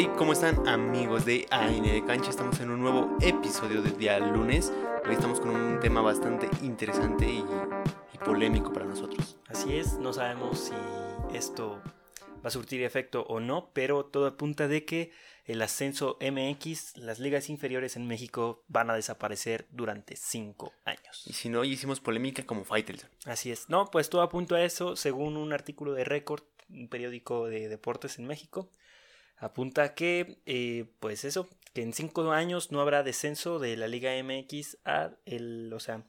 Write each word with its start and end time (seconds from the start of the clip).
Hey, 0.00 0.08
¿cómo 0.16 0.32
están 0.32 0.68
amigos 0.68 1.24
de 1.24 1.48
AN 1.50 1.82
de 1.82 2.04
Cancha? 2.04 2.30
Estamos 2.30 2.60
en 2.60 2.70
un 2.70 2.80
nuevo 2.80 3.16
episodio 3.20 3.82
del 3.82 3.98
día 3.98 4.20
lunes. 4.20 4.72
Hoy 5.04 5.14
estamos 5.14 5.40
con 5.40 5.50
un 5.50 5.80
tema 5.80 6.00
bastante 6.00 6.48
interesante 6.62 7.28
y, 7.28 7.44
y 8.14 8.18
polémico 8.18 8.72
para 8.72 8.86
nosotros. 8.86 9.38
Así 9.48 9.76
es, 9.76 9.94
no 9.94 10.12
sabemos 10.12 10.60
si 10.60 11.36
esto 11.36 11.82
va 12.36 12.44
a 12.44 12.50
surtir 12.50 12.84
efecto 12.84 13.22
o 13.22 13.40
no, 13.40 13.72
pero 13.72 14.04
todo 14.04 14.28
apunta 14.28 14.68
de 14.68 14.84
que 14.84 15.10
el 15.46 15.60
ascenso 15.62 16.16
MX, 16.20 16.98
las 16.98 17.18
ligas 17.18 17.48
inferiores 17.48 17.96
en 17.96 18.06
México 18.06 18.62
van 18.68 18.90
a 18.90 18.94
desaparecer 18.94 19.66
durante 19.72 20.14
cinco 20.14 20.74
años. 20.84 21.24
Y 21.26 21.32
si 21.32 21.48
no, 21.48 21.64
hicimos 21.64 21.98
polémica 21.98 22.46
como 22.46 22.62
Faitelson. 22.62 23.10
Así 23.24 23.50
es, 23.50 23.68
no, 23.68 23.90
pues 23.90 24.08
todo 24.10 24.22
apunta 24.22 24.54
a 24.54 24.62
eso, 24.62 24.94
según 24.94 25.36
un 25.36 25.52
artículo 25.52 25.92
de 25.94 26.04
Record, 26.04 26.44
un 26.70 26.86
periódico 26.86 27.48
de 27.48 27.68
deportes 27.68 28.20
en 28.20 28.28
México, 28.28 28.70
apunta 29.38 29.94
que, 29.94 30.40
eh, 30.46 30.86
pues 31.00 31.24
eso, 31.24 31.48
que 31.72 31.82
en 31.82 31.92
cinco 31.92 32.30
años 32.32 32.72
no 32.72 32.80
habrá 32.80 33.02
descenso 33.02 33.58
de 33.58 33.76
la 33.76 33.88
Liga 33.88 34.12
MX 34.22 34.78
a 34.84 35.12
el, 35.24 35.72
o 35.72 35.80
sea, 35.80 36.04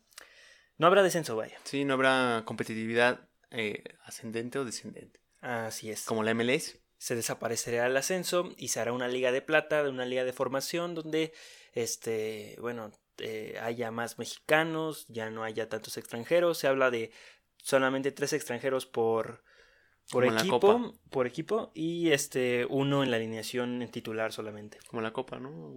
no 0.77 0.87
habrá 0.87 1.03
descenso, 1.03 1.35
vaya. 1.35 1.57
Sí, 1.63 1.85
no 1.85 1.93
habrá 1.93 2.43
competitividad 2.45 3.27
eh, 3.51 3.83
ascendente 4.03 4.59
o 4.59 4.65
descendente. 4.65 5.19
Así 5.41 5.91
es. 5.91 6.05
Como 6.05 6.23
la 6.23 6.33
MLS. 6.33 6.79
se 6.97 7.15
desaparecerá 7.15 7.85
el 7.85 7.95
ascenso 7.95 8.53
y 8.57 8.69
se 8.69 8.79
hará 8.79 8.91
una 8.91 9.07
liga 9.07 9.31
de 9.31 9.41
plata, 9.41 9.87
una 9.87 10.05
liga 10.05 10.23
de 10.23 10.33
formación 10.33 10.95
donde, 10.95 11.33
este, 11.73 12.57
bueno, 12.59 12.91
eh, 13.19 13.57
haya 13.61 13.91
más 13.91 14.19
mexicanos, 14.19 15.05
ya 15.07 15.29
no 15.29 15.43
haya 15.43 15.69
tantos 15.69 15.97
extranjeros. 15.97 16.57
Se 16.57 16.67
habla 16.67 16.91
de 16.91 17.11
solamente 17.57 18.11
tres 18.11 18.33
extranjeros 18.33 18.85
por, 18.85 19.43
por 20.09 20.25
Como 20.25 20.37
equipo, 20.37 20.93
por 21.09 21.27
equipo 21.27 21.71
y 21.73 22.11
este 22.11 22.65
uno 22.69 23.03
en 23.03 23.11
la 23.11 23.17
alineación 23.17 23.81
en 23.81 23.89
titular 23.91 24.33
solamente. 24.33 24.79
Como 24.87 25.01
la 25.01 25.13
Copa, 25.13 25.39
¿no? 25.39 25.73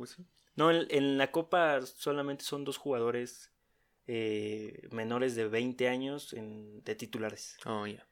No, 0.55 0.71
en, 0.71 0.87
en 0.91 1.19
la 1.19 1.31
Copa 1.31 1.81
solamente 1.83 2.45
son 2.45 2.65
dos 2.65 2.77
jugadores 2.77 3.51
eh, 4.07 4.89
menores 4.91 5.35
de 5.35 5.49
20 5.49 5.89
años 5.89 6.33
en- 6.33 6.83
de 6.83 6.95
titulares. 6.95 7.57
Oh, 7.65 7.87
ya. 7.87 8.07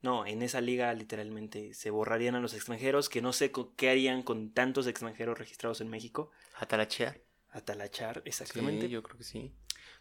No, 0.00 0.26
en 0.26 0.42
esa 0.42 0.60
liga 0.60 0.92
literalmente 0.94 1.74
se 1.74 1.90
borrarían 1.90 2.34
a 2.34 2.40
los 2.40 2.54
extranjeros, 2.54 3.08
que 3.08 3.22
no 3.22 3.32
sé 3.32 3.52
qué 3.76 3.90
harían 3.90 4.22
con 4.22 4.52
tantos 4.52 4.86
extranjeros 4.86 5.38
registrados 5.38 5.80
en 5.80 5.88
México. 5.88 6.30
Atalachear. 6.56 7.20
Atalachar, 7.50 8.22
exactamente. 8.24 8.86
Sí, 8.86 8.92
yo 8.92 9.02
creo 9.02 9.18
que 9.18 9.24
sí. 9.24 9.52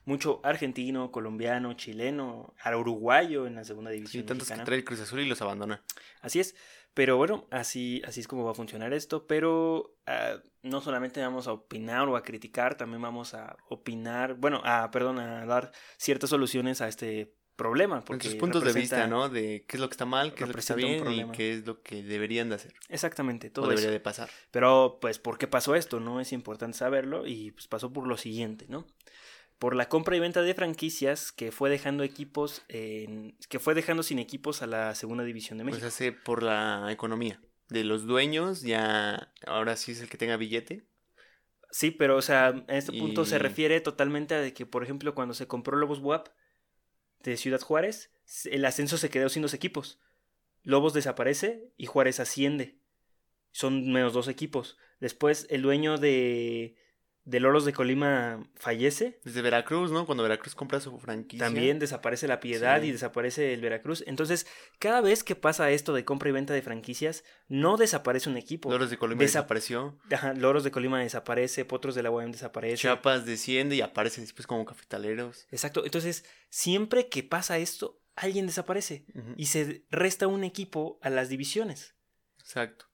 Mucho 0.06 0.40
argentino, 0.44 1.12
colombiano, 1.12 1.74
chileno, 1.74 2.54
uruguayo 2.76 3.46
en 3.48 3.56
la 3.56 3.64
segunda 3.64 3.92
Sí, 3.92 3.98
división 3.98 4.26
tantos 4.26 4.48
que 4.48 4.54
mexicana. 4.54 4.66
trae 4.66 4.78
el 4.80 4.86
Cruz 4.86 5.00
Azul 5.00 5.20
y 5.20 5.28
los 5.28 5.42
abandona. 5.42 5.84
Así 6.22 6.40
es. 6.40 6.56
Pero 6.94 7.16
bueno, 7.18 7.48
así, 7.52 8.02
así 8.06 8.20
es 8.20 8.28
como 8.28 8.44
va 8.44 8.52
a 8.52 8.56
funcionar 8.56 8.94
esto. 8.94 9.26
Pero 9.28 9.96
ah, 10.08 10.38
no 10.64 10.82
solamente 10.82 11.22
vamos 11.22 11.48
a 11.48 11.54
opinar 11.54 12.08
o 12.10 12.16
a 12.18 12.24
criticar, 12.24 12.76
también 12.76 13.02
vamos 13.02 13.34
a 13.34 13.56
opinar, 13.70 14.34
bueno, 14.36 14.62
a, 14.66 14.92
perdón, 14.92 15.20
a 15.20 15.46
dar 15.46 15.72
ciertas 15.98 16.30
soluciones 16.32 16.82
a 16.82 16.88
este 16.88 17.34
problema. 17.56 18.04
Porque 18.04 18.28
sus 18.28 18.36
puntos 18.36 18.64
de 18.64 18.74
vista, 18.74 19.06
¿no? 19.08 19.30
De 19.30 19.66
qué 19.68 19.78
es 19.78 19.80
lo 19.82 19.88
que 19.88 19.94
está 19.94 20.06
mal, 20.06 20.34
qué 20.34 20.44
es 20.44 20.48
lo 20.50 20.54
que 20.56 20.60
está 20.60 20.74
bien 20.76 21.10
y 21.12 21.32
qué 21.32 21.54
es 21.54 21.66
lo 21.66 21.82
que 21.82 22.02
deberían 22.02 22.50
de 22.50 22.56
hacer. 22.56 22.74
Exactamente, 22.90 23.48
O 23.48 23.52
todo 23.52 23.68
debería 23.68 23.90
eso. 23.90 23.94
de 23.94 24.00
pasar. 24.00 24.30
Pero, 24.50 24.98
pues, 25.00 25.20
¿por 25.20 25.38
qué 25.38 25.48
pasó 25.48 25.76
esto? 25.76 26.00
No 26.00 26.20
es 26.20 26.34
importante 26.34 26.78
saberlo 26.78 27.28
y 27.28 27.52
pues 27.52 27.68
pasó 27.68 27.94
por 27.94 28.08
lo 28.08 28.18
siguiente, 28.18 28.66
¿no? 28.68 28.86
Por 29.62 29.76
la 29.76 29.88
compra 29.90 30.16
y 30.16 30.20
venta 30.20 30.42
de 30.42 30.56
franquicias 30.56 31.32
que 31.32 31.52
fue 31.52 31.70
dejando 31.70 32.04
equipos, 32.04 32.64
en- 32.68 33.38
que 33.48 33.60
fue 33.60 33.76
dejando 33.76 34.02
sin 34.02 34.18
equipos 34.18 34.64
a 34.64 34.66
la 34.66 34.96
segunda 34.96 35.24
división 35.24 35.60
de 35.60 35.64
Pues 35.66 35.76
México. 35.76 35.88
hace 35.88 36.12
por 36.12 36.42
la 36.42 36.88
economía. 36.92 37.40
De 37.70 37.84
los 37.84 38.08
dueños, 38.08 38.64
ya 38.64 39.32
ahora 39.46 39.76
sí 39.78 39.92
es 39.92 40.02
el 40.02 40.10
que 40.10 40.18
tenga 40.18 40.36
billete. 40.36 40.88
Sí, 41.70 41.92
pero, 41.92 42.18
o 42.18 42.24
sea, 42.24 42.48
en 42.50 42.66
este 42.76 42.92
punto 42.92 43.24
se 43.24 43.38
refiere 43.38 43.80
totalmente 43.82 44.34
a 44.34 44.42
de 44.42 44.52
que, 44.52 44.66
por 44.66 44.82
ejemplo, 44.82 45.14
cuando 45.14 45.36
se 45.36 45.46
compró 45.46 45.78
Lobos 45.78 46.00
WAP 46.00 46.30
de 47.22 47.38
Ciudad 47.38 47.62
Juárez, 47.62 48.12
el 48.46 48.66
ascenso 48.66 48.98
se 48.98 49.12
quedó 49.12 49.30
sin 49.30 49.44
dos 49.44 49.54
equipos. 49.54 50.00
Lobos 50.64 50.94
desaparece 50.96 51.72
y 51.78 51.86
Juárez 51.86 52.20
asciende. 52.20 52.80
Son 53.52 53.92
menos 53.94 54.14
dos 54.14 54.28
equipos. 54.28 54.80
Después, 55.00 55.46
el 55.52 55.62
dueño 55.62 56.00
de, 56.00 56.76
de 57.24 57.40
Loros 57.40 57.66
de 57.66 57.74
Colima 57.74 58.44
fallece. 58.56 59.20
Desde 59.24 59.42
Veracruz, 59.42 59.92
¿no? 59.92 60.06
Cuando 60.06 60.24
Veracruz 60.24 60.56
compra 60.56 60.80
su 60.80 60.98
franquicia. 61.00 61.46
También 61.46 61.78
desaparece 61.78 62.28
la 62.28 62.40
Piedad 62.40 62.82
Sí. 62.82 62.88
y 62.88 62.92
desaparece 62.92 63.54
el 63.54 63.62
Veracruz. 63.62 64.04
Entonces, 64.08 64.48
cada 64.80 65.02
vez 65.02 65.24
que 65.24 65.36
pasa 65.36 65.70
esto 65.70 65.94
de 65.94 66.04
compra 66.04 66.30
y 66.30 66.32
venta 66.32 66.54
de 66.54 66.62
franquicias, 66.62 67.24
no 67.48 67.78
desaparece 67.78 68.30
un 68.30 68.38
equipo. 68.38 68.72
Loros 68.72 68.90
de 68.90 68.98
Desa- 68.98 69.18
desapareció. 69.18 70.00
Ajá, 70.12 70.34
Loros 70.34 70.64
de 70.64 70.72
Colima 70.72 71.00
desaparece, 71.00 71.64
Potros 71.66 71.94
de 71.96 72.04
la 72.04 72.10
UAM 72.12 72.32
desaparece. 72.32 72.78
Chiapas 72.78 73.26
desciende 73.26 73.76
y 73.76 73.82
aparece 73.82 74.22
después 74.22 74.48
como 74.48 74.66
cafetaleros. 74.66 75.46
Exacto. 75.52 75.86
Entonces, 75.86 76.26
siempre 76.50 77.08
que 77.08 77.22
pasa 77.24 77.58
esto, 77.60 78.02
alguien 78.16 78.46
desaparece 78.48 79.06
y 79.38 79.46
se 79.46 79.86
resta 79.92 80.28
un 80.28 80.44
equipo 80.44 81.00
a 81.02 81.10
las 81.10 81.30
divisiones. 81.30 81.96
Exacto. 82.40 82.86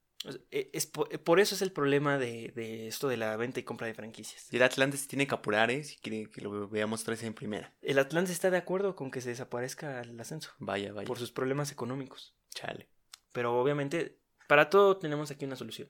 E- 0.50 0.70
es 0.72 0.86
por, 0.86 1.08
por 1.22 1.38
eso 1.40 1.54
es 1.54 1.62
el 1.62 1.72
problema 1.72 2.18
de, 2.18 2.52
de 2.54 2.88
esto 2.88 3.08
de 3.08 3.16
la 3.16 3.36
venta 3.36 3.60
y 3.60 3.62
compra 3.62 3.86
de 3.86 3.94
franquicias. 3.94 4.48
Y 4.52 4.56
el 4.56 4.62
Atlante 4.62 4.96
se 4.96 5.06
tiene 5.06 5.26
que 5.26 5.34
apurar, 5.34 5.70
¿eh? 5.70 5.84
Si 5.84 5.96
quiere 5.98 6.28
que 6.30 6.40
lo 6.40 6.68
veamos 6.68 7.04
vez 7.04 7.22
en 7.22 7.34
primera. 7.34 7.72
El 7.82 7.98
Atlante 7.98 8.32
está 8.32 8.50
de 8.50 8.56
acuerdo 8.56 8.96
con 8.96 9.10
que 9.10 9.20
se 9.20 9.30
desaparezca 9.30 10.00
el 10.00 10.18
ascenso 10.18 10.50
Vaya, 10.58 10.92
vaya. 10.92 11.06
por 11.06 11.18
sus 11.18 11.30
problemas 11.32 11.70
económicos. 11.70 12.34
Chale. 12.54 12.88
Pero 13.32 13.58
obviamente, 13.60 14.18
para 14.48 14.70
todo 14.70 14.96
tenemos 14.98 15.30
aquí 15.30 15.44
una 15.44 15.56
solución. 15.56 15.88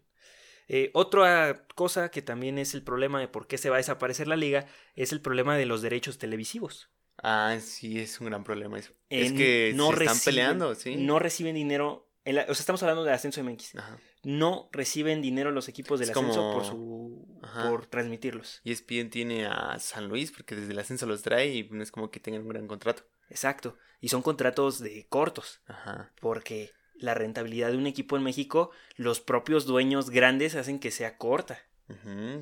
Eh, 0.71 0.91
otra 0.93 1.67
cosa 1.75 2.11
que 2.11 2.21
también 2.21 2.59
es 2.59 2.75
el 2.75 2.83
problema 2.83 3.21
de 3.21 3.29
por 3.29 3.47
qué 3.47 3.57
se 3.57 3.71
va 3.71 3.77
a 3.77 3.79
desaparecer 3.79 4.29
la 4.29 4.37
liga 4.37 4.67
es 4.95 5.13
el 5.13 5.23
problema 5.23 5.57
de 5.57 5.65
los 5.65 5.81
derechos 5.81 6.19
televisivos. 6.19 6.91
Ah, 7.23 7.57
sí, 7.61 7.99
es 7.99 8.21
un 8.21 8.27
gran 8.27 8.45
problema 8.45 8.79
eso. 8.79 8.93
Eh, 9.09 9.23
es 9.27 9.33
que 9.33 9.73
no 9.75 9.89
se 9.93 10.05
están 10.05 10.19
peleando, 10.25 10.75
¿sí? 10.75 10.97
No 10.97 11.19
reciben 11.19 11.55
dinero. 11.55 12.08
O 12.31 12.55
sea, 12.55 12.61
estamos 12.61 12.83
hablando 12.83 13.05
del 13.05 13.15
ascenso 13.15 13.43
MX. 13.43 13.77
Ajá. 13.77 13.99
No 14.25 14.69
reciben 14.73 15.23
dinero 15.23 15.51
los 15.51 15.69
equipos 15.69 16.01
del 16.01 16.11
Es 16.11 16.17
ascenso 16.17 16.41
como- 16.41 16.53
por 16.55 16.65
su 16.65 17.39
Ajá. 17.43 17.69
por 17.71 17.87
transmitirlos. 17.87 18.61
Y 18.65 18.73
ESPN 18.73 19.11
tiene 19.11 19.47
a 19.47 19.79
San 19.79 20.09
Luis 20.09 20.33
porque 20.33 20.55
desde 20.57 20.73
el 20.73 20.79
ascenso 20.79 21.07
los 21.07 21.23
trae 21.23 21.49
y 21.55 21.69
no 21.71 21.83
es 21.83 21.91
como 21.93 22.11
que 22.11 22.21
tengan 22.21 22.43
un 22.43 22.49
gran 22.49 22.67
contrato. 22.67 23.05
Exacto. 23.31 23.77
Y 24.01 24.09
son 24.09 24.23
contratos 24.23 24.79
de 24.81 25.07
cortos. 25.09 25.61
Ajá. 25.67 26.13
Porque 26.21 26.73
la 26.95 27.15
rentabilidad 27.15 27.71
de 27.71 27.77
un 27.77 27.87
equipo 27.87 28.17
en 28.17 28.23
México, 28.25 28.71
los 28.97 29.21
propios 29.21 29.67
dueños 29.67 30.11
grandes 30.11 30.55
hacen 30.57 30.79
que 30.81 30.91
sea 30.91 31.17
corta. 31.17 31.61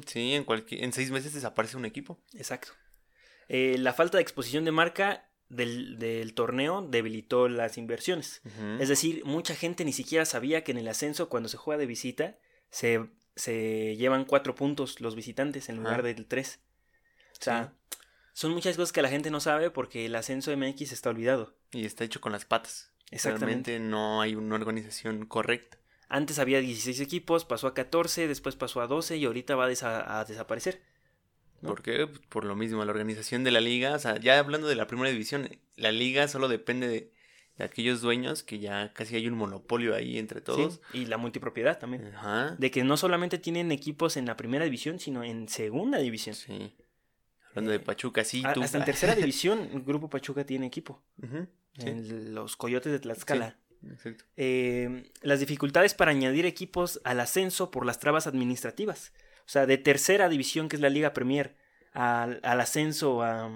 Sí, 0.07 0.33
en, 0.35 0.43
cualquier, 0.45 0.83
en 0.83 0.93
seis 0.93 1.11
meses 1.13 1.33
desaparece 1.35 1.77
un 1.77 1.85
equipo. 1.85 2.19
Exacto. 2.35 2.73
Eh, 3.49 3.77
la 3.79 3.93
falta 3.93 4.19
de 4.19 4.23
exposición 4.23 4.65
de 4.65 4.73
marca 4.73 5.31
del, 5.49 5.99
del 5.99 6.35
torneo 6.35 6.83
debilitó 6.83 7.49
las 7.49 7.79
inversiones. 7.79 8.43
Es 8.81 8.89
decir, 8.89 9.25
mucha 9.25 9.55
gente 9.55 9.85
ni 9.85 9.93
siquiera 9.93 10.25
sabía 10.25 10.65
que 10.65 10.73
en 10.73 10.79
el 10.79 10.89
ascenso, 10.89 11.29
cuando 11.29 11.49
se 11.49 11.57
juega 11.57 11.79
de 11.79 11.87
visita, 11.87 12.39
se, 12.71 13.07
se 13.37 13.97
llevan 13.97 14.25
cuatro 14.25 14.55
puntos 14.55 15.01
los 15.01 15.15
visitantes 15.15 15.69
en 15.69 15.77
lugar 15.77 16.03
del 16.03 16.27
tres. 16.27 16.61
O 17.39 17.43
sea, 17.43 17.73
son 18.33 18.53
muchas 18.53 18.77
cosas 18.77 18.93
que 18.93 19.03
la 19.03 19.09
gente 19.09 19.31
no 19.31 19.41
sabe 19.41 19.71
porque 19.71 20.07
el 20.07 20.15
ascenso 20.15 20.55
MX 20.57 20.93
está 20.93 21.11
olvidado. 21.11 21.55
Y 21.73 21.85
está 21.87 22.05
hecho 22.05 22.21
con 22.21 22.33
las 22.33 22.45
patas. 22.45 22.91
Exactamente. 23.11 23.71
Realmente 23.73 23.79
no 23.81 24.21
hay 24.21 24.35
una 24.35 24.57
organización 24.57 25.27
correcta. 25.27 25.79
Antes 26.09 26.39
había 26.39 26.61
16 26.61 27.01
equipos, 27.01 27.45
pasó 27.45 27.67
a 27.67 27.75
14, 27.75 28.29
después 28.29 28.57
pasó 28.57 28.81
a 28.81 28.87
12 28.87 29.17
y 29.17 29.25
ahorita 29.25 29.57
va 29.57 29.65
a, 29.67 29.71
desa- 29.71 30.05
a 30.07 30.25
desaparecer. 30.25 30.81
¿No? 31.63 31.69
¿Por 31.69 31.83
qué? 31.83 32.07
Pues 32.07 32.21
por 32.29 32.45
lo 32.45 32.55
mismo, 32.57 32.85
la 32.85 32.91
organización 32.91 33.45
de 33.45 33.51
la 33.51 33.61
liga, 33.61 33.95
o 33.95 33.99
sea, 33.99 34.19
ya 34.19 34.39
hablando 34.39 34.67
de 34.69 34.75
la 34.77 34.87
primera 34.87 35.11
división, 35.11 35.49
la 35.77 35.91
liga 35.93 36.29
solo 36.29 36.49
depende 36.49 36.87
de, 36.89 37.11
de 37.57 37.65
aquellos 37.65 38.01
dueños 38.03 38.43
que 38.43 38.59
ya 38.59 38.93
casi 38.93 39.17
hay 39.17 39.27
un 39.27 39.35
monopolio 39.35 39.95
ahí 39.95 40.19
entre 40.19 40.41
todos. 40.43 40.81
¿sí? 40.93 40.99
Y 41.01 41.07
la 41.07 41.17
multipropiedad 41.17 41.79
también. 41.79 42.07
Ajá. 42.15 42.55
De 42.59 42.71
que 42.71 42.85
no 42.85 42.97
solamente 42.99 43.39
tienen 43.39 43.73
equipos 43.73 44.17
en 44.19 44.27
la 44.27 44.37
primera 44.37 44.65
división, 44.67 44.99
sino 45.01 45.25
en 45.25 45.49
segunda 45.49 45.99
división. 45.99 46.35
Sí. 46.35 46.75
Hablando 47.51 47.71
de 47.71 47.77
Eh, 47.79 47.81
Pachuca, 47.81 48.23
sí, 48.25 48.43
A- 48.45 48.53
tú. 48.53 48.63
Hasta 48.63 48.77
en 48.79 48.85
tercera 48.93 49.15
división, 49.15 49.71
el 49.73 49.83
Grupo 49.83 50.11
Pachuca 50.11 50.45
tiene 50.45 50.67
equipo. 50.67 51.03
Sí, 51.79 51.89
En 51.89 52.35
los 52.35 52.57
Coyotes 52.57 52.93
de 52.93 52.99
Tlaxcala. 52.99 53.57
exacto. 53.91 54.25
Eh, 54.37 55.11
las 55.23 55.41
dificultades 55.41 55.95
para 55.95 56.11
añadir 56.11 56.45
equipos 56.45 57.01
al 57.05 57.21
ascenso 57.21 57.71
por 57.71 57.87
las 57.87 57.99
trabas 57.99 58.27
administrativas. 58.27 59.13
O 59.47 59.49
sea, 59.49 59.67
de 59.67 59.79
tercera 59.79 60.29
división, 60.29 60.69
que 60.69 60.77
es 60.77 60.83
la 60.83 60.91
Liga 60.91 61.13
Premier, 61.13 61.57
al, 61.93 62.41
al 62.43 62.61
ascenso 62.61 63.23
a, 63.23 63.51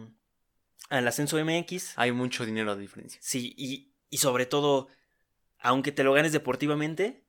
al 0.88 1.08
ascenso 1.08 1.38
MX. 1.38 1.94
Hay 1.96 2.12
mucho 2.12 2.46
dinero 2.46 2.74
de 2.76 2.82
diferencia. 2.82 3.20
Sí, 3.22 3.54
y, 3.56 3.92
y 4.08 4.18
sobre 4.18 4.46
todo, 4.46 4.88
aunque 5.60 5.92
te 5.92 6.04
lo 6.04 6.12
ganes 6.12 6.32
deportivamente, 6.32 7.24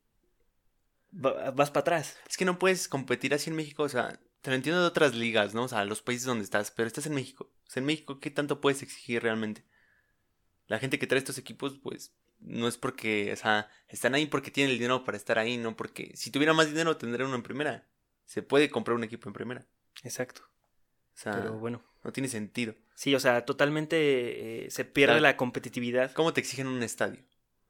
va- 1.13 1.51
vas 1.51 1.69
para 1.71 1.81
atrás. 1.81 2.17
Es 2.29 2.37
que 2.37 2.45
no 2.45 2.59
puedes 2.59 2.87
competir 2.87 3.33
así 3.33 3.49
en 3.49 3.55
México, 3.55 3.83
o 3.83 3.89
sea, 3.89 4.19
te 4.41 4.49
lo 4.49 4.55
entiendo 4.55 4.81
de 4.81 4.87
otras 4.87 5.15
ligas, 5.15 5.53
¿no? 5.53 5.63
O 5.63 5.67
sea, 5.67 5.85
los 5.85 6.01
países 6.01 6.25
donde 6.25 6.43
estás, 6.43 6.71
pero 6.71 6.87
estás 6.87 7.05
en 7.05 7.13
México. 7.13 7.51
O 7.67 7.69
sea, 7.69 7.81
en 7.81 7.85
México, 7.87 8.19
¿qué 8.19 8.31
tanto 8.31 8.61
puedes 8.61 8.81
exigir 8.81 9.21
realmente? 9.23 9.63
La 10.67 10.79
gente 10.79 10.97
que 10.99 11.07
trae 11.07 11.19
estos 11.19 11.37
equipos, 11.37 11.77
pues, 11.81 12.13
no 12.39 12.67
es 12.67 12.77
porque, 12.77 13.31
o 13.33 13.35
sea, 13.35 13.69
están 13.87 14.15
ahí 14.15 14.25
porque 14.25 14.51
tienen 14.51 14.71
el 14.71 14.77
dinero 14.79 15.03
para 15.03 15.17
estar 15.17 15.37
ahí, 15.37 15.57
no 15.57 15.75
porque 15.75 16.11
si 16.15 16.31
tuviera 16.31 16.53
más 16.53 16.67
dinero 16.67 16.97
tendría 16.97 17.25
uno 17.27 17.35
en 17.35 17.43
primera. 17.43 17.87
Se 18.31 18.42
puede 18.42 18.69
comprar 18.69 18.95
un 18.95 19.04
equipo 19.04 19.28
en 19.28 19.33
primera. 19.33 19.68
Exacto. 20.04 20.44
O 20.44 21.18
sea, 21.18 21.33
Pero 21.33 21.60
bueno. 21.60 21.83
no 22.01 22.13
tiene 22.13 22.30
sentido. 22.30 22.74
Sí, 22.95 23.13
o 23.13 23.19
sea, 23.19 23.44
totalmente 23.44 24.68
eh, 24.68 24.72
se 24.72 24.86
pierde 24.86 25.16
O 25.16 25.18
sea, 25.18 25.22
la 25.22 25.36
competitividad. 25.36 26.13
¿Cómo 26.13 26.31
te 26.31 26.39
exigen 26.39 26.68
un 26.68 26.81
estadio? 26.81 27.19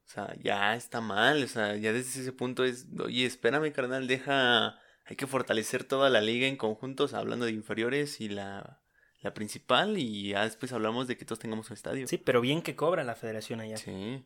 O 0.06 0.08
sea, 0.08 0.36
ya 0.40 0.76
está 0.76 1.02
mal, 1.02 1.44
o 1.44 1.48
sea, 1.48 1.76
ya 1.78 1.92
desde 1.94 2.22
ese 2.22 2.32
punto 2.32 2.64
es, 2.64 2.86
oye, 3.00 3.26
espérame, 3.26 3.72
carnal, 3.72 4.06
deja, 4.06 4.80
hay 5.06 5.16
que 5.16 5.26
fortalecer 5.26 5.84
toda 5.84 6.12
la 6.12 6.22
liga 6.22 6.46
en 6.46 6.58
conjuntos, 6.58 7.16
hablando 7.16 7.48
de 7.48 7.54
inferiores 7.54 8.22
y 8.22 8.30
la, 8.30 8.84
la 9.22 9.34
principal, 9.34 9.98
y 9.98 10.30
ya 10.30 10.44
después 10.44 10.74
hablamos 10.74 11.08
de 11.08 11.18
que 11.18 11.26
todos 11.26 11.40
tengamos 11.40 11.72
un 11.72 11.74
estadio. 11.74 12.08
Sí, 12.08 12.20
pero 12.20 12.40
bien 12.40 12.62
que 12.62 12.76
cobra 12.76 13.04
la 13.04 13.16
federación 13.16 13.62
allá. 13.62 13.78
Sí. 13.78 14.24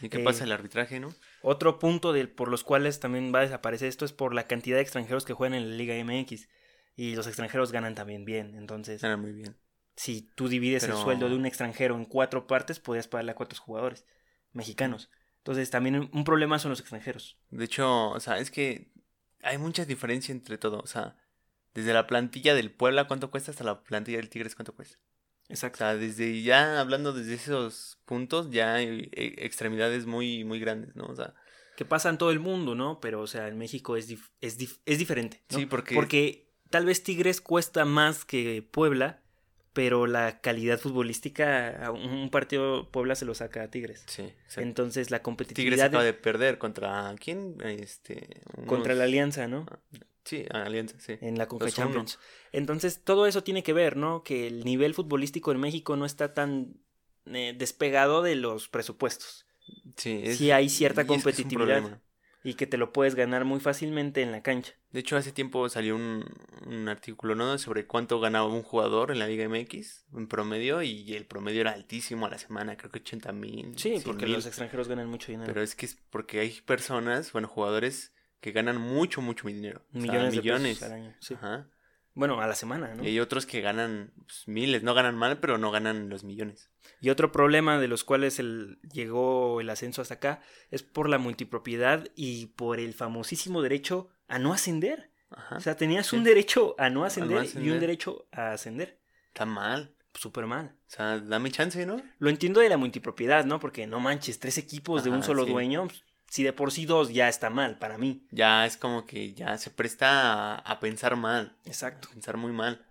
¿Y 0.00 0.08
qué 0.08 0.18
Eh, 0.20 0.24
pasa 0.24 0.44
el 0.44 0.52
arbitraje, 0.52 1.00
no? 1.00 1.14
Otro 1.42 1.78
punto 1.78 2.12
por 2.34 2.48
los 2.48 2.64
cuales 2.64 3.00
también 3.00 3.32
va 3.34 3.40
a 3.40 3.42
desaparecer 3.42 3.88
esto 3.88 4.04
es 4.04 4.12
por 4.12 4.34
la 4.34 4.46
cantidad 4.46 4.76
de 4.76 4.82
extranjeros 4.82 5.24
que 5.24 5.32
juegan 5.34 5.54
en 5.54 5.70
la 5.70 5.76
Liga 5.76 5.94
MX. 5.96 6.48
Y 6.96 7.16
los 7.16 7.26
extranjeros 7.26 7.72
ganan 7.72 7.94
también 7.94 8.24
bien. 8.24 8.54
Entonces, 8.56 9.00
Suena 9.00 9.16
muy 9.16 9.32
bien. 9.32 9.56
si 9.96 10.22
tú 10.34 10.48
divides 10.48 10.84
Pero- 10.84 10.96
el 10.96 11.02
sueldo 11.02 11.28
de 11.28 11.34
un 11.36 11.46
extranjero 11.46 11.96
en 11.96 12.04
cuatro 12.04 12.46
partes, 12.46 12.78
podrías 12.80 13.08
pagarle 13.08 13.32
a 13.32 13.34
cuatro 13.34 13.58
jugadores 13.60 14.04
mexicanos. 14.52 15.10
Entonces, 15.38 15.70
también 15.70 15.96
un- 15.96 16.10
un 16.12 16.24
problema 16.24 16.58
son 16.58 16.70
los 16.70 16.80
extranjeros. 16.80 17.38
De 17.50 17.64
hecho, 17.64 18.10
o 18.10 18.20
sea, 18.20 18.38
es 18.38 18.50
que 18.50 18.92
hay 19.42 19.58
mucha 19.58 19.84
diferencia 19.84 20.32
entre 20.32 20.56
todo, 20.56 20.78
o 20.80 20.86
sea, 20.86 21.16
desde 21.74 21.92
la 21.92 22.06
plantilla 22.06 22.54
del 22.54 22.70
Puebla, 22.70 23.06
¿cuánto 23.08 23.30
cuesta? 23.30 23.50
Hasta 23.50 23.64
la 23.64 23.82
plantilla 23.82 24.18
del 24.18 24.30
Tigres, 24.30 24.54
¿cuánto 24.54 24.74
cuesta? 24.74 24.96
O 25.48 25.52
Exacto. 25.52 25.78
sea, 25.78 25.94
desde 25.96 26.42
ya 26.42 26.80
hablando 26.80 27.12
desde 27.12 27.34
esos 27.34 27.98
puntos, 28.06 28.50
ya 28.50 28.74
hay 28.74 29.10
eh, 29.12 29.34
extremidades 29.38 30.06
muy, 30.06 30.44
muy 30.44 30.58
grandes, 30.58 30.96
¿no? 30.96 31.04
O 31.06 31.14
sea, 31.14 31.34
Que 31.76 31.84
pasa 31.84 32.08
en 32.08 32.18
todo 32.18 32.30
el 32.30 32.40
mundo, 32.40 32.74
¿no? 32.74 32.98
Pero, 33.00 33.20
o 33.20 33.26
sea, 33.26 33.48
en 33.48 33.58
México 33.58 33.96
es, 33.96 34.10
dif- 34.10 34.30
es, 34.40 34.58
dif- 34.58 34.80
es 34.86 34.98
diferente. 34.98 35.42
¿no? 35.50 35.58
sí, 35.58 35.66
porque... 35.66 35.94
Porque 35.94 36.50
tal 36.70 36.86
vez 36.86 37.02
Tigres 37.02 37.40
cuesta 37.40 37.84
más 37.84 38.24
que 38.24 38.66
Puebla, 38.70 39.20
pero 39.74 40.06
la 40.06 40.40
calidad 40.40 40.78
futbolística, 40.78 41.90
un 41.92 42.30
partido 42.30 42.90
Puebla 42.90 43.14
se 43.16 43.24
lo 43.24 43.34
saca 43.34 43.64
a 43.64 43.70
Tigres. 43.70 44.04
Sí, 44.06 44.22
exacto. 44.22 44.60
Entonces 44.62 45.10
la 45.10 45.18
Tigres 45.18 45.24
competitividad 45.24 45.86
acaba 45.88 46.04
de- 46.04 46.12
de 46.12 46.18
perder 46.18 46.58
contra 46.58 47.14
quién? 47.22 47.56
Este, 47.62 48.40
contra 48.66 48.94
la 48.94 49.04
Alianza, 49.04 49.46
¿no? 49.48 49.66
Sí, 50.24 50.44
Alianza, 50.50 50.98
sí. 51.00 51.16
En 51.20 51.36
la 51.38 51.46
Conca 51.46 51.66
2-1. 51.66 51.72
Champions. 51.74 52.18
Entonces 52.52 53.02
todo 53.04 53.26
eso 53.26 53.42
tiene 53.44 53.62
que 53.62 53.72
ver, 53.72 53.96
¿no? 53.96 54.22
Que 54.22 54.46
el 54.46 54.64
nivel 54.64 54.94
futbolístico 54.94 55.52
en 55.52 55.60
México 55.60 55.96
no 55.96 56.06
está 56.06 56.32
tan 56.34 56.76
eh, 57.26 57.54
despegado 57.56 58.22
de 58.22 58.34
los 58.34 58.68
presupuestos 58.68 59.46
Sí, 59.96 60.20
es- 60.24 60.38
Sí 60.38 60.50
hay 60.50 60.68
cierta 60.68 61.02
es 61.02 61.08
un 61.08 61.14
competitividad. 61.16 62.00
y 62.42 62.54
que 62.54 62.66
te 62.66 62.76
lo 62.76 62.92
puedes 62.92 63.14
ganar 63.14 63.44
muy 63.46 63.60
fácilmente 63.60 64.20
en 64.20 64.30
la 64.30 64.42
cancha. 64.42 64.74
De 64.92 65.00
hecho, 65.00 65.16
hace 65.16 65.32
tiempo 65.32 65.66
salió 65.70 65.96
un, 65.96 66.24
un 66.66 66.88
artículo, 66.90 67.34
¿no? 67.34 67.56
Sobre 67.58 67.86
cuánto 67.86 68.20
ganaba 68.20 68.46
un 68.46 68.62
jugador 68.62 69.10
en 69.10 69.18
la 69.18 69.26
Liga 69.26 69.44
MX 69.48 70.04
en 70.14 70.26
promedio 70.28 70.82
y 70.82 71.14
el 71.14 71.24
promedio 71.26 71.62
era 71.62 71.72
altísimo 71.72 72.26
a 72.26 72.30
la 72.30 72.38
semana, 72.38 72.76
creo 72.76 72.90
que 72.90 72.98
80 72.98 73.32
mil. 73.32 73.72
Sí, 73.78 74.00
porque 74.04 74.26
los 74.26 74.44
extranjeros 74.46 74.88
ganan 74.88 75.08
mucho 75.08 75.32
dinero. 75.32 75.46
Pero 75.46 75.62
es 75.62 75.74
que 75.74 75.86
es 75.86 75.96
porque 76.10 76.40
hay 76.40 76.50
personas, 76.66 77.32
bueno, 77.32 77.48
jugadores 77.48 78.12
que 78.44 78.52
ganan 78.52 78.78
mucho, 78.78 79.22
mucho 79.22 79.48
dinero. 79.48 79.80
O 79.88 79.92
sea, 79.92 80.02
millones, 80.02 80.32
de 80.32 80.38
millones. 80.42 80.78
pesos 80.78 80.82
al 80.92 80.92
año. 81.00 81.14
sí. 81.18 81.32
Ajá. 81.32 81.66
Bueno, 82.12 82.40
a 82.42 82.46
la 82.46 82.54
semana, 82.54 82.94
¿no? 82.94 83.02
Y 83.02 83.06
hay 83.08 83.18
otros 83.18 83.46
que 83.46 83.62
ganan 83.62 84.12
pues, 84.26 84.46
miles, 84.46 84.82
no 84.82 84.92
ganan 84.92 85.16
mal, 85.16 85.40
pero 85.40 85.56
no 85.56 85.70
ganan 85.70 86.10
los 86.10 86.24
millones. 86.24 86.70
Y 87.00 87.08
otro 87.08 87.32
problema 87.32 87.80
de 87.80 87.88
los 87.88 88.04
cuales 88.04 88.38
el- 88.38 88.78
llegó 88.92 89.62
el 89.62 89.70
ascenso 89.70 90.02
hasta 90.02 90.14
acá 90.14 90.42
es 90.70 90.82
por 90.82 91.08
la 91.08 91.16
multipropiedad 91.16 92.06
y 92.14 92.46
por 92.48 92.78
el 92.80 92.92
famosísimo 92.92 93.62
derecho 93.62 94.10
a 94.28 94.38
no 94.38 94.52
ascender. 94.52 95.10
Ajá. 95.30 95.56
O 95.56 95.60
sea, 95.60 95.76
tenías 95.76 96.06
Sí. 96.08 96.16
un 96.16 96.22
derecho 96.24 96.74
a 96.78 96.90
no 96.90 97.04
ascender, 97.04 97.38
y 97.44 97.46
ascender. 97.46 97.72
un 97.72 97.80
derecho 97.80 98.28
a 98.30 98.52
ascender. 98.52 99.00
Está 99.28 99.46
mal. 99.46 99.94
Súper 100.12 100.46
mal. 100.46 100.76
O 100.86 100.90
sea, 100.90 101.18
dame 101.18 101.50
chance, 101.50 101.84
¿no? 101.86 102.00
Lo 102.18 102.28
entiendo 102.30 102.60
de 102.60 102.68
la 102.68 102.76
multipropiedad, 102.76 103.44
¿no? 103.46 103.58
Porque 103.58 103.86
no 103.88 103.98
manches, 103.98 104.38
tres 104.38 104.58
equipos 104.58 105.02
de 105.02 105.10
un 105.10 105.24
solo 105.24 105.44
sí. 105.46 105.50
dueño, 105.50 105.88
pues, 105.88 106.04
si 106.34 106.42
de 106.42 106.52
por 106.52 106.72
sí 106.72 106.84
dos 106.84 107.12
ya 107.12 107.28
está 107.28 107.48
mal 107.48 107.78
para 107.78 107.96
mí. 107.96 108.26
Ya 108.32 108.66
es 108.66 108.76
como 108.76 109.06
que 109.06 109.34
ya 109.34 109.56
se 109.56 109.70
presta 109.70 110.32
a, 110.32 110.54
a 110.56 110.80
pensar 110.80 111.14
mal. 111.14 111.56
Exacto. 111.64 112.08
a 112.08 112.10
pensar 112.10 112.36
muy 112.38 112.50
mal. 112.50 112.84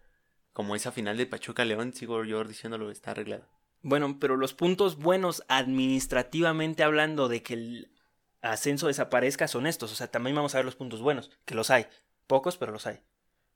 Como 0.54 0.78
esa 0.78 0.94
final 0.94 1.18
de 1.18 1.26
Pachuca 1.26 1.66
León, 1.66 1.92
sigo 1.92 2.24
yo 2.24 2.46
diciéndolo, 2.46 2.90
está 2.90 3.12
arreglado. 3.12 3.46
Bueno, 3.82 4.18
pero 4.18 4.38
los 4.38 4.54
puntos 4.54 4.96
buenos 4.96 5.44
administrativamente 5.50 6.84
hablando 6.84 7.28
de 7.28 7.44
que 7.44 7.56
el 7.56 7.92
ascenso 8.42 8.88
desaparezca 8.88 9.50
son 9.50 9.68
estos. 9.68 9.92
O 9.92 9.96
sea, 9.96 10.08
también 10.08 10.38
vamos 10.38 10.56
a 10.56 10.60
ver 10.60 10.66
los 10.66 10.78
puntos 10.78 11.02
buenos, 11.02 11.30
que 11.44 11.54
los 11.54 11.70
hay. 11.70 11.88
Pocos, 12.28 12.56
pero 12.56 12.72
los 12.72 12.88
hay. 12.88 13.02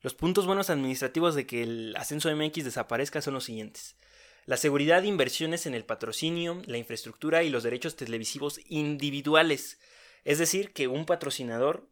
Los 0.02 0.14
puntos 0.16 0.48
buenos 0.48 0.70
administrativos 0.70 1.34
de 1.34 1.48
que 1.48 1.64
el 1.64 1.96
ascenso 1.96 2.30
MX 2.36 2.66
desaparezca 2.66 3.22
son 3.22 3.36
los 3.36 3.46
siguientes. 3.46 3.96
La 4.48 4.58
seguridad 4.58 5.02
de 5.02 5.10
inversiones 5.10 5.66
en 5.68 5.74
el 5.76 5.84
patrocinio, 5.86 6.62
la 6.66 6.78
infraestructura 6.78 7.44
y 7.44 7.50
los 7.50 7.64
derechos 7.64 7.96
televisivos 7.98 8.60
individuales. 8.68 9.78
Es 10.24 10.40
decir, 10.40 10.72
que 10.74 10.88
un 10.88 11.06
patrocinador 11.06 11.88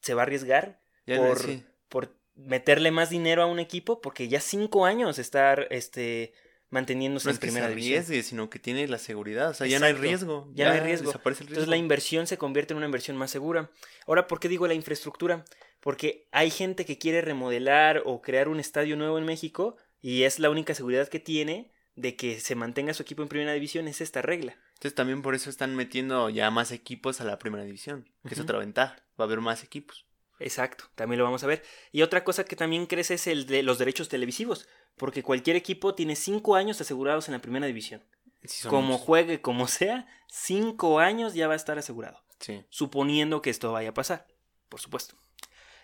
se 0.00 0.14
va 0.14 0.22
a 0.22 0.24
arriesgar 0.24 0.80
Ya 1.06 1.16
por, 1.18 1.38
sí. 1.40 1.62
por 1.88 2.16
meterle 2.36 2.90
más 2.92 3.10
dinero 3.10 3.42
a 3.42 3.46
un 3.46 3.58
equipo 3.58 4.00
porque 4.00 4.28
ya 4.28 4.40
cinco 4.40 4.86
años 4.86 5.18
estar 5.18 5.66
este, 5.70 6.32
manteniéndose 6.70 7.26
No 7.26 7.30
en 7.30 7.34
es 7.34 7.40
que 7.40 7.46
primera 7.46 7.66
se 7.66 7.70
división. 7.74 7.98
arriesgue, 7.98 8.22
sino 8.22 8.50
que 8.50 8.58
tiene 8.60 8.86
la 8.86 8.98
seguridad. 8.98 9.50
O 9.50 9.54
sea, 9.54 9.66
ya 9.66 9.80
no 9.80 9.86
hay 9.86 9.92
riesgo. 9.94 10.48
Ya 10.54 10.66
no 10.68 10.74
hay 10.74 10.80
riesgo. 10.80 11.08
Desaparece 11.08 11.42
el 11.42 11.48
riesgo. 11.48 11.60
Entonces 11.62 11.70
la 11.70 11.76
inversión 11.76 12.28
se 12.28 12.38
convierte 12.38 12.72
en 12.72 12.78
una 12.78 12.86
inversión 12.86 13.16
más 13.16 13.32
segura. 13.32 13.70
Ahora, 14.06 14.28
¿por 14.28 14.38
qué 14.38 14.48
digo 14.48 14.66
la 14.68 14.74
infraestructura? 14.74 15.44
Porque 15.80 16.28
hay 16.30 16.50
gente 16.50 16.84
que 16.84 16.98
quiere 16.98 17.20
remodelar 17.20 18.02
o 18.04 18.22
crear 18.22 18.48
un 18.48 18.60
estadio 18.60 18.96
nuevo 18.96 19.18
en 19.18 19.24
México 19.24 19.76
y 20.00 20.22
es 20.22 20.38
la 20.38 20.50
única 20.50 20.72
seguridad 20.74 21.08
que 21.08 21.18
tiene 21.18 21.72
de 21.96 22.14
que 22.14 22.40
se 22.40 22.54
mantenga 22.54 22.94
su 22.94 23.02
equipo 23.02 23.22
en 23.22 23.28
primera 23.28 23.52
división 23.52 23.88
es 23.88 24.00
esta 24.00 24.22
regla. 24.22 24.56
Entonces 24.74 24.94
también 24.94 25.22
por 25.22 25.34
eso 25.34 25.50
están 25.50 25.74
metiendo 25.74 26.30
ya 26.30 26.50
más 26.50 26.70
equipos 26.70 27.20
a 27.20 27.24
la 27.24 27.38
primera 27.38 27.64
división. 27.64 28.08
Que 28.28 28.34
es 28.34 28.40
otra 28.40 28.58
ventaja. 28.58 28.96
Va 29.18 29.24
a 29.24 29.26
haber 29.26 29.40
más 29.40 29.64
equipos. 29.64 30.06
Exacto, 30.38 30.84
también 30.94 31.18
lo 31.18 31.24
vamos 31.24 31.42
a 31.42 31.46
ver. 31.46 31.62
Y 31.92 32.02
otra 32.02 32.22
cosa 32.22 32.44
que 32.44 32.56
también 32.56 32.86
crece 32.86 33.14
es 33.14 33.26
el 33.26 33.46
de 33.46 33.62
los 33.62 33.78
derechos 33.78 34.10
televisivos, 34.10 34.68
porque 34.96 35.22
cualquier 35.22 35.56
equipo 35.56 35.94
tiene 35.94 36.14
cinco 36.14 36.56
años 36.56 36.78
asegurados 36.80 37.28
en 37.28 37.32
la 37.32 37.40
primera 37.40 37.66
división. 37.66 38.04
Sí, 38.44 38.68
como 38.68 38.98
juegue, 38.98 39.40
como 39.40 39.66
sea, 39.66 40.06
cinco 40.28 41.00
años 41.00 41.32
ya 41.34 41.48
va 41.48 41.54
a 41.54 41.56
estar 41.56 41.78
asegurado. 41.78 42.22
Sí. 42.38 42.64
Suponiendo 42.68 43.40
que 43.40 43.50
esto 43.50 43.72
vaya 43.72 43.88
a 43.88 43.94
pasar, 43.94 44.26
por 44.68 44.78
supuesto. 44.78 45.16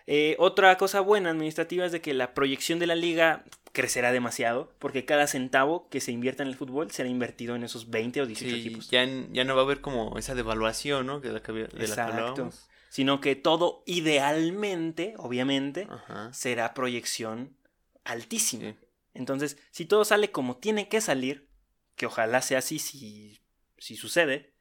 Eh, 0.07 0.35
otra 0.39 0.77
cosa 0.77 0.99
buena 0.99 1.29
administrativa 1.29 1.85
es 1.85 1.91
de 1.91 2.01
que 2.01 2.13
la 2.13 2.33
proyección 2.33 2.79
de 2.79 2.87
la 2.87 2.95
liga 2.95 3.45
crecerá 3.71 4.11
demasiado, 4.11 4.73
porque 4.79 5.05
cada 5.05 5.27
centavo 5.27 5.87
que 5.89 6.01
se 6.01 6.11
invierta 6.11 6.43
en 6.43 6.49
el 6.49 6.55
fútbol 6.55 6.91
será 6.91 7.09
invertido 7.09 7.55
en 7.55 7.63
esos 7.63 7.89
20 7.89 8.21
o 8.21 8.25
18 8.25 8.53
Sí, 8.55 8.59
equipos. 8.61 8.89
ya, 8.91 9.05
ya 9.31 9.43
no 9.45 9.55
va 9.55 9.61
a 9.61 9.65
haber 9.65 9.81
como 9.81 10.17
esa 10.19 10.35
devaluación, 10.35 11.07
¿no? 11.07 11.21
Que 11.21 11.29
de 11.29 11.33
la 11.35 11.41
que, 11.41 11.51
de 11.53 11.61
la 11.63 11.67
que 11.69 11.83
Exacto. 11.85 12.49
Sino 12.89 13.19
que 13.21 13.35
todo 13.35 13.81
idealmente, 13.87 15.15
obviamente, 15.17 15.87
Ajá. 15.89 16.31
será 16.33 16.73
proyección 16.75 17.57
altísima. 18.03 18.71
Sí. 18.71 18.75
Entonces, 19.15 19.57
si 19.71 19.85
todo 19.85 20.05
sale 20.05 20.31
como 20.31 20.57
tiene 20.57 20.87
que 20.89 21.01
salir, 21.01 21.49
que 21.95 22.05
ojalá 22.05 22.41
sea 22.41 22.59
así 22.59 22.77
si, 22.79 23.39
si 23.77 23.95
sucede, 23.95 24.53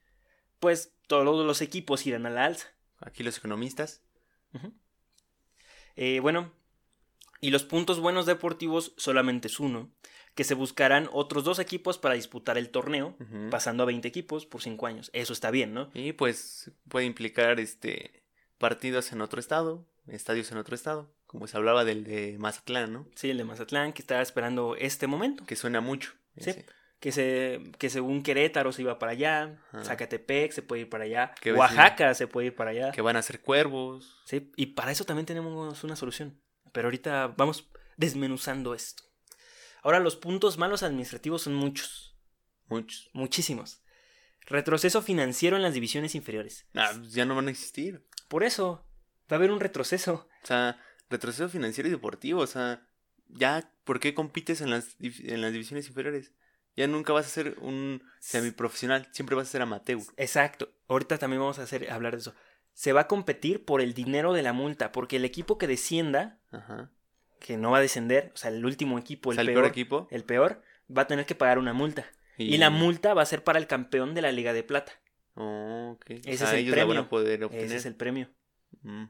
pues 0.61 0.94
todos 1.06 1.44
los 1.44 1.61
equipos 1.61 2.06
irán 2.06 2.25
a 2.26 2.30
la 2.30 2.44
alza. 2.46 2.68
Aquí 3.00 3.22
los 3.22 3.37
economistas. 3.37 4.02
Eh, 5.96 6.20
bueno, 6.20 6.52
y 7.40 7.50
los 7.50 7.64
puntos 7.64 8.00
buenos 8.00 8.26
deportivos 8.26 8.92
solamente 8.96 9.49
es 9.49 9.61
uno, 9.61 9.90
que 10.34 10.44
se 10.44 10.54
buscarán 10.54 11.08
otros 11.12 11.44
dos 11.44 11.58
equipos 11.58 11.99
para 11.99 12.14
disputar 12.14 12.56
el 12.56 12.70
torneo, 12.70 13.16
pasando 13.50 13.82
a 13.82 13.87
20 13.87 14.06
equipos 14.08 14.46
por 14.46 14.62
5 14.62 14.87
años. 14.87 15.11
Eso 15.12 15.32
está 15.32 15.50
bien, 15.50 15.75
¿no? 15.75 15.90
Y 15.92 16.12
pues 16.12 16.70
puede 16.88 17.06
implicar 17.06 17.61
este 17.61 18.22
partidos 18.58 19.11
en 19.12 19.20
otro 19.20 19.40
estado, 19.40 19.84
estadios 20.06 20.52
en 20.52 20.58
otro 20.58 20.76
estado, 20.76 21.12
como 21.26 21.49
se 21.49 21.56
hablaba 21.56 21.84
del 21.84 22.04
de 22.04 22.37
Mazatlán, 22.38 22.92
¿no? 22.92 23.08
Sí, 23.16 23.30
el 23.30 23.38
de 23.38 23.44
Mazatlán, 23.44 23.92
que 23.92 24.02
estaba 24.02 24.22
esperando 24.22 24.76
este 24.76 25.08
momento. 25.08 25.44
Que 25.44 25.56
suena 25.56 25.80
mucho. 25.80 26.12
Sí. 26.38 26.50
ese. 26.50 26.66
Que, 27.02 27.11
se, 27.11 27.61
que 27.78 27.90
según 27.90 28.23
Querétaro 28.23 28.71
se 28.71 28.82
iba 28.82 29.00
para 29.00 29.11
allá, 29.11 29.61
Ajá. 29.73 29.85
Zacatepec 29.85 30.52
se 30.52 30.62
puede 30.62 30.82
ir 30.82 30.88
para 30.88 31.02
allá, 31.02 31.35
Oaxaca 31.56 32.14
se 32.14 32.28
puede 32.28 32.47
ir 32.47 32.54
para 32.54 32.71
allá. 32.71 32.92
Que 32.92 33.02
van 33.02 33.16
a 33.16 33.23
ser 33.23 33.40
cuervos. 33.40 34.23
Sí, 34.25 34.52
y 34.54 34.66
para 34.66 34.92
eso 34.92 35.04
también 35.04 35.26
tenemos 35.26 35.82
una 35.82 35.97
solución. 35.97 36.40
Pero 36.71 36.87
ahorita 36.87 37.35
vamos 37.37 37.68
desmenuzando 37.97 38.73
esto. 38.73 39.02
Ahora 39.82 39.99
los 39.99 40.14
puntos 40.14 40.59
malos 40.59 40.85
administrativos 40.85 41.42
son 41.42 41.54
muchos, 41.54 42.16
Muchos. 42.68 43.11
muchísimos. 43.14 43.82
Retroceso 44.47 45.02
financiero 45.02 45.56
en 45.56 45.62
las 45.62 45.75
divisiones 45.75 46.14
inferiores. 46.14 46.66
Ah, 46.75 46.92
pues 46.97 47.12
ya 47.12 47.25
no 47.25 47.35
van 47.35 47.49
a 47.49 47.50
existir. 47.50 48.06
Por 48.28 48.44
eso 48.44 48.87
va 49.30 49.35
a 49.35 49.38
haber 49.38 49.50
un 49.50 49.59
retroceso. 49.59 50.28
O 50.44 50.47
sea, 50.47 50.80
retroceso 51.11 51.49
financiero 51.49 51.88
y 51.88 51.90
deportivo. 51.92 52.42
O 52.42 52.47
sea, 52.47 52.87
ya, 53.28 53.73
¿por 53.82 53.99
qué 53.99 54.14
compites 54.14 54.61
en 54.61 54.71
las, 54.71 54.94
en 55.00 55.40
las 55.40 55.52
divisiones 55.52 55.88
inferiores? 55.88 56.32
Ya 56.76 56.86
nunca 56.86 57.12
vas 57.12 57.26
a 57.26 57.30
ser 57.30 57.56
un 57.60 58.02
semiprofesional, 58.20 59.08
siempre 59.12 59.36
vas 59.36 59.48
a 59.48 59.50
ser 59.50 59.62
amateur. 59.62 60.00
Exacto. 60.16 60.68
Ahorita 60.88 61.18
también 61.18 61.40
vamos 61.40 61.58
a 61.58 61.62
hacer 61.64 61.90
hablar 61.90 62.12
de 62.14 62.20
eso. 62.20 62.34
Se 62.72 62.92
va 62.92 63.02
a 63.02 63.08
competir 63.08 63.64
por 63.64 63.80
el 63.82 63.92
dinero 63.94 64.32
de 64.32 64.42
la 64.42 64.52
multa, 64.54 64.92
porque 64.92 65.16
el 65.16 65.24
equipo 65.26 65.58
que 65.58 65.66
descienda, 65.66 66.40
Ajá. 66.50 66.90
que 67.40 67.58
no 67.58 67.70
va 67.70 67.78
a 67.78 67.82
descender, 67.82 68.30
o 68.34 68.36
sea, 68.38 68.50
el 68.50 68.64
último 68.64 68.98
equipo, 68.98 69.28
O 69.28 69.32
el, 69.32 69.36
sea, 69.36 69.42
el 69.42 69.48
peor, 69.48 69.62
peor 69.62 69.70
equipo. 69.70 70.08
el 70.10 70.24
peor, 70.24 70.62
va 70.96 71.02
a 71.02 71.06
tener 71.06 71.26
que 71.26 71.34
pagar 71.34 71.58
una 71.58 71.72
multa. 71.74 72.06
Y... 72.38 72.56
la 72.56 72.70
multa 72.70 73.12
va 73.12 73.20
a 73.22 73.26
ser 73.26 73.44
para 73.44 73.58
el 73.58 73.66
campeón 73.66 74.14
de 74.14 74.22
la 74.22 74.32
Liga 74.32 74.54
de 74.54 74.62
Plata. 74.62 74.92
Oh, 75.34 75.92
ok. 75.96 76.06
O 76.10 76.12
Ese 76.24 76.44
es 76.44 76.52
el 76.52 76.58
ellos 76.60 76.76
la 76.76 76.84
van 76.84 76.88
premio. 76.88 77.02
a 77.02 77.08
poder 77.10 77.44
obtener. 77.44 77.66
Ese 77.66 77.76
es 77.76 77.86
el 77.86 77.94
premio. 77.94 78.30
Mm, 78.82 79.04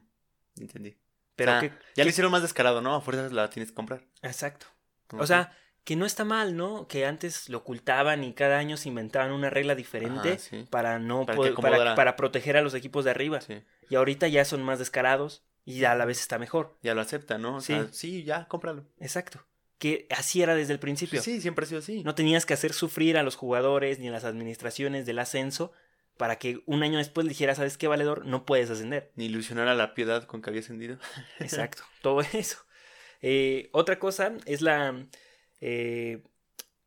entendí. 0.59 0.97
Pero 1.35 1.51
O 1.51 1.59
sea, 1.59 1.61
que, 1.61 1.67
ya 1.69 1.79
que- 1.95 2.03
lo 2.03 2.09
hicieron 2.09 2.31
más 2.31 2.41
descarado, 2.41 2.81
¿no? 2.81 2.93
A 2.95 3.01
fuerzas 3.01 3.31
la 3.31 3.49
tienes 3.49 3.69
que 3.71 3.75
comprar. 3.75 4.05
Exacto. 4.21 4.65
O 5.11 5.25
sea, 5.25 5.55
que 5.83 5.95
no 5.95 6.05
está 6.05 6.23
mal, 6.23 6.55
¿no? 6.55 6.87
Que 6.87 7.05
antes 7.05 7.49
lo 7.49 7.59
ocultaban 7.59 8.23
y 8.23 8.33
cada 8.33 8.57
año 8.57 8.77
se 8.77 8.89
inventaban 8.89 9.31
una 9.31 9.49
regla 9.49 9.75
diferente 9.75 10.39
sí. 10.39 10.65
para 10.69 10.99
no 10.99 11.25
Para 11.25 11.35
poder- 11.35 11.53
para, 11.55 11.67
acomodara. 11.69 11.95
para 11.95 12.15
proteger 12.15 12.55
a 12.57 12.61
los 12.61 12.73
equipos 12.73 13.03
de 13.05 13.11
arriba. 13.11 13.41
Sí. 13.41 13.61
Y 13.89 13.95
ahorita 13.95 14.27
ya 14.27 14.45
son 14.45 14.63
más 14.63 14.79
descarados 14.79 15.43
y 15.65 15.83
a 15.83 15.95
la 15.95 16.05
vez 16.05 16.19
está 16.21 16.39
mejor. 16.39 16.77
Ya 16.81 16.93
lo 16.93 17.01
acepta, 17.01 17.37
¿no? 17.37 17.57
O 17.57 17.61
Sí. 17.61 17.73
sea, 17.73 17.87
sí, 17.91 18.23
ya, 18.23 18.47
cómpralo. 18.47 18.85
Exacto. 18.99 19.45
Que 19.77 20.07
así 20.11 20.41
era 20.41 20.55
desde 20.55 20.71
el 20.71 20.79
principio. 20.79 21.21
Sí, 21.21 21.41
siempre 21.41 21.65
ha 21.65 21.67
sido 21.67 21.79
así. 21.79 22.03
No 22.03 22.15
tenías 22.15 22.45
que 22.45 22.53
hacer 22.53 22.71
sufrir 22.71 23.17
a 23.17 23.23
los 23.23 23.35
jugadores 23.35 23.99
ni 23.99 24.07
a 24.07 24.11
las 24.11 24.23
administraciones 24.23 25.05
del 25.05 25.19
ascenso 25.19 25.73
para 26.15 26.37
que 26.37 26.61
un 26.67 26.83
año 26.83 26.99
después 26.99 27.25
le 27.25 27.29
dijera, 27.29 27.55
¿sabes 27.55 27.77
qué, 27.77 27.87
valedor? 27.89 28.25
No 28.25 28.45
puedes 28.45 28.69
ascender. 28.69 29.11
Ni 29.15 29.25
ilusionar 29.25 29.67
a 29.67 29.75
la 29.75 29.93
piedad 29.93 30.23
con 30.23 30.41
que 30.41 30.49
había 30.51 30.61
ascendido. 30.61 30.97
Exacto. 31.39 31.83
Todo 32.01 32.21
eso. 32.21 32.57
Eh, 33.21 33.69
otra 33.73 33.99
cosa 33.99 34.33
es 34.45 34.61
la 34.61 35.05
eh, 35.65 36.23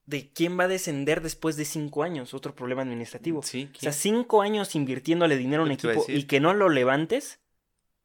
de 0.05 0.31
quién 0.33 0.59
va 0.59 0.65
a 0.65 0.69
descender 0.69 1.23
después 1.23 1.57
de 1.57 1.65
cinco 1.65 2.03
años. 2.03 2.35
Otro 2.35 2.55
problema 2.55 2.83
administrativo. 2.83 3.43
Sí, 3.43 3.71
O 3.75 3.81
sea, 3.81 3.93
cinco 3.93 4.43
años 4.43 4.75
invirtiéndole 4.75 5.37
dinero 5.37 5.63
a 5.63 5.65
un 5.65 5.71
a 5.71 5.75
equipo 5.75 6.05
y 6.09 6.25
que 6.25 6.41
no 6.41 6.53
lo 6.53 6.69
levantes, 6.69 7.41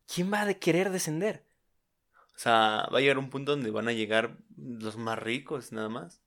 ¿quién 0.08 0.32
va 0.32 0.42
a 0.42 0.54
querer 0.54 0.90
descender? 0.92 1.46
O 2.36 2.40
sea, 2.40 2.88
va 2.92 2.98
a 2.98 3.02
llegar 3.02 3.18
un 3.18 3.30
punto 3.30 3.52
donde 3.52 3.70
van 3.70 3.88
a 3.88 3.92
llegar 3.92 4.38
los 4.58 4.98
más 4.98 5.20
ricos, 5.20 5.72
nada 5.72 5.90
más. 5.90 6.24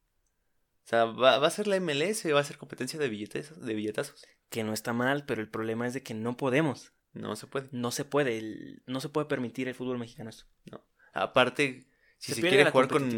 O 0.84 0.86
sea, 0.86 1.06
va, 1.06 1.38
va 1.38 1.46
a 1.46 1.50
ser 1.50 1.66
la 1.66 1.76
MLS, 1.80 2.30
va 2.32 2.40
a 2.40 2.44
ser 2.44 2.58
competencia 2.58 2.98
de 3.00 3.08
billetazos, 3.08 3.64
de 3.64 3.74
billetazos. 3.74 4.22
Que 4.50 4.62
no 4.62 4.72
está 4.74 4.92
mal, 4.92 5.24
pero 5.24 5.40
el 5.40 5.48
problema 5.48 5.86
es 5.86 5.94
de 5.94 6.02
que 6.02 6.12
no 6.14 6.36
podemos. 6.36 6.92
No 7.14 7.34
se 7.36 7.46
puede. 7.46 7.68
No 7.72 7.90
se 7.90 8.04
puede. 8.04 8.36
el- 8.38 8.82
no 8.86 9.00
se 9.00 9.08
puede 9.08 9.26
permitir 9.26 9.66
el 9.66 9.74
fútbol 9.74 9.98
mexicano 9.98 10.30
esto. 10.30 10.44
Aparte, 11.12 11.86
si 12.18 12.34
se, 12.34 12.40
pierde 12.42 12.56
quiere 12.56 12.70
jugar 12.70 12.88
con. 12.88 13.08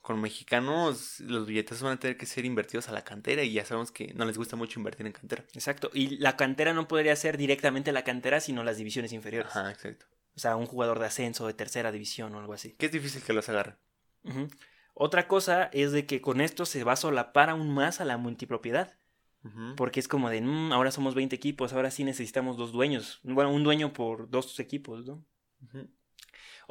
Con 0.00 0.20
mexicanos, 0.20 1.20
los 1.20 1.46
billetazos 1.46 1.82
van 1.82 1.92
a 1.94 2.00
tener 2.00 2.16
que 2.16 2.26
ser 2.26 2.44
invertidos 2.44 2.88
a 2.88 2.92
la 2.92 3.04
cantera 3.04 3.42
y 3.42 3.52
ya 3.52 3.64
sabemos 3.64 3.92
que 3.92 4.14
no 4.14 4.24
les 4.24 4.38
gusta 4.38 4.56
mucho 4.56 4.80
invertir 4.80 5.06
en 5.06 5.12
cantera. 5.12 5.44
Exacto. 5.52 5.90
Y 5.92 6.16
la 6.16 6.36
cantera 6.36 6.72
no 6.72 6.88
podría 6.88 7.14
ser 7.16 7.36
directamente 7.36 7.92
la 7.92 8.02
cantera, 8.04 8.40
sino 8.40 8.64
las 8.64 8.78
divisiones 8.78 9.12
inferiores. 9.12 9.50
Ajá, 9.54 9.70
exacto. 9.70 10.06
O 10.34 10.40
sea, 10.40 10.56
un 10.56 10.66
jugador 10.66 10.98
de 10.98 11.06
ascenso, 11.06 11.46
de 11.46 11.54
tercera 11.54 11.92
división 11.92 12.34
o 12.34 12.38
algo 12.38 12.54
así. 12.54 12.72
Que 12.78 12.86
es 12.86 12.92
difícil 12.92 13.22
que 13.22 13.32
los 13.32 13.48
agarren. 13.48 13.76
Ujú. 14.24 14.48
Otra 14.94 15.28
cosa 15.28 15.64
es 15.72 15.92
de 15.92 16.06
que 16.06 16.20
con 16.20 16.40
esto 16.40 16.64
se 16.66 16.82
va 16.84 16.92
a 16.92 16.96
solapar 16.96 17.50
aún 17.50 17.70
más 17.72 18.00
a 18.00 18.04
la 18.04 18.16
multipropiedad. 18.16 18.96
Ujú. 19.44 19.74
Porque 19.76 20.00
es 20.00 20.08
como 20.08 20.28
de, 20.30 20.40
"Mm, 20.40 20.72
ahora 20.72 20.90
somos 20.90 21.14
20 21.14 21.34
equipos, 21.36 21.72
ahora 21.72 21.90
sí 21.90 22.04
necesitamos 22.04 22.56
dos 22.56 22.72
dueños. 22.72 23.20
Bueno, 23.22 23.52
un 23.52 23.64
dueño 23.64 23.92
por 23.92 24.28
dos 24.30 24.58
equipos, 24.60 25.04
¿no? 25.06 25.24
Ujú. 25.62 25.88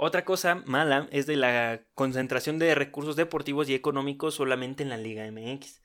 Otra 0.01 0.23
cosa 0.23 0.55
mala 0.65 1.07
es 1.11 1.25
de 1.27 1.35
la 1.35 1.81
concentración 1.93 2.57
de 2.57 2.73
recursos 2.73 3.15
deportivos 3.15 3.67
y 3.69 3.75
económicos 3.75 4.35
solamente 4.35 4.81
en 4.83 4.89
la 4.89 4.97
Liga 4.97 5.25
MX. 5.29 5.81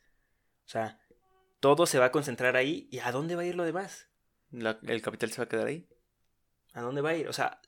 O 0.67 0.69
sea, 0.69 1.01
todo 1.61 1.87
se 1.87 1.99
va 1.99 2.07
a 2.07 2.13
concentrar 2.13 2.55
ahí. 2.57 2.89
¿Y 2.93 3.01
a 3.01 3.11
dónde 3.11 3.35
va 3.35 3.43
a 3.43 3.47
ir 3.47 3.57
lo 3.57 3.65
demás? 3.65 4.09
La- 4.53 4.79
el 4.83 5.03
capital 5.03 5.31
se 5.33 5.39
va 5.39 5.45
a 5.45 5.49
quedar 5.49 5.67
ahí. 5.67 5.89
¿A 6.75 6.81
dónde 6.83 7.01
va 7.01 7.11
a 7.11 7.17
ir? 7.17 7.29
O 7.29 7.33
sea, 7.33 7.61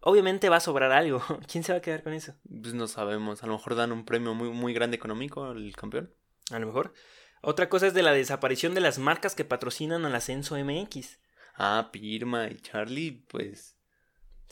obviamente 0.00 0.48
va 0.48 0.56
a 0.56 0.60
sobrar 0.60 0.90
algo. 0.90 1.22
¿Quién 1.50 1.62
se 1.62 1.72
va 1.72 1.78
a 1.78 1.82
quedar 1.82 2.02
con 2.02 2.12
eso? 2.12 2.34
Pues 2.48 2.74
no 2.74 2.88
sabemos. 2.88 3.42
A 3.42 3.46
lo 3.46 3.52
mejor 3.52 3.76
dan 3.76 3.92
un 3.92 4.04
premio 4.04 4.34
muy, 4.34 4.50
muy 4.50 4.74
grande 4.74 4.96
económico 4.96 5.44
al 5.44 5.72
campeón. 5.76 6.12
A 6.50 6.58
lo 6.58 6.66
mejor. 6.66 6.92
Otra 7.40 7.68
cosa 7.68 7.86
es 7.86 7.94
de 7.94 8.02
la 8.02 8.12
desaparición 8.12 8.74
de 8.74 8.80
las 8.80 8.98
marcas 8.98 9.34
que 9.36 9.44
patrocinan 9.44 10.04
al 10.04 10.14
ascenso 10.16 10.56
MX. 10.56 11.20
Ah, 11.54 11.90
Pirma 11.92 12.48
y 12.48 12.56
Charlie, 12.56 13.24
pues. 13.28 13.76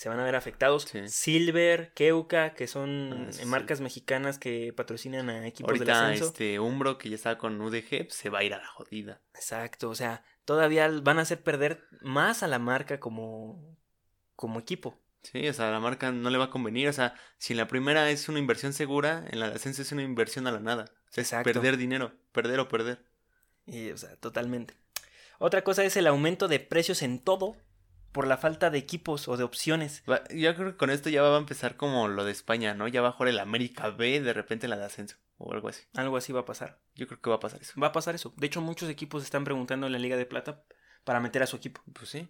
Se 0.00 0.08
van 0.08 0.18
a 0.18 0.24
ver 0.24 0.34
afectados. 0.34 0.84
Sí. 0.90 1.06
Silver, 1.08 1.92
Keuka, 1.92 2.54
que 2.54 2.66
son 2.66 3.26
Ah, 3.28 3.32
sí. 3.32 3.44
marcas 3.44 3.82
mexicanas 3.82 4.38
que 4.38 4.72
patrocinan 4.72 5.28
a 5.28 5.46
equipos 5.46 5.78
del 5.78 5.80
Ahorita 5.90 6.06
ascenso. 6.06 6.24
este 6.28 6.58
Umbro, 6.58 6.96
que 6.96 7.10
ya 7.10 7.16
está 7.16 7.36
con 7.36 7.60
UDG, 7.60 8.06
pues, 8.06 8.14
se 8.14 8.30
va 8.30 8.38
a 8.38 8.42
ir 8.44 8.54
a 8.54 8.60
la 8.60 8.66
jodida. 8.66 9.20
Exacto, 9.34 9.90
o 9.90 9.94
sea, 9.94 10.24
todavía 10.46 10.88
van 11.02 11.18
a 11.18 11.22
hacer 11.22 11.42
perder 11.42 11.84
más 12.00 12.42
a 12.42 12.46
la 12.48 12.58
marca 12.58 12.98
como, 12.98 13.76
como 14.36 14.58
equipo. 14.58 14.98
Sí, 15.22 15.46
o 15.46 15.52
sea, 15.52 15.68
a 15.68 15.70
la 15.70 15.80
marca 15.80 16.12
no 16.12 16.30
le 16.30 16.38
va 16.38 16.44
a 16.46 16.50
convenir. 16.50 16.88
O 16.88 16.94
sea, 16.94 17.12
si 17.36 17.52
en 17.52 17.58
la 17.58 17.68
primera 17.68 18.08
es 18.08 18.26
una 18.30 18.38
inversión 18.38 18.72
segura, 18.72 19.26
en 19.30 19.38
la 19.38 19.48
ascenso 19.48 19.82
es 19.82 19.92
una 19.92 20.02
inversión 20.02 20.46
a 20.46 20.50
la 20.52 20.60
nada. 20.60 20.84
O 20.84 21.12
sea, 21.12 21.20
es 21.20 21.28
Exacto. 21.28 21.52
perder 21.52 21.76
dinero. 21.76 22.14
Perder 22.32 22.58
o 22.60 22.68
perder. 22.68 23.04
Y, 23.66 23.90
o 23.90 23.98
sea, 23.98 24.16
totalmente. 24.16 24.72
Otra 25.38 25.62
cosa 25.62 25.84
es 25.84 25.94
el 25.98 26.06
aumento 26.06 26.48
de 26.48 26.58
precios 26.58 27.02
en 27.02 27.18
todo 27.18 27.54
por 28.12 28.26
la 28.26 28.36
falta 28.36 28.70
de 28.70 28.78
equipos 28.78 29.28
o 29.28 29.36
de 29.36 29.44
opciones. 29.44 30.02
Yo 30.34 30.54
creo 30.54 30.72
que 30.72 30.76
con 30.76 30.90
esto 30.90 31.10
ya 31.10 31.22
va 31.22 31.36
a 31.36 31.38
empezar 31.38 31.76
como 31.76 32.08
lo 32.08 32.24
de 32.24 32.32
España, 32.32 32.74
¿no? 32.74 32.88
Ya 32.88 33.02
va 33.02 33.08
a 33.08 33.12
jugar 33.12 33.28
el 33.28 33.38
América 33.38 33.90
B 33.90 34.20
de 34.20 34.32
repente 34.32 34.66
en 34.66 34.70
la 34.70 34.78
de 34.78 34.84
ascenso. 34.84 35.16
O 35.38 35.52
algo 35.52 35.68
así. 35.68 35.82
Algo 35.94 36.16
así 36.16 36.32
va 36.32 36.40
a 36.40 36.44
pasar. 36.44 36.80
Yo 36.94 37.06
creo 37.06 37.20
que 37.20 37.30
va 37.30 37.36
a 37.36 37.40
pasar 37.40 37.62
eso. 37.62 37.80
Va 37.80 37.88
a 37.88 37.92
pasar 37.92 38.14
eso. 38.14 38.34
De 38.36 38.46
hecho, 38.46 38.60
muchos 38.60 38.90
equipos 38.90 39.22
están 39.22 39.44
preguntando 39.44 39.86
en 39.86 39.92
la 39.92 39.98
Liga 39.98 40.16
de 40.16 40.26
Plata 40.26 40.64
para 41.04 41.20
meter 41.20 41.42
a 41.42 41.46
su 41.46 41.56
equipo. 41.56 41.80
Pues 41.94 42.10
sí. 42.10 42.28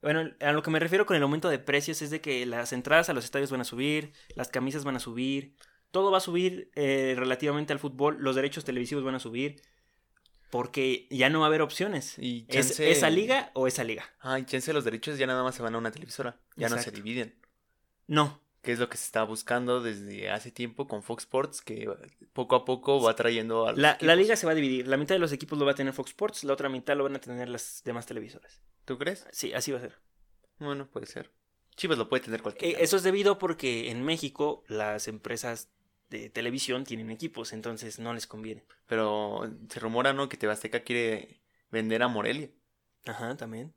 Bueno, 0.00 0.30
a 0.40 0.52
lo 0.52 0.62
que 0.62 0.70
me 0.70 0.78
refiero 0.78 1.04
con 1.04 1.16
el 1.16 1.22
aumento 1.22 1.50
de 1.50 1.58
precios 1.58 2.00
es 2.00 2.10
de 2.10 2.22
que 2.22 2.46
las 2.46 2.72
entradas 2.72 3.10
a 3.10 3.12
los 3.12 3.24
estadios 3.24 3.50
van 3.50 3.60
a 3.60 3.64
subir, 3.64 4.12
las 4.34 4.48
camisas 4.48 4.84
van 4.84 4.96
a 4.96 5.00
subir, 5.00 5.54
todo 5.90 6.10
va 6.10 6.18
a 6.18 6.22
subir 6.22 6.70
eh, 6.74 7.14
relativamente 7.18 7.74
al 7.74 7.78
fútbol, 7.78 8.16
los 8.20 8.34
derechos 8.34 8.64
televisivos 8.64 9.04
van 9.04 9.16
a 9.16 9.20
subir, 9.20 9.60
porque 10.50 11.06
ya 11.10 11.30
no 11.30 11.40
va 11.40 11.46
a 11.46 11.48
haber 11.48 11.62
opciones. 11.62 12.18
Y 12.18 12.44
¿Es 12.48 12.54
chance... 12.68 12.90
esa 12.90 13.08
liga 13.10 13.50
o 13.54 13.66
esa 13.66 13.84
liga? 13.84 14.04
Ah, 14.20 14.38
y 14.38 14.44
chance 14.44 14.72
los 14.72 14.84
derechos 14.84 15.18
ya 15.18 15.26
nada 15.26 15.42
más 15.42 15.54
se 15.54 15.62
van 15.62 15.74
a 15.74 15.78
una 15.78 15.90
televisora. 15.92 16.38
Ya 16.56 16.68
no 16.68 16.78
se 16.78 16.90
dividen. 16.90 17.34
No, 18.06 18.40
Que 18.62 18.72
es 18.72 18.78
lo 18.78 18.88
que 18.88 18.96
se 18.96 19.04
está 19.04 19.22
buscando 19.22 19.80
desde 19.80 20.30
hace 20.30 20.50
tiempo 20.50 20.86
con 20.88 21.02
Fox 21.02 21.22
Sports, 21.22 21.62
que 21.62 21.88
poco 22.32 22.56
a 22.56 22.64
poco 22.64 23.00
va 23.00 23.14
trayendo 23.14 23.66
a 23.66 23.72
los 23.72 23.78
la, 24.02 24.16
liga 24.16 24.36
se 24.36 24.44
va 24.46 24.52
a 24.52 24.54
dividir, 24.56 24.86
la 24.88 24.96
mitad 24.96 25.14
de 25.14 25.20
los 25.20 25.32
equipos 25.32 25.58
lo 25.58 25.64
va 25.64 25.72
a 25.72 25.74
tener 25.76 25.92
Fox 25.94 26.10
Sports, 26.10 26.44
la 26.44 26.52
otra 26.52 26.68
mitad 26.68 26.96
lo 26.96 27.04
van 27.04 27.16
a 27.16 27.20
tener 27.20 27.48
las 27.48 27.82
demás 27.84 28.06
televisoras. 28.06 28.60
¿Tú 28.84 28.98
crees? 28.98 29.26
Sí, 29.30 29.52
así 29.54 29.70
va 29.72 29.78
a 29.78 29.82
ser. 29.82 29.96
Bueno, 30.58 30.88
puede 30.90 31.06
ser. 31.06 31.30
Chivas 31.76 31.96
lo 31.96 32.08
puede 32.08 32.24
tener 32.24 32.40
Eh, 32.40 32.42
cualquiera. 32.42 32.78
eso 32.80 32.96
es 32.96 33.02
debido 33.04 33.38
porque 33.38 33.90
en 33.90 34.02
México 34.04 34.64
las 34.68 35.08
empresas 35.08 35.70
de 36.10 36.28
televisión 36.28 36.84
tienen 36.84 37.10
equipos, 37.10 37.52
entonces 37.52 37.98
no 37.98 38.12
les 38.12 38.26
conviene. 38.26 38.64
Pero 38.86 39.48
se 39.68 39.80
rumora, 39.80 40.12
¿no? 40.12 40.28
Que 40.28 40.36
Tebasteca 40.36 40.80
quiere 40.80 41.40
vender 41.70 42.02
a 42.02 42.08
Morelia. 42.08 42.50
Ajá, 43.06 43.36
también. 43.36 43.72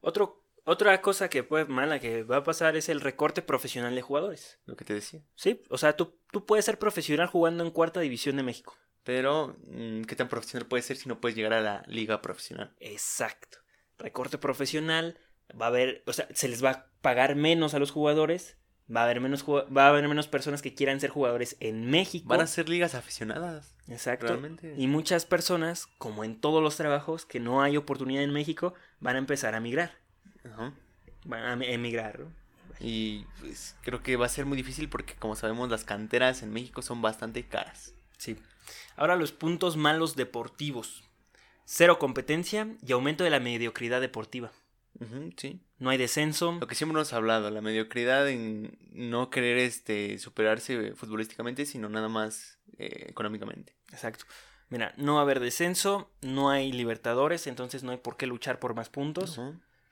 Otro, 0.00 0.42
otra 0.64 1.00
cosa 1.02 1.28
que 1.28 1.42
puede 1.42 1.66
mala 1.66 2.00
que 2.00 2.22
va 2.24 2.38
a 2.38 2.44
pasar 2.44 2.76
es 2.76 2.88
el 2.88 3.00
recorte 3.00 3.42
profesional 3.42 3.94
de 3.94 4.02
jugadores. 4.02 4.58
Lo 4.64 4.76
que 4.76 4.84
te 4.84 4.94
decía. 4.94 5.22
Sí, 5.34 5.62
o 5.68 5.78
sea, 5.78 5.96
tú, 5.96 6.18
tú 6.32 6.46
puedes 6.46 6.64
ser 6.64 6.78
profesional 6.78 7.28
jugando 7.28 7.62
en 7.62 7.70
cuarta 7.70 8.00
división 8.00 8.36
de 8.36 8.42
México. 8.42 8.76
Pero, 9.02 9.56
mm, 9.66 10.02
¿qué 10.02 10.16
tan 10.16 10.28
profesional 10.28 10.66
puede 10.66 10.82
ser 10.82 10.96
si 10.96 11.08
no 11.08 11.20
puedes 11.20 11.36
llegar 11.36 11.52
a 11.52 11.60
la 11.60 11.84
liga 11.86 12.22
profesional? 12.22 12.74
Exacto. 12.80 13.58
Recorte 13.98 14.38
profesional, 14.38 15.18
va 15.60 15.66
a 15.66 15.68
haber, 15.68 16.02
o 16.06 16.12
sea, 16.14 16.26
se 16.34 16.48
les 16.48 16.64
va 16.64 16.70
a 16.70 16.90
pagar 17.02 17.36
menos 17.36 17.74
a 17.74 17.78
los 17.78 17.90
jugadores, 17.90 18.56
va 18.94 19.00
a 19.00 19.04
haber 19.04 19.20
menos, 19.20 19.44
va 19.48 19.86
a 19.86 19.88
haber 19.88 20.06
menos 20.08 20.28
personas 20.28 20.62
que 20.62 20.74
quieran 20.74 21.00
ser 21.00 21.10
jugadores 21.10 21.56
en 21.60 21.90
México. 21.90 22.28
Van 22.28 22.40
a 22.40 22.46
ser 22.46 22.68
ligas 22.68 22.94
aficionadas. 22.94 23.74
Exacto. 23.88 24.26
Realmente. 24.26 24.74
Y 24.76 24.86
muchas 24.86 25.26
personas, 25.26 25.86
como 25.98 26.24
en 26.24 26.40
todos 26.40 26.62
los 26.62 26.76
trabajos, 26.76 27.24
que 27.26 27.40
no 27.40 27.62
hay 27.62 27.76
oportunidad 27.76 28.22
en 28.22 28.32
México, 28.32 28.74
van 29.00 29.16
a 29.16 29.18
empezar 29.18 29.54
a 29.54 29.60
migrar. 29.60 29.92
Ajá. 30.44 30.72
Van 31.24 31.42
a 31.42 31.52
em- 31.52 31.62
emigrar, 31.62 32.20
¿no? 32.20 32.44
Y 32.80 33.24
pues, 33.40 33.76
creo 33.82 34.02
que 34.02 34.16
va 34.16 34.26
a 34.26 34.30
ser 34.30 34.46
muy 34.46 34.56
difícil 34.56 34.88
porque, 34.88 35.14
como 35.14 35.36
sabemos, 35.36 35.70
las 35.70 35.84
canteras 35.84 36.42
en 36.42 36.52
México 36.52 36.82
son 36.82 37.02
bastante 37.02 37.46
caras. 37.46 37.94
Sí. 38.18 38.36
Ahora 38.96 39.16
los 39.16 39.32
puntos 39.32 39.76
malos 39.76 40.16
deportivos. 40.16 41.04
Cero 41.64 41.98
competencia 41.98 42.68
y 42.86 42.92
aumento 42.92 43.24
de 43.24 43.30
la 43.30 43.40
mediocridad 43.40 44.00
deportiva. 44.00 44.52
Ujú, 45.00 45.30
sí. 45.36 45.60
No 45.78 45.90
hay 45.90 45.98
descenso. 45.98 46.56
Lo 46.60 46.66
que 46.66 46.74
siempre 46.74 46.96
hemos 46.98 47.12
hablado, 47.12 47.50
la 47.50 47.60
mediocridad 47.60 48.28
en 48.28 48.78
no 48.92 49.30
querer 49.30 49.58
este 49.58 50.18
superarse 50.18 50.94
futbolísticamente, 50.94 51.66
sino 51.66 51.88
nada 51.88 52.08
más 52.08 52.58
eh, 52.78 53.06
económicamente. 53.08 53.74
Exacto. 53.92 54.24
Mira, 54.68 54.94
no 54.96 55.14
va 55.14 55.20
a 55.20 55.22
haber 55.22 55.40
descenso, 55.40 56.10
no 56.22 56.50
hay 56.50 56.72
libertadores, 56.72 57.46
entonces 57.46 57.82
no 57.82 57.92
hay 57.92 57.98
por 57.98 58.16
qué 58.16 58.26
luchar 58.26 58.58
por 58.58 58.74
más 58.74 58.88
puntos. 58.88 59.40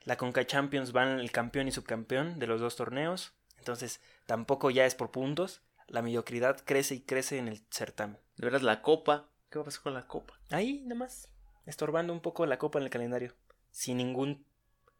La 0.03 0.17
Conca 0.17 0.45
Champions 0.45 0.91
van 0.91 1.19
el 1.19 1.31
campeón 1.31 1.67
y 1.67 1.71
subcampeón 1.71 2.39
de 2.39 2.47
los 2.47 2.59
dos 2.59 2.75
torneos. 2.75 3.33
Entonces 3.57 4.01
tampoco 4.25 4.71
ya 4.71 4.85
es 4.85 4.95
por 4.95 5.11
puntos. 5.11 5.61
La 5.87 6.01
mediocridad 6.01 6.59
crece 6.65 6.95
y 6.95 7.01
crece 7.01 7.37
en 7.37 7.47
el 7.47 7.61
certamen. 7.69 8.17
De 8.35 8.45
veras, 8.45 8.63
la 8.63 8.81
copa. 8.81 9.29
¿Qué 9.49 9.59
va 9.59 9.61
a 9.61 9.65
pasar 9.65 9.83
con 9.83 9.93
la 9.93 10.07
copa? 10.07 10.37
Ahí, 10.49 10.81
nada 10.81 10.95
más. 10.95 11.29
Estorbando 11.65 12.11
un 12.11 12.19
poco 12.19 12.45
la 12.45 12.57
copa 12.57 12.79
en 12.79 12.85
el 12.85 12.89
calendario. 12.89 13.33
Sin 13.71 13.97
ningún 13.97 14.45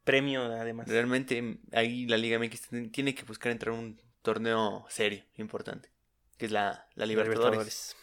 premio, 0.04 0.44
además. 0.44 0.88
Realmente 0.88 1.58
ahí 1.72 2.06
la 2.08 2.18
Liga 2.18 2.40
MX 2.40 2.70
tiene 2.92 3.16
que 3.16 3.24
buscar 3.24 3.52
entrar 3.52 3.76
a 3.76 3.80
un 3.80 4.02
torneo 4.22 4.86
serio, 4.90 5.24
importante. 5.36 5.90
Que 6.38 6.46
es 6.46 6.52
la, 6.52 6.88
la 6.96 7.06
Libertadores. 7.06 7.42
Libertadores. 7.52 7.96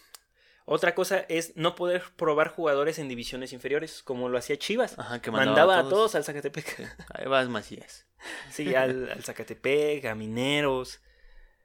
Otra 0.67 0.95
cosa 0.95 1.19
es 1.29 1.57
no 1.57 1.75
poder 1.75 2.03
probar 2.17 2.49
jugadores 2.49 2.99
en 3.01 3.09
divisiones 3.09 3.53
inferiores, 3.53 4.03
como 4.05 4.29
lo 4.29 4.39
hacía 4.39 4.57
Chivas. 4.57 4.97
Ajá, 4.99 5.21
que 5.21 5.31
Mandaba, 5.33 5.79
a 5.81 5.89
todos 5.89 6.15
al 6.15 6.23
Zacatepec. 6.25 6.77
Sí, 6.77 6.85
Ahí 7.15 7.27
vas 7.27 7.49
Macías. 7.49 8.07
Sí, 8.51 8.75
al, 8.75 9.11
al 9.11 9.25
Zacatepec, 9.25 10.05
a 10.05 10.15
Mineros, 10.15 11.01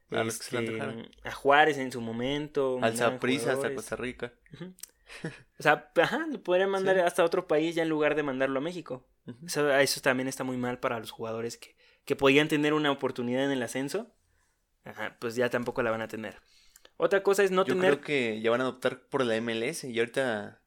A 0.10 0.22
este, 0.22 0.80
a 1.24 1.32
Juárez 1.34 1.78
en 1.78 1.92
su 1.92 2.00
momento. 2.02 2.80
Al 2.82 2.96
Saprissa 2.96 3.52
hasta. 3.54 3.76
Costa 3.76 3.96
Rica. 3.96 4.34
Ujú. 4.54 4.74
O 5.60 5.62
sea, 5.64 5.92
ajá, 6.02 6.26
lo 6.32 6.42
podrían 6.42 6.70
mandar 6.70 6.96
Sí. 6.96 7.02
hasta 7.02 7.24
otro 7.24 7.48
país 7.48 7.76
ya 7.76 7.84
en 7.84 7.90
lugar 7.90 8.16
de 8.16 8.24
mandarlo 8.24 8.60
a 8.60 8.64
México. 8.64 9.06
Ujú. 9.28 9.46
Eso, 9.46 9.72
eso 9.72 10.02
también 10.02 10.28
está 10.28 10.44
muy 10.44 10.58
mal 10.58 10.80
para 10.80 11.00
los 11.00 11.12
jugadores 11.12 11.58
que, 11.58 11.76
que 12.06 12.16
podían 12.16 12.48
tener 12.48 12.74
una 12.74 12.92
oportunidad 12.92 13.44
en 13.46 13.52
el 13.52 13.64
ascenso. 13.64 14.12
Ajá, 14.84 15.18
pues 15.20 15.36
ya 15.36 15.50
tampoco 15.50 15.82
la 15.84 15.92
van 15.92 16.02
a 16.02 16.08
tener. 16.08 16.38
Otra 16.98 17.24
cosa 17.24 17.44
es 17.44 17.52
no 17.52 17.66
Yo 17.66 17.74
tener. 17.74 17.92
creo 17.96 18.02
que 18.02 18.42
ya 18.42 18.52
van 18.52 18.62
a 18.62 18.70
optar 18.70 19.02
por 19.08 19.26
la 19.26 19.36
MLS 19.36 19.88
y 19.90 20.00
ahorita, 20.00 20.62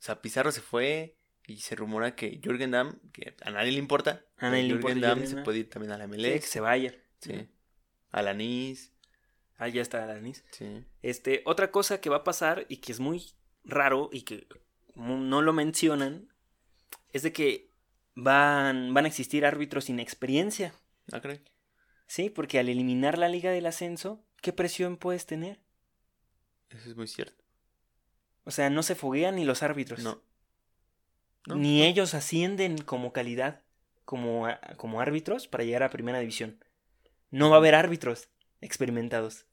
o 0.00 0.02
sea, 0.02 0.20
Pizarro 0.22 0.50
se 0.52 0.60
fue 0.60 1.14
y 1.46 1.58
se 1.58 1.76
rumora 1.76 2.14
que 2.16 2.40
Jürgen 2.42 2.70
Damm, 2.72 2.98
que 3.12 3.34
a 3.42 3.50
nadie 3.50 3.72
le 3.72 3.78
importa, 3.78 4.24
A 4.38 4.50
nadie 4.50 4.64
le 4.64 4.68
Jürgen 4.70 4.96
importa 4.96 5.08
Damm 5.08 5.18
Jürgen 5.20 5.36
se 5.38 5.44
puede 5.44 5.58
ir 5.58 5.70
también 5.70 5.92
a 5.92 5.98
la 5.98 6.04
Sí, 6.04 6.10
MLS, 6.10 6.40
que 6.40 6.46
se 6.46 6.60
vaya. 6.60 6.94
sí, 7.20 7.48
a 8.10 8.22
la 8.22 8.30
NIS, 8.32 8.92
Ah, 9.58 9.68
ya 9.68 9.82
está 9.82 10.04
Alanis. 10.04 10.44
sí, 10.52 10.84
Este, 11.02 11.42
otra 11.44 11.70
cosa 11.70 12.00
que 12.00 12.10
va 12.10 12.18
a 12.18 12.24
pasar 12.24 12.64
y 12.68 12.78
que 12.78 12.92
es 12.92 13.00
muy 13.00 13.32
raro 13.64 14.08
y 14.12 14.22
que 14.22 14.46
no 14.94 15.42
lo 15.42 15.52
mencionan 15.52 16.28
es 17.12 17.22
de 17.22 17.32
que 17.32 17.67
van, 18.22 18.92
van 18.94 19.04
a 19.04 19.08
existir 19.08 19.46
árbitros 19.46 19.84
sin 19.84 20.00
experiencia. 20.00 20.74
¿no 21.12 21.20
crees? 21.22 21.40
Sí, 22.06 22.30
porque 22.30 22.58
al 22.58 22.68
eliminar 22.68 23.16
la 23.18 23.28
liga 23.28 23.50
del 23.50 23.66
ascenso, 23.66 24.24
¿qué 24.42 24.52
presión 24.52 24.96
puedes 24.96 25.24
tener? 25.26 25.58
Eso 26.70 26.90
es 26.90 26.96
muy 26.96 27.06
cierto. 27.06 27.44
O 28.44 28.50
sea, 28.50 28.70
no 28.70 28.82
se 28.82 28.94
foguean 28.94 29.36
ni 29.36 29.44
los 29.44 29.62
árbitros. 29.62 30.00
No. 30.00 30.20
No, 31.46 31.54
ni 31.56 31.78
no. 31.80 31.84
ellos 31.84 32.14
ascienden 32.14 32.78
como 32.78 33.12
calidad, 33.12 33.62
como, 34.04 34.46
como 34.76 35.00
árbitros 35.00 35.48
para 35.48 35.64
llegar 35.64 35.82
a 35.82 35.90
primera 35.90 36.18
división. 36.18 36.62
No 37.30 37.50
va 37.50 37.56
a 37.56 37.58
haber 37.58 37.74
árbitros 37.74 38.28
experimentados. 38.60 39.46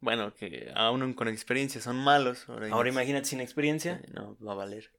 Bueno, 0.00 0.34
que 0.34 0.70
aún 0.74 1.14
con 1.14 1.28
experiencia 1.28 1.80
son 1.80 1.96
malos. 1.96 2.48
Ahora, 2.48 2.68
Ahora 2.70 2.90
imag- 2.90 2.94
imagínate 2.94 3.24
sin 3.26 3.40
experiencia. 3.40 4.02
No, 4.12 4.36
va 4.44 4.52
a 4.52 4.56
valer. 4.56 4.90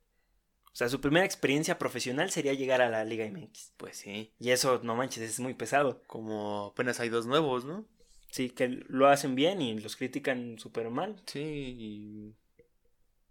O 0.76 0.78
sea, 0.78 0.90
su 0.90 1.00
primera 1.00 1.26
experiencia 1.26 1.80
profesional 1.80 2.32
sería 2.32 2.52
llegar 2.54 2.82
a 2.82 2.90
la 2.90 3.06
Liga 3.06 3.26
MX. 3.26 3.72
Pues 3.78 3.96
sí, 3.96 4.34
Y 4.40 4.50
eso, 4.50 4.82
no 4.84 4.94
manches, 4.94 5.24
es 5.24 5.40
muy 5.40 5.54
pesado. 5.54 6.04
como 6.06 6.66
apenas 6.74 7.00
hay 7.00 7.08
dos 7.08 7.26
nuevos, 7.26 7.64
¿no? 7.64 7.86
Sí, 8.30 8.50
que 8.50 8.68
lo 8.68 9.08
hacen 9.08 9.36
bien 9.36 9.62
y 9.62 9.80
los 9.80 9.96
critican 9.96 10.60
súper 10.60 10.90
mal. 10.90 11.16
Sí, 11.28 11.40
y 11.40 12.36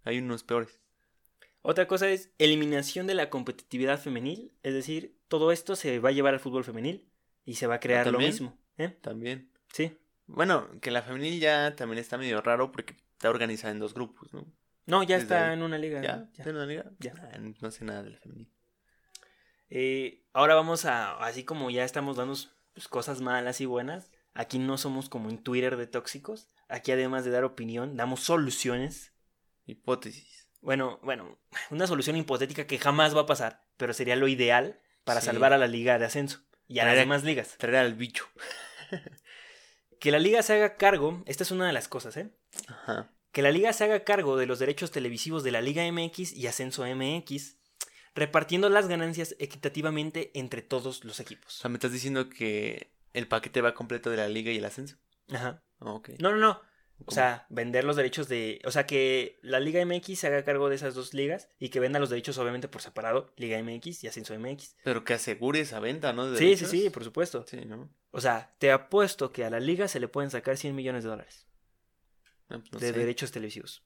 hay 0.04 0.20
unos 0.20 0.42
peores. 0.42 0.80
Otra 1.60 1.86
cosa 1.86 2.08
es 2.08 2.30
eliminación 2.38 3.06
de 3.06 3.14
la 3.14 3.28
competitividad 3.28 4.00
femenil. 4.00 4.50
Es 4.62 4.72
decir, 4.72 5.14
todo 5.28 5.52
esto 5.52 5.76
se 5.76 5.98
va 5.98 6.08
a 6.08 6.12
llevar 6.12 6.32
al 6.32 6.40
fútbol 6.40 6.64
femenil 6.64 7.06
y 7.44 7.56
se 7.56 7.66
va 7.66 7.74
a 7.74 7.80
crear 7.80 8.06
lo 8.06 8.12
¿también? 8.12 8.30
mismo. 8.30 8.58
¿eh? 8.78 8.88
También. 9.02 9.50
Sí. 9.70 9.98
Bueno, 10.26 10.66
que 10.80 10.90
la 10.90 11.02
femenil 11.02 11.40
ya 11.40 11.76
también 11.76 11.98
está 11.98 12.16
medio 12.16 12.40
raro 12.40 12.72
porque 12.72 12.94
está 13.12 13.28
organizada 13.28 13.72
en 13.72 13.80
dos 13.80 13.92
grupos, 13.92 14.32
¿no? 14.32 14.46
No, 14.87 15.03
ya 15.03 15.17
Desde 15.17 15.23
está 15.25 15.49
ahí. 15.49 15.55
en 15.55 15.62
una 15.62 15.79
liga. 15.79 16.03
¿Ya? 16.03 16.29
ya. 16.35 16.45
¿Tiene 16.45 16.59
una 16.59 16.67
liga? 16.67 16.85
Ya. 16.99 17.14
Ah, 17.19 17.38
no 17.38 17.71
sé 17.71 17.85
nada 17.85 18.03
de 18.03 18.11
la 18.11 18.19
femenil. 18.19 18.50
Eh, 19.71 20.25
ahora 20.33 20.55
vamos 20.55 20.85
a, 20.85 21.17
así 21.25 21.45
como 21.45 21.71
ya 21.71 21.85
estamos 21.85 22.16
dando 22.16 22.35
pues, 22.75 22.88
cosas 22.88 23.20
malas 23.20 23.61
y 23.61 23.66
buenas, 23.66 24.11
aquí 24.35 24.59
no 24.59 24.77
somos 24.79 25.09
como 25.09 25.31
en 25.31 25.42
Twitter 25.42 25.77
de 25.77 25.87
tóxicos. 25.87 26.49
Aquí 26.68 26.92
además 26.92 27.25
de 27.25 27.31
dar 27.31 27.44
opinión, 27.44 27.97
damos 27.97 28.20
soluciones. 28.20 29.12
Hipótesis. 29.66 30.49
Bueno, 30.61 30.99
bueno, 31.03 31.38
una 31.70 31.87
solución 31.87 32.16
hipotética 32.16 32.66
que 32.66 32.79
jamás 32.79 33.16
va 33.16 33.23
a 33.23 33.27
pasar, 33.27 33.64
pero 33.77 33.92
sería 33.92 34.16
lo 34.16 34.29
ideal 34.29 34.81
para 35.05 35.20
Sí. 35.20 35.27
salvar 35.27 35.53
a 35.53 35.59
la 35.59 35.66
liga 35.66 35.99
de 35.99 36.07
ascenso 36.07 36.40
y 36.68 36.79
a 36.79 36.85
las 36.85 36.92
Traer 36.92 37.07
demás 37.07 37.25
ligas. 37.25 37.57
Traer 37.59 37.77
al 37.77 37.94
bicho. 37.94 38.27
Que 40.01 40.11
la 40.11 40.18
liga 40.18 40.42
se 40.42 40.53
haga 40.55 40.77
cargo, 40.77 41.23
esta 41.25 41.44
es 41.44 41.51
una 41.51 41.66
de 41.66 41.73
las 41.73 41.88
cosas, 41.88 42.14
¿eh? 42.18 42.29
Ajá. 42.68 43.11
Que 43.35 43.42
la 43.42 43.51
liga 43.51 43.73
se 43.73 43.83
haga 43.85 44.05
cargo 44.05 44.37
de 44.37 44.47
los 44.47 44.61
derechos 44.61 44.92
televisivos 44.92 45.42
de 45.42 45.51
la 45.51 45.61
Liga 45.61 45.83
MX 45.90 46.33
y 46.33 46.47
Ascenso 46.47 46.85
MX, 46.87 47.57
repartiendo 48.14 48.68
las 48.68 48.87
ganancias 48.87 49.35
equitativamente 49.40 50.31
entre 50.35 50.62
todos 50.62 51.05
los 51.05 51.18
O 51.18 51.23
equipos. 51.23 51.53
sea, 51.55 51.68
me 51.68 51.75
estás 51.77 51.90
diciendo 51.92 52.31
que 52.31 52.92
el 53.12 53.27
paquete 53.27 53.61
va 53.61 53.75
completo 53.75 54.09
de 54.09 54.18
la 54.18 54.29
liga 54.29 54.53
y 54.53 54.59
el 54.59 54.64
ascenso. 54.64 54.97
Ajá. 55.33 55.64
Ah, 55.81 55.92
ok. 55.94 56.11
No, 56.20 56.31
no, 56.31 56.37
no. 56.38 56.61
O 57.07 57.11
sea, 57.11 57.44
vender 57.51 57.83
los 57.83 57.97
derechos 57.97 58.29
de. 58.29 58.62
O 58.64 58.70
sea, 58.70 58.87
que 58.87 59.40
la 59.42 59.59
Liga 59.59 59.85
MX 59.85 60.16
se 60.16 60.29
haga 60.29 60.44
cargo 60.44 60.68
de 60.68 60.77
esas 60.77 60.94
dos 60.94 61.12
ligas 61.12 61.49
y 61.59 61.70
que 61.70 61.81
venda 61.81 61.99
los 61.99 62.09
derechos, 62.09 62.38
obviamente, 62.38 62.68
por 62.68 62.83
separado, 62.83 63.33
Liga 63.37 63.61
MX 63.61 64.05
y 64.05 64.07
Ascenso 64.07 64.38
MX. 64.38 64.77
Pero 64.85 65.03
que 65.03 65.14
asegure 65.14 65.59
esa 65.59 65.81
venta, 65.81 66.12
¿no? 66.12 66.31
De 66.31 66.38
Sí, 66.38 66.57
sí, 66.57 66.66
sí, 66.66 66.90
por 66.90 67.03
supuesto. 67.03 67.44
Sí, 67.49 67.64
¿no? 67.66 67.90
O 68.12 68.20
sea, 68.20 68.55
te 68.59 68.70
apuesto 68.70 69.33
que 69.33 69.44
a 69.44 69.51
la 69.51 69.59
liga 69.59 69.88
se 69.88 69.99
le 69.99 70.07
pueden 70.07 70.31
sacar 70.31 70.57
100 70.57 70.73
millones 70.77 71.03
de 71.03 71.11
dólares 71.11 71.49
No, 72.48 72.61
pues 72.61 72.72
no 72.72 72.78
de 72.78 72.92
sé. 72.92 72.98
derechos 72.98 73.30
televisivos 73.33 73.85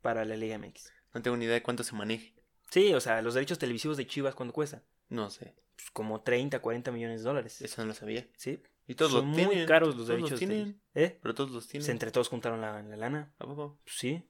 para 0.00 0.24
la 0.24 0.36
Liga 0.36 0.58
MX. 0.58 0.90
No 1.14 1.22
tengo 1.22 1.36
ni 1.36 1.44
idea 1.44 1.54
de 1.54 1.62
cuánto 1.62 1.84
se 1.84 1.94
maneje. 1.94 2.34
Sí, 2.70 2.92
o 2.94 3.00
sea, 3.00 3.22
los 3.22 3.34
derechos 3.34 3.58
televisivos 3.58 3.96
de 3.96 4.06
Chivas, 4.06 4.34
¿cuánto 4.34 4.52
cuestan? 4.52 4.82
No 5.08 5.30
sé. 5.30 5.54
Pues 5.76 5.90
como 5.92 6.22
30, 6.22 6.60
40 6.60 6.90
millones 6.90 7.20
de 7.22 7.28
dólares. 7.28 7.60
Eso 7.62 7.82
no 7.82 7.88
lo 7.88 7.94
sabía. 7.94 8.26
Sí. 8.36 8.60
Y 8.88 8.94
todos 8.94 9.12
Son 9.12 9.26
los 9.26 9.36
muy 9.36 9.46
tienen. 9.46 9.66
caros 9.66 9.88
los 9.88 9.96
todos 9.96 10.08
derechos. 10.08 10.30
los 10.32 10.40
de- 10.40 10.46
tienen. 10.46 10.80
¿Eh? 10.94 11.18
Pero 11.22 11.34
todos 11.34 11.50
los 11.50 11.66
tienen. 11.68 11.82
Pues 11.84 11.90
entre 11.92 12.10
todos 12.10 12.28
juntaron 12.28 12.60
la, 12.60 12.82
la 12.82 12.96
lana. 12.96 13.34
¿A 13.38 13.44
poco? 13.46 13.78
Pues 13.84 13.96
sí, 13.98 14.22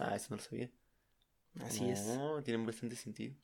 Ah, 0.00 0.14
eso 0.16 0.26
no 0.30 0.36
lo 0.36 0.42
sabía. 0.42 0.70
así 1.64 1.88
es. 1.88 2.04
No, 2.06 2.42
tienen 2.42 2.64
bastante 2.66 2.96
sentido. 2.96 3.34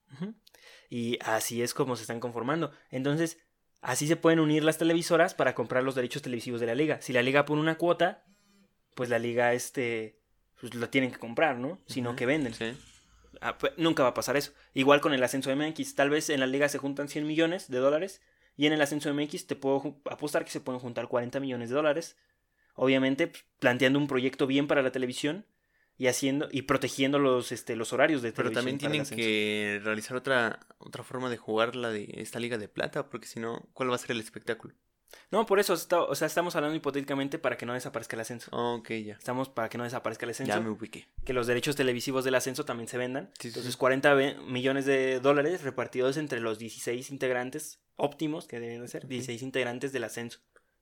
Y 0.88 1.18
así 1.22 1.62
es 1.62 1.74
como 1.74 1.96
se 1.96 2.02
están 2.02 2.20
conformando. 2.20 2.70
Entonces, 2.90 3.38
así 3.80 4.06
se 4.06 4.16
pueden 4.16 4.38
unir 4.40 4.62
las 4.64 4.78
televisoras 4.78 5.34
para 5.34 5.54
comprar 5.54 5.82
los 5.82 5.94
derechos 5.94 6.22
televisivos 6.22 6.60
de 6.60 6.66
la 6.66 6.74
liga. 6.74 7.00
Si 7.00 7.12
la 7.12 7.22
liga 7.22 7.44
pone 7.44 7.60
una 7.60 7.78
cuota, 7.78 8.24
pues 8.96 9.10
la 9.10 9.20
liga 9.20 9.52
este 9.52 10.18
pues 10.60 10.74
lo 10.74 10.88
tienen 10.88 11.12
que 11.12 11.18
comprar, 11.18 11.58
¿no? 11.58 11.78
Sino 11.86 12.10
Ujú, 12.10 12.16
que 12.16 12.26
venden. 12.26 12.54
Sí. 12.54 12.72
Ah, 13.42 13.58
pues, 13.58 13.72
nunca 13.76 14.02
va 14.02 14.08
a 14.08 14.14
pasar 14.14 14.36
eso. 14.36 14.52
Igual 14.72 15.02
con 15.02 15.12
el 15.12 15.22
ascenso 15.22 15.50
MX. 15.50 15.94
Tal 15.94 16.08
vez 16.10 16.30
en 16.30 16.40
la 16.40 16.46
liga 16.46 16.68
se 16.68 16.78
juntan 16.78 17.08
100 17.08 17.26
millones 17.26 17.70
de 17.70 17.78
dólares 17.78 18.22
y 18.56 18.66
en 18.66 18.72
el 18.72 18.80
ascenso 18.80 19.10
MX 19.10 19.46
te 19.46 19.54
puedo 19.54 20.00
apostar 20.10 20.44
que 20.44 20.50
se 20.50 20.60
pueden 20.60 20.80
juntar 20.80 21.08
40 21.08 21.38
millones 21.40 21.68
de 21.68 21.76
dólares. 21.76 22.16
Obviamente 22.74 23.26
pues, 23.26 23.44
planteando 23.58 23.98
un 23.98 24.08
proyecto 24.08 24.46
bien 24.46 24.66
para 24.66 24.82
la 24.82 24.92
televisión 24.92 25.44
y 25.98 26.06
haciendo 26.08 26.48
y 26.50 26.62
protegiendo 26.62 27.18
los 27.18 27.52
este 27.52 27.76
los 27.76 27.92
horarios 27.92 28.22
de 28.22 28.32
Pero 28.32 28.50
televisión 28.50 28.78
también 28.78 28.78
para 28.78 28.94
el 28.94 29.06
tienen 29.06 29.18
que 29.18 29.80
realizar 29.84 30.16
otra, 30.16 30.60
otra 30.78 31.04
forma 31.04 31.30
de 31.30 31.36
jugar 31.36 31.76
la 31.76 31.90
de 31.90 32.08
esta 32.16 32.38
liga 32.38 32.56
de 32.56 32.68
plata, 32.68 33.08
porque 33.08 33.26
si 33.26 33.40
no, 33.40 33.68
¿cuál 33.74 33.90
va 33.90 33.96
a 33.96 33.98
ser 33.98 34.12
el 34.12 34.20
espectáculo? 34.20 34.74
No, 35.30 35.46
por 35.46 35.58
eso 35.58 35.74
está- 35.74 36.00
o 36.02 36.14
sea, 36.14 36.26
estamos 36.26 36.54
hablando 36.56 36.76
hipotéticamente 36.76 37.38
para 37.38 37.56
que 37.56 37.66
no 37.66 37.74
desaparezca 37.74 38.16
el 38.16 38.20
ascenso. 38.20 38.50
Ok, 38.52 38.90
ya. 39.04 39.14
Estamos 39.14 39.48
para 39.48 39.68
que 39.68 39.78
no 39.78 39.84
desaparezca 39.84 40.24
el 40.26 40.30
ascenso. 40.30 40.52
Ya 40.52 40.60
me 40.60 40.70
ubiqué. 40.70 41.06
Que 41.24 41.32
los 41.32 41.46
derechos 41.46 41.76
televisivos 41.76 42.24
del 42.24 42.34
ascenso 42.36 42.64
también 42.64 42.88
se 42.88 42.98
vendan. 42.98 43.30
Sí, 43.38 43.48
Entonces, 43.48 43.72
sí. 43.72 43.78
40 43.78 44.14
ve- 44.14 44.36
millones 44.46 44.86
de 44.86 45.20
dólares 45.20 45.62
repartidos 45.62 46.16
entre 46.16 46.40
los 46.40 46.58
16 46.58 47.10
integrantes 47.10 47.80
óptimos, 47.96 48.46
que 48.46 48.60
deben 48.60 48.82
de 48.82 48.88
ser, 48.88 49.04
Ok. 49.04 49.10
16 49.10 49.42
integrantes 49.42 49.92
del 49.92 50.04
ascenso. 50.04 50.38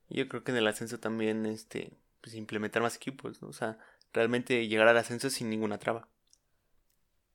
Y 0.09 0.17
Yo 0.17 0.27
creo 0.27 0.43
que 0.43 0.51
en 0.51 0.57
el 0.57 0.67
ascenso 0.67 0.99
también, 0.99 1.45
este, 1.45 1.91
pues 2.21 2.35
implementar 2.35 2.81
más 2.81 2.95
equipos, 2.95 3.41
¿no? 3.41 3.47
O 3.49 3.53
sea, 3.53 3.77
realmente 4.13 4.67
llegar 4.67 4.87
al 4.87 4.97
ascenso 4.97 5.29
sin 5.29 5.49
ninguna 5.49 5.77
traba. 5.79 6.07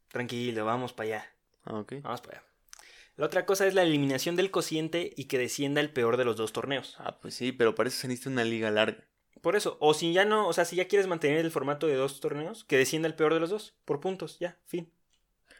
Tranquilo, 0.09 0.65
vamos 0.65 0.93
para 0.93 1.07
allá. 1.09 1.33
Ah, 1.65 1.75
ok. 1.79 1.95
Vamos 2.03 2.21
para 2.21 2.39
allá. 2.39 2.47
La 3.21 3.27
otra 3.27 3.45
cosa 3.45 3.67
es 3.67 3.75
la 3.75 3.83
eliminación 3.83 4.35
del 4.35 4.51
cociente 4.51 5.13
y 5.15 5.25
que 5.25 5.37
descienda 5.37 5.83
el 5.83 5.91
peor 5.91 6.17
de 6.17 6.25
los 6.25 6.37
dos 6.37 6.55
torneos. 6.55 6.97
Ah, 6.97 7.19
pues 7.21 7.35
sí, 7.35 7.53
pero 7.53 7.75
para 7.75 7.91
eso 7.91 7.99
se 7.99 8.09
necesita 8.09 8.31
una 8.31 8.45
liga 8.45 8.71
larga. 8.71 9.05
Por 9.43 9.57
eso, 9.57 9.77
o 9.79 9.93
si 9.93 10.15
ya 10.15 10.25
no, 10.25 10.49
o 10.49 10.55
sea, 10.55 10.65
si 10.65 10.77
ya 10.77 10.89
quieres 10.89 11.07
mantener 11.07 11.45
el 11.45 11.51
formato 11.51 11.87
de 11.87 11.97
dos 11.97 12.19
torneos, 12.21 12.65
que 12.65 12.79
descienda 12.79 13.09
el 13.09 13.15
peor 13.15 13.35
de 13.35 13.41
los 13.41 13.51
dos, 13.51 13.75
por 13.85 14.01
puntos, 14.01 14.39
ya, 14.39 14.59
fin. 14.65 14.91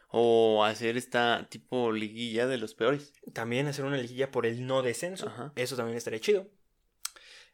O 0.09 0.65
hacer 0.65 0.97
esta 0.97 1.49
tipo 1.51 1.93
liguilla 1.93 2.47
de 2.47 2.57
los 2.57 2.75
peores. 2.75 3.13
También 3.35 3.67
hacer 3.67 3.85
una 3.85 3.99
liguilla 3.99 4.31
por 4.31 4.47
el 4.47 4.67
no 4.67 4.81
descenso. 4.81 5.27
Ajá. 5.27 5.53
Eso 5.55 5.77
también 5.77 5.99
estaría 5.99 6.19
chido. 6.19 6.49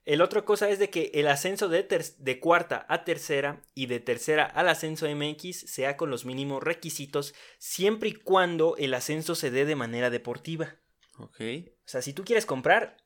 El 0.06 0.22
otra 0.22 0.42
cosa 0.42 0.70
es 0.70 0.78
de 0.78 0.88
que 0.88 1.10
el 1.14 1.28
ascenso 1.28 1.68
de, 1.68 2.40
cuarta 2.40 2.86
a 2.88 3.04
tercera 3.04 3.60
y 3.74 3.86
de 3.86 4.00
tercera 4.00 4.44
al 4.44 4.68
ascenso 4.68 5.06
MX 5.08 5.68
sea 5.68 5.98
con 5.98 6.10
los 6.10 6.24
mínimos 6.24 6.62
requisitos 6.62 7.34
siempre 7.58 8.10
y 8.10 8.12
cuando 8.14 8.76
el 8.78 8.94
ascenso 8.94 9.34
se 9.34 9.50
dé 9.50 9.64
de 9.64 9.76
manera 9.76 10.08
deportiva. 10.08 10.76
Ok. 11.18 11.40
O 11.40 11.88
sea, 11.88 12.02
si 12.02 12.12
tú 12.12 12.24
quieres 12.24 12.46
comprar, 12.46 12.96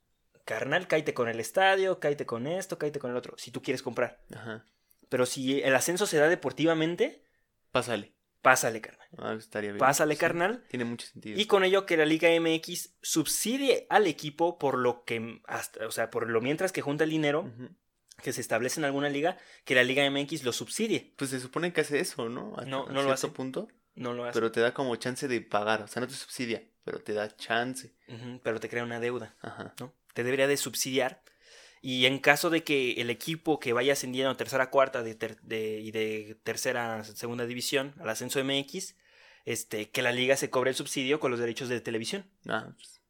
carnal, 0.45 0.87
cáite 0.87 1.15
con 1.15 1.29
el 1.29 1.41
estadio, 1.41 1.99
cáite 2.01 2.27
con 2.27 2.47
esto, 2.47 2.79
cáite 2.79 2.99
con 2.99 3.11
el 3.11 3.17
otro, 3.17 3.35
si 3.39 3.51
tú 3.51 3.63
quieres 3.63 3.83
comprar. 3.83 4.21
Ajá. 4.35 4.67
Pero 5.09 5.27
si 5.27 5.63
el 5.63 5.75
ascenso 5.75 6.07
se 6.07 6.19
da 6.19 6.29
deportivamente, 6.29 7.25
Pásale. 7.73 8.13
Pásale, 8.42 8.81
carnal. 8.81 9.09
Ah, 9.18 9.35
estaría 9.38 9.70
bien. 9.70 9.79
Pásale, 9.79 10.14
Sí, 10.14 10.20
carnal. 10.20 10.64
Tiene 10.68 10.85
mucho 10.85 11.07
sentido. 11.07 11.38
Y 11.40 11.46
con 11.46 11.64
ello 11.64 11.87
que 11.87 11.96
la 11.96 12.05
Liga 12.05 12.29
MX 12.40 12.96
subsidie 13.03 13.87
al 13.90 14.07
equipo 14.07 14.59
por 14.59 14.79
lo 14.79 15.05
que 15.05 15.40
hasta, 15.46 15.87
o 15.87 15.90
sea, 15.90 16.11
por 16.11 16.29
lo 16.29 16.40
mientras 16.40 16.72
que 16.72 16.83
junta 16.83 17.05
el 17.05 17.11
dinero 17.11 17.50
que 18.22 18.33
se 18.33 18.40
establece 18.42 18.81
en 18.81 18.85
alguna 18.85 19.09
liga, 19.09 19.38
que 19.64 19.74
la 19.74 19.83
Liga 19.83 20.09
MX 20.11 20.44
lo 20.44 20.53
subsidie. 20.53 21.14
Pues 21.16 21.31
se 21.31 21.40
supone 21.40 21.72
que 21.72 21.81
hace 21.81 22.00
eso, 22.00 22.29
¿no? 22.29 22.55
A- 22.59 22.64
No, 22.66 22.87
a 22.87 22.92
no 22.92 23.03
lo 23.03 23.12
hace. 23.12 23.29
punto. 23.29 23.68
No 23.94 24.12
lo 24.14 24.24
hace. 24.24 24.35
Pero 24.35 24.53
te 24.53 24.61
da 24.61 24.72
como 24.74 24.94
chance 24.96 25.26
de 25.26 25.40
pagar. 25.40 25.83
O 25.83 25.88
sea, 25.88 26.00
no 26.00 26.07
te 26.07 26.14
subsidia, 26.14 26.62
pero 26.85 27.00
te 27.03 27.12
da 27.14 27.35
chance. 27.37 27.94
Pero 28.42 28.61
te 28.61 28.68
crea 28.68 28.85
una 28.85 29.00
deuda, 29.00 29.37
Ajá. 29.40 29.74
¿no? 29.81 29.94
Te 30.14 30.22
debería 30.24 30.46
de 30.46 30.57
subsidiar. 30.57 31.22
Y 31.83 32.07
en 32.07 32.19
caso 32.19 32.51
de 32.51 32.62
que 32.62 32.93
el 33.01 33.09
equipo 33.11 33.59
que 33.59 33.73
vaya 33.73 33.95
ascendiendo 33.95 34.31
a 34.31 34.37
tercera, 34.37 34.71
cuarta 34.71 35.03
de 35.03 35.14
ter- 35.14 35.40
de- 35.40 35.81
y 35.81 35.90
de 35.93 36.38
tercera, 36.43 37.03
segunda 37.05 37.47
división 37.47 37.95
al 38.01 38.11
ascenso 38.11 38.38
MX, 38.40 38.97
este, 39.47 39.90
que 39.90 40.03
la 40.03 40.12
liga 40.12 40.37
se 40.37 40.51
cobre 40.51 40.71
el 40.71 40.77
subsidio 40.77 41.21
con 41.21 41.31
los 41.31 41.40
derechos 41.40 41.69
de 41.69 41.81
televisión. 41.81 42.31
Ah, 42.47 42.73
pues, 42.77 43.01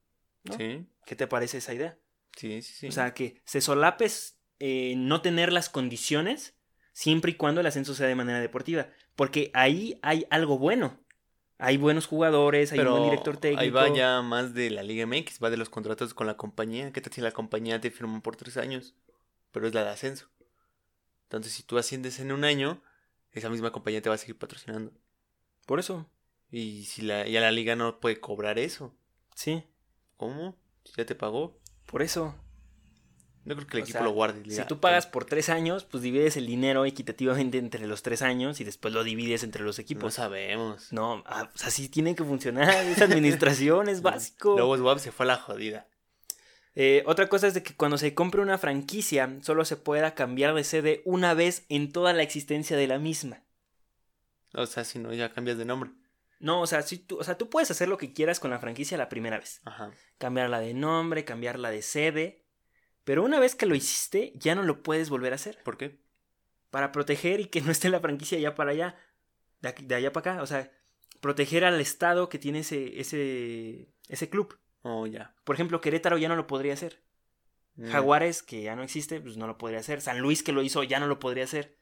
¿No? 0.45 0.57
Sí, 0.57 0.87
¿Qué 1.05 1.17
te 1.17 1.27
parece 1.27 1.59
esa 1.59 1.75
idea? 1.75 1.99
sí, 2.37 2.63
sí, 2.63 2.73
sí. 2.75 2.87
O 2.89 2.93
sea, 2.93 3.13
que 3.13 3.43
se 3.45 3.61
solapes 3.61 4.39
eh, 4.61 4.95
no 4.97 5.21
tener 5.21 5.53
las 5.53 5.69
condiciones 5.69 6.55
siempre 6.93 7.33
y 7.33 7.35
cuando 7.35 7.61
el 7.61 7.67
ascenso 7.67 7.95
sea 7.95 8.07
de 8.07 8.15
manera 8.15 8.41
deportiva. 8.41 8.89
Porque 9.17 9.51
ahí 9.53 9.99
hay 10.03 10.27
algo 10.31 10.59
bueno. 10.59 11.01
Hay 11.61 11.77
buenos 11.77 12.07
jugadores, 12.07 12.73
hay 12.73 12.81
un 12.81 12.91
buen 12.91 13.05
director 13.05 13.37
técnico. 13.37 13.61
ahí 13.61 13.71
va 13.71 13.95
ya 13.95 14.23
más 14.23 14.55
de 14.55 14.71
la 14.71 14.83
Liga 14.83 15.07
MX, 15.07 15.43
va 15.43 15.51
de 15.51 15.57
los 15.57 15.69
contratos 15.69 16.15
con 16.15 16.27
la 16.27 16.37
compañía. 16.37 16.93
¿Qué 16.93 17.01
tal 17.01 17.13
si 17.13 17.21
la 17.21 17.33
compañía 17.33 17.81
te 17.81 17.91
firma 17.91 18.21
por 18.21 18.37
tres 18.37 18.57
años? 18.57 18.95
Pero 19.53 19.67
es 19.67 19.75
la 19.75 19.85
de 19.85 19.91
ascenso. 19.91 20.29
Entonces, 21.25 21.53
si 21.53 21.63
tú 21.63 21.79
asciendes 21.79 22.19
en 22.19 22.33
un 22.33 22.45
año, 22.45 22.83
esa 23.33 23.51
misma 23.51 23.73
compañía 23.73 24.01
te 24.03 24.09
va 24.09 24.15
a 24.15 24.19
seguir 24.19 24.39
patrocinando. 24.39 24.93
Por 25.67 25.79
eso, 25.79 26.09
Y 26.51 26.85
si 26.85 27.03
la, 27.03 27.27
ya 27.29 27.41
la 27.41 27.53
liga 27.53 27.77
no 27.77 28.01
puede 28.01 28.19
cobrar 28.19 28.59
eso, 28.59 28.93
sí, 29.35 29.63
¿cómo? 30.17 30.57
Si 30.85 30.95
ya 30.97 31.07
te 31.07 31.15
pagó. 31.15 31.59
por 31.87 32.03
eso. 32.03 32.35
No 33.45 33.55
creo 33.57 33.67
que 33.67 33.77
el 33.79 33.83
O 33.83 33.85
equipo 33.85 33.99
sea, 33.99 34.05
lo 34.05 34.11
guarde. 34.13 34.51
Si 34.51 34.63
tú 34.65 34.81
pagas 34.81 35.07
por 35.07 35.25
tres 35.25 35.49
años, 35.49 35.85
pues 35.85 36.03
divides 36.03 36.37
el 36.37 36.47
dinero 36.47 36.85
equitativamente 36.85 37.57
entre 37.59 37.87
los 37.87 38.03
tres 38.03 38.21
años 38.23 38.61
y 38.61 38.65
después 38.65 38.93
lo 38.93 39.03
divides 39.03 39.43
entre 39.45 39.65
los 39.65 39.79
No 39.79 39.83
equipos. 39.83 40.15
sabemos. 40.15 40.93
No, 40.93 41.23
ah, 41.27 41.49
pues 41.51 41.65
así 41.65 41.89
tiene 41.89 42.15
que 42.15 42.23
funcionar. 42.23 42.69
Esa 42.85 43.05
administración 43.05 43.89
es 43.89 44.03
básico. 44.03 44.59
Lobos 44.59 44.81
WAP 44.81 44.99
se 44.99 45.11
fue 45.11 45.25
a 45.25 45.29
la 45.29 45.37
jodida. 45.37 45.87
Eh, 46.75 47.03
otra 47.07 47.29
cosa 47.29 47.47
es 47.49 47.55
de 47.55 47.63
que 47.63 47.75
cuando 47.75 47.99
se 47.99 48.15
compre 48.15 48.43
una 48.43 48.59
franquicia, 48.59 49.39
solo 49.43 49.65
se 49.65 49.77
pueda 49.77 50.15
cambiar 50.15 50.55
de 50.55 50.63
sede 50.63 51.03
una 51.05 51.35
vez 51.35 51.65
en 51.69 51.91
toda 51.93 52.13
la 52.13 52.23
existencia 52.23 52.77
de 52.77 52.87
la 52.87 52.99
misma. 52.99 53.43
O 54.53 54.67
sea, 54.67 54.85
si 54.85 54.99
no, 54.99 55.13
ya 55.13 55.33
cambias 55.33 55.59
de 55.59 55.65
nombre. 55.65 55.91
No, 56.39 56.61
o 56.61 56.67
sea, 56.67 56.83
si 56.83 56.99
tú, 56.99 57.19
o 57.19 57.25
sea, 57.25 57.37
tú 57.37 57.51
puedes 57.51 57.71
hacer 57.71 57.89
lo 57.89 57.99
que 57.99 58.13
quieras 58.13 58.41
con 58.41 58.51
la 58.51 58.59
franquicia 58.59 58.97
la 58.99 59.09
primera 59.09 59.39
vez. 59.39 59.61
Ajá. 59.65 59.91
Cambiarla 60.19 60.61
de 60.61 60.75
nombre, 60.75 61.25
cambiarla 61.25 61.71
de 61.71 61.83
sede. 61.83 62.45
Pero 63.11 63.25
una 63.25 63.41
vez 63.41 63.57
que 63.57 63.67
lo 63.67 63.75
hiciste, 63.75 64.33
ya 64.37 64.55
no 64.55 64.63
lo 64.63 64.85
puedes 64.85 65.11
volver 65.11 65.33
a 65.33 65.35
hacer. 65.35 65.59
¿Por 65.65 65.77
qué? 65.77 65.99
Para 66.71 66.93
proteger 66.93 67.41
y 67.41 67.47
que 67.47 67.61
no 67.61 67.73
esté 67.73 67.89
la 67.91 67.99
franquicia 67.99 68.39
allá 68.39 68.55
para 68.55 68.71
allá. 68.71 68.97
De, 69.61 69.69
aquí- 69.69 69.85
de 69.85 69.97
allá 69.97 70.13
para 70.13 70.35
acá. 70.35 70.43
O 70.45 70.47
sea, 70.47 70.71
proteger 71.21 71.65
al 71.65 71.81
estado 71.81 72.29
que 72.29 72.39
tiene 72.39 72.61
ese, 72.61 73.01
ese, 73.01 73.89
ese 74.07 74.31
club. 74.31 74.57
Oh, 74.83 75.09
ya. 75.09 75.35
Por 75.43 75.57
ejemplo, 75.57 75.81
Querétaro 75.81 76.19
ya 76.19 76.29
no 76.29 76.37
lo 76.37 76.47
podría 76.47 76.75
hacer. 76.75 77.03
Mm. 77.75 77.91
Jaguares, 77.91 78.45
que 78.45 78.63
ya 78.63 78.77
no 78.77 78.85
existe, 78.85 79.21
pues 79.21 79.37
no 79.37 79.49
lo 79.49 79.59
podría 79.59 79.81
hacer. 79.81 80.01
San 80.03 80.21
Luis, 80.21 80.45
que 80.45 80.53
lo 80.53 80.63
hizo, 80.63 80.85
ya 80.85 81.01
no 81.01 81.09
lo 81.09 81.19
podría 81.19 81.43
hacer. 81.43 81.79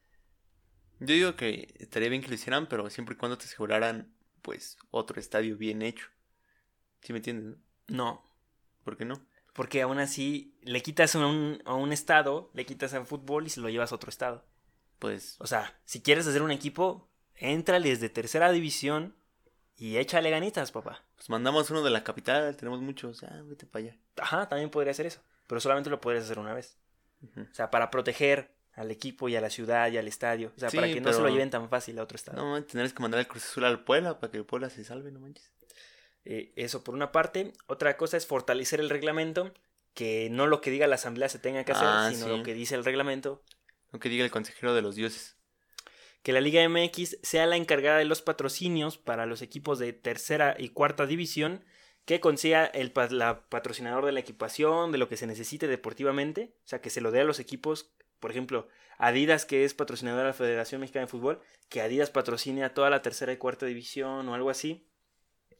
Yo 0.98 1.08
digo 1.14 1.36
que 1.36 1.74
estaría 1.78 2.08
bien 2.08 2.22
que 2.22 2.28
lo 2.28 2.36
hicieran, 2.36 2.70
pero 2.70 2.88
siempre 2.88 3.16
y 3.16 3.18
cuando 3.18 3.36
te 3.36 3.44
aseguraran, 3.44 4.14
pues, 4.40 4.78
otro 4.90 5.20
estadio 5.20 5.58
bien 5.58 5.82
hecho. 5.82 6.06
¿Sí 7.02 7.12
me 7.12 7.18
entiendes? 7.18 7.58
no? 7.88 7.96
No. 7.96 8.30
¿Por 8.82 8.96
qué 8.96 9.04
no? 9.04 9.22
Porque 9.58 9.82
aún 9.82 9.98
así 9.98 10.54
le 10.62 10.82
quitas 10.82 11.16
a 11.16 11.26
un, 11.26 11.60
a 11.64 11.74
un 11.74 11.92
estado, 11.92 12.48
le 12.54 12.64
quitas 12.64 12.94
al 12.94 13.04
fútbol 13.06 13.44
y 13.48 13.50
se 13.50 13.60
lo 13.60 13.68
llevas 13.68 13.90
a 13.90 13.96
otro 13.96 14.08
estado. 14.08 14.44
Pues, 15.00 15.34
O 15.40 15.48
sea, 15.48 15.76
si 15.84 16.00
quieres 16.00 16.28
hacer 16.28 16.42
un 16.42 16.52
equipo, 16.52 17.08
éntrale 17.34 17.88
desde 17.88 18.08
tercera 18.08 18.52
división 18.52 19.16
y 19.74 19.96
échale 19.96 20.30
ganitas, 20.30 20.70
papá. 20.70 21.02
pues 21.16 21.28
mandamos 21.28 21.70
uno 21.72 21.82
de 21.82 21.90
la 21.90 22.04
capital, 22.04 22.56
tenemos 22.56 22.80
muchos. 22.80 23.24
Ah, 23.24 23.42
vete 23.46 23.66
para 23.66 23.86
allá. 23.86 23.96
Ajá, 24.18 24.48
también 24.48 24.70
podría 24.70 24.92
hacer 24.92 25.06
eso. 25.06 25.20
Pero 25.48 25.60
solamente 25.60 25.90
lo 25.90 26.00
podrías 26.00 26.22
hacer 26.26 26.38
una 26.38 26.54
vez. 26.54 26.78
Ujú. 27.22 27.40
O 27.40 27.54
sea, 27.54 27.68
para 27.68 27.90
proteger 27.90 28.54
al 28.74 28.92
equipo 28.92 29.28
y 29.28 29.34
a 29.34 29.40
la 29.40 29.50
ciudad 29.50 29.90
y 29.90 29.98
al 29.98 30.06
estadio. 30.06 30.52
O 30.56 30.60
sea, 30.60 30.70
Sí, 30.70 30.76
para 30.76 30.86
que 30.86 31.00
no 31.00 31.12
se 31.12 31.20
lo 31.20 31.30
lleven 31.30 31.50
tan 31.50 31.68
fácil 31.68 31.98
a 31.98 32.04
otro 32.04 32.14
estado. 32.14 32.36
No, 32.38 32.52
man, 32.52 32.64
tendrás 32.64 32.92
que 32.92 33.02
mandar 33.02 33.18
el 33.18 33.26
Cruz 33.26 33.44
Azul 33.44 33.64
al 33.64 33.82
Puebla 33.82 34.20
para 34.20 34.30
que 34.30 34.38
el 34.38 34.44
Puebla 34.44 34.70
se 34.70 34.84
salve, 34.84 35.10
no 35.10 35.18
manches. 35.18 35.50
Eh, 36.30 36.52
eso 36.56 36.84
por 36.84 36.94
una 36.94 37.10
parte. 37.10 37.52
Otra 37.66 37.96
cosa 37.96 38.16
es 38.18 38.26
fortalecer 38.26 38.80
el 38.80 38.90
reglamento. 38.90 39.52
Que 39.94 40.28
no 40.30 40.46
lo 40.46 40.60
que 40.60 40.70
diga 40.70 40.86
la 40.86 40.94
asamblea 40.96 41.28
se 41.28 41.38
tenga 41.38 41.64
que 41.64 41.72
hacer, 41.72 41.88
Ah, 41.88 42.10
sino 42.12 42.26
sí. 42.26 42.36
lo 42.36 42.42
que 42.44 42.54
dice 42.54 42.74
el 42.74 42.84
reglamento. 42.84 43.42
Lo 43.90 43.98
que 43.98 44.08
diga 44.10 44.24
el 44.24 44.30
consejero 44.30 44.74
de 44.74 44.82
los 44.82 44.94
dioses. 44.94 45.36
Que 46.22 46.32
la 46.32 46.40
Liga 46.40 46.62
MX 46.68 47.18
sea 47.22 47.46
la 47.46 47.56
encargada 47.56 47.98
de 47.98 48.04
los 48.04 48.20
patrocinios 48.22 48.98
para 48.98 49.24
los 49.26 49.40
equipos 49.40 49.78
de 49.78 49.92
tercera 49.94 50.54
y 50.58 50.68
cuarta 50.68 51.06
división. 51.06 51.64
Que 52.04 52.20
consiga 52.20 52.66
el 52.66 52.92
la 53.10 53.48
patrocinador 53.48 54.04
de 54.06 54.12
la 54.12 54.20
equipación, 54.20 54.92
de 54.92 54.98
lo 54.98 55.08
que 55.08 55.16
se 55.16 55.26
necesite 55.26 55.66
deportivamente. 55.66 56.54
O 56.64 56.68
sea, 56.68 56.80
que 56.80 56.90
se 56.90 57.00
lo 57.00 57.10
dé 57.10 57.20
a 57.20 57.24
los 57.24 57.38
equipos. 57.40 57.90
Por 58.20 58.30
ejemplo, 58.30 58.68
Adidas, 58.98 59.46
que 59.46 59.64
es 59.64 59.74
patrocinador 59.74 60.20
de 60.20 60.26
la 60.26 60.32
Federación 60.32 60.80
Mexicana 60.80 61.06
de 61.06 61.10
Fútbol. 61.10 61.40
Que 61.68 61.80
Adidas 61.80 62.10
patrocine 62.10 62.64
a 62.64 62.74
toda 62.74 62.90
la 62.90 63.02
tercera 63.02 63.32
y 63.32 63.36
cuarta 63.36 63.66
división 63.66 64.28
o 64.28 64.34
algo 64.34 64.50
así. 64.50 64.87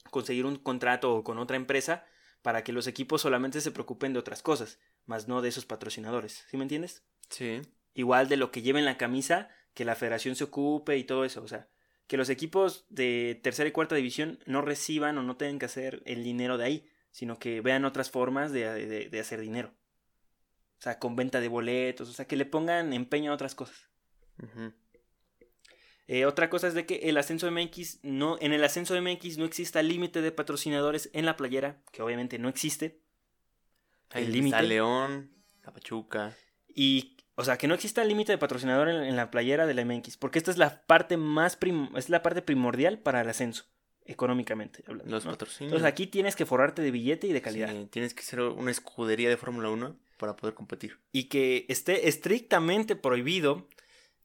Conseguir 0.09 0.45
un 0.45 0.55
contrato 0.57 1.23
con 1.23 1.37
otra 1.39 1.57
empresa 1.57 2.05
para 2.41 2.63
que 2.63 2.71
los 2.73 2.87
equipos 2.87 3.21
solamente 3.21 3.61
se 3.61 3.71
preocupen 3.71 4.13
de 4.13 4.19
otras 4.19 4.41
cosas, 4.41 4.79
más 5.05 5.27
no 5.27 5.41
de 5.41 5.49
esos 5.49 5.65
patrocinadores. 5.65 6.45
¿Sí 6.49 6.57
me 6.57 6.63
entiendes? 6.63 7.03
Sí. 7.29 7.61
Igual 7.93 8.29
de 8.29 8.37
lo 8.37 8.51
que 8.51 8.61
lleven 8.61 8.85
la 8.85 8.97
camisa, 8.97 9.49
que 9.73 9.83
la 9.85 9.95
federación 9.95 10.35
se 10.35 10.45
ocupe 10.45 10.97
y 10.97 11.03
todo 11.03 11.25
eso. 11.25 11.43
O 11.43 11.47
sea, 11.47 11.67
que 12.07 12.17
los 12.17 12.29
equipos 12.29 12.85
de 12.89 13.39
tercera 13.43 13.67
y 13.67 13.71
cuarta 13.71 13.95
división 13.95 14.39
no 14.45 14.61
reciban 14.61 15.17
o 15.17 15.23
no 15.23 15.35
tengan 15.37 15.59
que 15.59 15.65
hacer 15.65 16.01
el 16.05 16.23
dinero 16.23 16.57
de 16.57 16.65
ahí, 16.65 16.89
sino 17.11 17.39
que 17.39 17.61
vean 17.61 17.85
otras 17.85 18.09
formas 18.09 18.51
de, 18.51 18.65
de- 18.85 19.09
de 19.09 19.19
hacer 19.19 19.41
dinero. 19.41 19.73
O 20.79 20.81
sea, 20.81 20.97
con 20.97 21.15
venta 21.17 21.41
de 21.41 21.49
boletos, 21.49 22.07
o 22.09 22.13
sea, 22.13 22.25
que 22.25 22.37
le 22.37 22.45
pongan 22.45 22.93
empeño 22.93 23.31
a 23.31 23.35
otras 23.35 23.53
cosas. 23.53 23.89
Eh, 26.11 26.25
otra 26.25 26.49
cosa 26.49 26.67
es 26.67 26.73
de 26.73 26.87
que 26.87 26.95
el 27.09 27.17
ascenso 27.17 27.51
MX 27.51 27.99
no, 28.01 28.37
en 28.41 28.51
el 28.51 28.63
ascenso 28.63 28.99
MX 28.99 29.37
no 29.37 29.45
exista 29.45 29.83
límite 29.83 30.23
de 30.23 30.31
patrocinadores 30.31 31.11
en 31.13 31.25
la 31.27 31.37
playera, 31.37 31.77
que 31.91 32.01
obviamente 32.01 32.39
no 32.39 32.49
existe. 32.49 32.99
Ahí 34.09 34.23
El 34.23 34.29
está 34.29 34.35
límite. 34.37 34.63
León, 34.63 35.29
la 35.63 35.71
Pachuca. 35.71 36.35
Y, 36.67 37.17
o 37.35 37.43
sea, 37.43 37.59
que 37.59 37.67
no 37.67 37.75
exista 37.75 38.03
límite 38.03 38.31
de 38.31 38.39
patrocinador 38.39 38.89
en, 38.89 39.03
en 39.03 39.15
la 39.15 39.29
playera 39.29 39.67
del 39.67 39.85
MX, 39.85 40.17
porque 40.17 40.39
esta 40.39 40.49
es 40.49 40.57
la 40.57 40.81
parte 40.87 41.15
más 41.15 41.55
prim- 41.55 41.95
es 41.95 42.09
la 42.09 42.23
parte 42.23 42.41
primordial 42.41 42.97
para 42.97 43.21
el 43.21 43.29
ascenso, 43.29 43.65
económicamente 44.05 44.83
hablando. 44.87 45.11
Los 45.11 45.25
¿no? 45.25 45.31
patrocinios. 45.31 45.71
Entonces 45.73 45.87
aquí 45.87 46.07
tienes 46.07 46.35
que 46.35 46.47
forrarte 46.47 46.81
de 46.81 46.89
billete 46.89 47.27
y 47.27 47.33
de 47.33 47.41
calidad. 47.43 47.69
Sí, 47.69 47.87
tienes 47.91 48.15
que 48.15 48.23
ser 48.23 48.41
una 48.41 48.71
escudería 48.71 49.29
de 49.29 49.37
Fórmula 49.37 49.69
1 49.69 49.95
para 50.17 50.35
poder 50.35 50.55
competir. 50.55 50.97
Y 51.11 51.25
que 51.25 51.67
esté 51.69 52.07
estrictamente 52.09 52.95
prohibido 52.95 53.67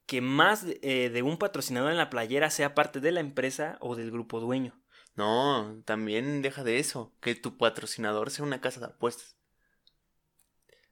que 0.06 0.20
más 0.20 0.66
eh, 0.82 1.10
de 1.10 1.22
un 1.22 1.38
patrocinador 1.38 1.90
en 1.90 1.96
la 1.98 2.10
playera 2.10 2.50
sea 2.50 2.74
parte 2.74 3.00
de 3.00 3.12
la 3.12 3.20
empresa 3.20 3.78
o 3.80 3.96
del 3.96 4.10
grupo 4.10 4.40
dueño. 4.40 4.80
No, 5.16 5.80
también 5.84 6.42
deja 6.42 6.64
de 6.64 6.78
eso. 6.78 7.14
Que 7.20 7.34
tu 7.34 7.56
patrocinador 7.56 8.30
sea 8.30 8.44
una 8.44 8.60
casa 8.60 8.80
de 8.80 8.86
apuestas. 8.86 9.36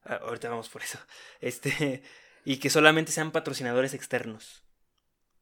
Ah, 0.04 0.20
ahorita 0.22 0.48
vamos 0.48 0.68
por 0.68 0.82
eso. 0.82 0.98
Este, 1.40 2.02
y 2.44 2.58
que 2.58 2.70
solamente 2.70 3.12
sean 3.12 3.30
patrocinadores 3.32 3.94
externos. 3.94 4.64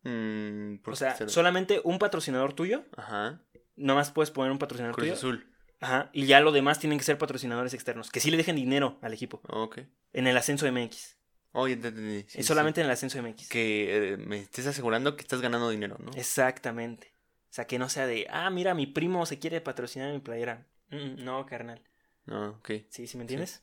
Mm, 0.03 0.77
¿por 0.79 0.95
O 0.95 0.97
sea, 0.97 1.29
solamente 1.29 1.81
un 1.85 1.99
patrocinador 1.99 2.55
tuyo, 2.55 2.85
Ajá. 2.97 3.43
nomás 3.77 4.11
puedes 4.11 4.31
poner 4.31 4.51
un 4.51 4.59
patrocinador 4.59 4.95
Cruz 4.95 5.05
tuyo. 5.09 5.15
Azul. 5.15 5.47
Ajá, 5.83 6.11
y 6.13 6.27
ya 6.27 6.41
lo 6.41 6.53
demás 6.53 6.79
tienen 6.79 6.99
que 6.99 7.05
ser 7.05 7.19
patrocinadores 7.19 7.73
externos, 7.75 8.11
que 8.11 8.21
sí 8.21 8.31
le 8.31 8.37
dejen 8.39 8.57
dinero 8.57 8.99
al 9.03 9.13
equipo 9.15 9.41
Ok. 9.49 9.81
en 10.13 10.27
el 10.27 10.37
ascenso 10.37 10.71
MX. 10.71 11.19
Oh, 11.53 11.67
ya 11.67 11.81
te 11.81 11.89
entendí. 11.89 12.25
Sí, 12.29 12.43
solamente 12.43 12.81
en 12.81 12.87
el 12.87 12.93
ascenso 12.93 13.19
MX. 13.19 13.49
Que 13.49 14.13
eh, 14.13 14.17
me 14.17 14.39
estés 14.39 14.67
asegurando 14.67 15.17
que 15.17 15.23
estás 15.23 15.41
ganando 15.41 15.69
dinero, 15.71 15.97
¿no? 15.99 16.13
Exactamente. 16.13 17.13
O 17.51 17.53
sea, 17.53 17.67
que 17.67 17.79
no 17.79 17.89
sea 17.89 18.07
de, 18.07 18.27
ah, 18.31 18.49
mira, 18.51 18.75
mi 18.75 18.87
primo 18.87 19.27
se 19.27 19.39
quiere 19.41 19.61
patrocinar 19.61 20.13
mi 20.13 20.21
playera. 20.21 20.67
Mm, 20.91 21.25
no, 21.25 21.45
carnal. 21.47 21.83
No, 22.27 22.51
ok. 22.51 22.71
Sí, 22.89 23.07
¿sí 23.09 23.17
me 23.17 23.25
entiendes? 23.25 23.63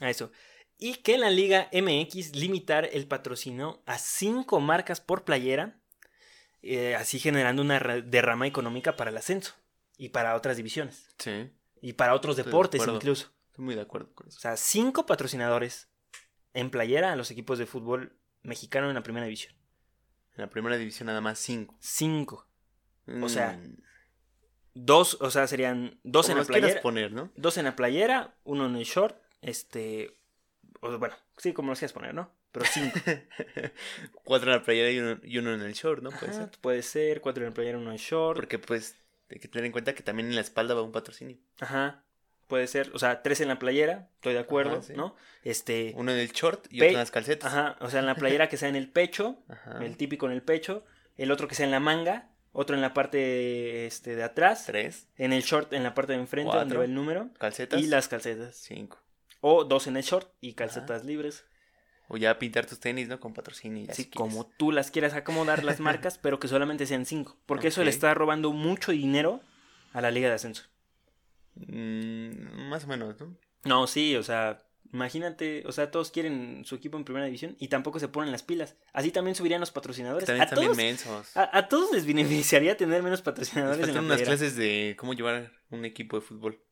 A 0.00 0.08
eso. 0.10 0.30
Y 0.78 0.94
que 0.96 1.14
en 1.14 1.22
la 1.22 1.30
Liga 1.30 1.68
MX 1.72 2.36
limitar 2.36 2.88
el 2.92 3.08
patrocinio 3.08 3.82
a 3.86 3.98
cinco 3.98 4.60
marcas 4.60 5.00
por 5.00 5.24
playera, 5.24 5.80
eh, 6.62 6.94
así 6.94 7.18
generando 7.18 7.62
una 7.62 7.80
ra- 7.80 8.00
derrama 8.00 8.46
económica 8.46 8.96
para 8.96 9.10
el 9.10 9.16
ascenso 9.16 9.54
y 9.96 10.10
para 10.10 10.36
otras 10.36 10.56
divisiones 10.56 11.08
Sí. 11.18 11.50
y 11.80 11.94
para 11.94 12.14
otros 12.14 12.38
Estoy 12.38 12.50
deportes 12.50 12.86
incluso. 12.86 13.32
Estoy 13.48 13.64
muy 13.64 13.74
de 13.74 13.80
acuerdo 13.80 14.12
con 14.14 14.26
O 14.26 14.30
eso. 14.30 14.38
sea, 14.38 14.56
cinco 14.56 15.04
patrocinadores 15.06 15.87
en 16.58 16.70
playera 16.70 17.12
a 17.12 17.16
los 17.16 17.30
equipos 17.30 17.58
de 17.58 17.66
fútbol 17.66 18.16
mexicano 18.42 18.88
en 18.88 18.94
la 18.94 19.02
primera 19.02 19.26
división. 19.26 19.54
En 20.34 20.42
la 20.42 20.50
primera 20.50 20.76
división 20.76 21.06
nada 21.06 21.20
más 21.20 21.38
cinco. 21.38 21.76
Cinco. 21.80 22.48
O 23.22 23.28
sea, 23.28 23.52
Mm, 23.52 23.76
Dos, 24.74 25.16
o 25.20 25.30
sea, 25.30 25.46
serían 25.48 25.98
dos 26.04 26.26
como 26.26 26.34
en 26.34 26.38
la 26.38 26.44
playera. 26.46 26.80
poner, 26.80 27.10
¿no? 27.12 27.32
Dos 27.36 27.56
en 27.58 27.64
la 27.64 27.74
playera, 27.74 28.36
uno 28.44 28.66
en 28.66 28.76
el 28.76 28.84
short, 28.84 29.20
este. 29.42 30.20
o- 30.80 30.98
bueno, 30.98 31.16
sí, 31.36 31.52
como 31.52 31.70
los 31.70 31.78
quieras 31.80 31.92
poner, 31.92 32.14
¿no? 32.14 32.32
Pero 32.52 32.64
cinco. 32.66 32.96
Cuatro 34.24 34.52
en 34.52 34.58
la 34.58 34.64
playera 34.64 34.90
y 34.90 34.98
uno, 35.00 35.20
y 35.22 35.38
uno 35.38 35.52
en 35.54 35.62
el 35.62 35.72
short, 35.72 36.02
¿no? 36.02 36.10
Puede 36.10 36.30
Ajá, 36.30 36.44
ser. 36.48 36.50
puede 36.60 36.82
ser, 36.82 37.20
cuatro 37.20 37.42
en 37.44 37.50
la 37.50 37.54
playera, 37.54 37.78
uno 37.78 37.90
en 37.90 37.96
short. 37.96 38.36
Porque 38.36 38.58
pues 38.58 38.96
hay 39.30 39.38
que 39.40 39.48
tener 39.48 39.64
en 39.66 39.72
cuenta 39.72 39.94
que 39.94 40.02
también 40.04 40.28
en 40.28 40.34
la 40.36 40.40
espalda 40.42 40.74
va 40.74 40.82
un 40.82 40.92
patrocinio. 40.92 41.38
Ajá. 41.60 42.04
Puede 42.48 42.66
ser, 42.66 42.90
o 42.94 42.98
sea, 42.98 43.22
tres 43.22 43.40
en 43.40 43.48
la 43.48 43.58
playera, 43.58 44.08
estoy 44.16 44.32
de 44.32 44.40
acuerdo, 44.40 44.72
Ajá, 44.78 44.82
sí. 44.82 44.94
¿no? 44.96 45.14
Este. 45.44 45.92
Uno 45.96 46.10
en 46.12 46.18
el 46.18 46.32
short 46.32 46.66
y 46.70 46.78
otro 46.80 46.88
en 46.88 46.94
las 46.96 47.10
calcetas. 47.10 47.52
Ajá, 47.52 47.76
o 47.80 47.90
sea, 47.90 48.00
en 48.00 48.06
la 48.06 48.14
playera 48.16 48.48
que 48.48 48.56
sea 48.56 48.68
en 48.70 48.76
el 48.76 48.88
pecho, 48.90 49.36
Ajá. 49.48 49.84
el 49.84 49.96
típico 49.96 50.26
en 50.26 50.32
el 50.32 50.42
pecho, 50.42 50.84
el 51.16 51.30
otro 51.30 51.46
que 51.46 51.54
sea 51.54 51.66
en 51.66 51.70
la 51.72 51.80
manga, 51.80 52.30
otro 52.52 52.74
en 52.74 52.80
la 52.82 52.94
parte 52.94 53.86
este, 53.86 54.16
de 54.16 54.24
atrás, 54.24 54.64
Tres. 54.66 55.06
en 55.18 55.32
el 55.32 55.42
short 55.42 55.72
en 55.74 55.82
la 55.82 55.94
parte 55.94 56.14
de 56.14 56.18
enfrente 56.20 56.48
donde 56.50 56.64
Cuatro. 56.64 56.78
va 56.80 56.84
el 56.86 56.94
número, 56.94 57.28
Calcetas. 57.38 57.80
y 57.80 57.86
las 57.86 58.08
calcetas. 58.08 58.56
Cinco. 58.56 58.98
O 59.40 59.64
dos 59.64 59.86
en 59.86 59.96
el 59.96 60.02
short 60.02 60.28
y 60.40 60.54
calcetas 60.54 61.04
libres. 61.04 61.44
O 62.08 62.16
ya 62.16 62.38
pintar 62.38 62.64
tus 62.64 62.80
tenis, 62.80 63.06
¿no? 63.08 63.20
Con 63.20 63.34
patrocinio. 63.34 63.84
ya 63.84 63.92
Así 63.92 64.04
si 64.04 64.10
como 64.10 64.46
tú 64.56 64.72
las 64.72 64.90
quieras 64.90 65.12
acomodar 65.12 65.62
las 65.62 65.78
marcas, 65.80 66.16
pero 66.16 66.40
que 66.40 66.48
solamente 66.48 66.86
sean 66.86 67.04
cinco. 67.04 67.36
Porque 67.44 67.68
eso 67.68 67.84
le 67.84 67.90
está 67.90 68.14
robando 68.14 68.50
mucho 68.52 68.92
dinero 68.92 69.42
a 69.92 70.00
la 70.00 70.10
liga 70.10 70.28
de 70.28 70.34
ascenso. 70.36 70.64
Mm, 71.66 72.68
más 72.68 72.84
o 72.84 72.88
menos, 72.88 73.18
¿no? 73.20 73.36
No, 73.64 73.86
sí, 73.86 74.16
o 74.16 74.22
sea, 74.22 74.64
imagínate, 74.92 75.64
o 75.66 75.72
sea, 75.72 75.90
todos 75.90 76.10
quieren 76.10 76.64
su 76.64 76.74
equipo 76.76 76.96
en 76.96 77.04
primera 77.04 77.26
división 77.26 77.56
y 77.58 77.68
tampoco 77.68 77.98
se 77.98 78.08
ponen 78.08 78.30
las 78.32 78.42
pilas. 78.42 78.76
Así 78.92 79.10
también 79.10 79.34
subirían 79.34 79.60
los 79.60 79.70
patrocinadores. 79.70 80.26
También 80.26 80.42
a, 80.42 80.44
están 80.44 80.64
todos, 80.64 80.76
mensos. 80.76 81.36
a, 81.36 81.56
a 81.58 81.68
todos 81.68 81.92
les 81.92 82.06
beneficiaría 82.06 82.76
tener 82.76 83.02
menos 83.02 83.18
Les 83.18 83.24
patrocinadores 83.24 83.78
en 83.80 83.86
faltan 83.86 83.94
la 83.94 84.00
unas 84.14 84.16
playera. 84.22 84.36
clases 84.36 84.56
de 84.56 84.96
cómo 84.98 85.14
llevar 85.14 85.52
un 85.70 85.84
equipo 85.84 86.16
de 86.16 86.22
fútbol. 86.22 86.62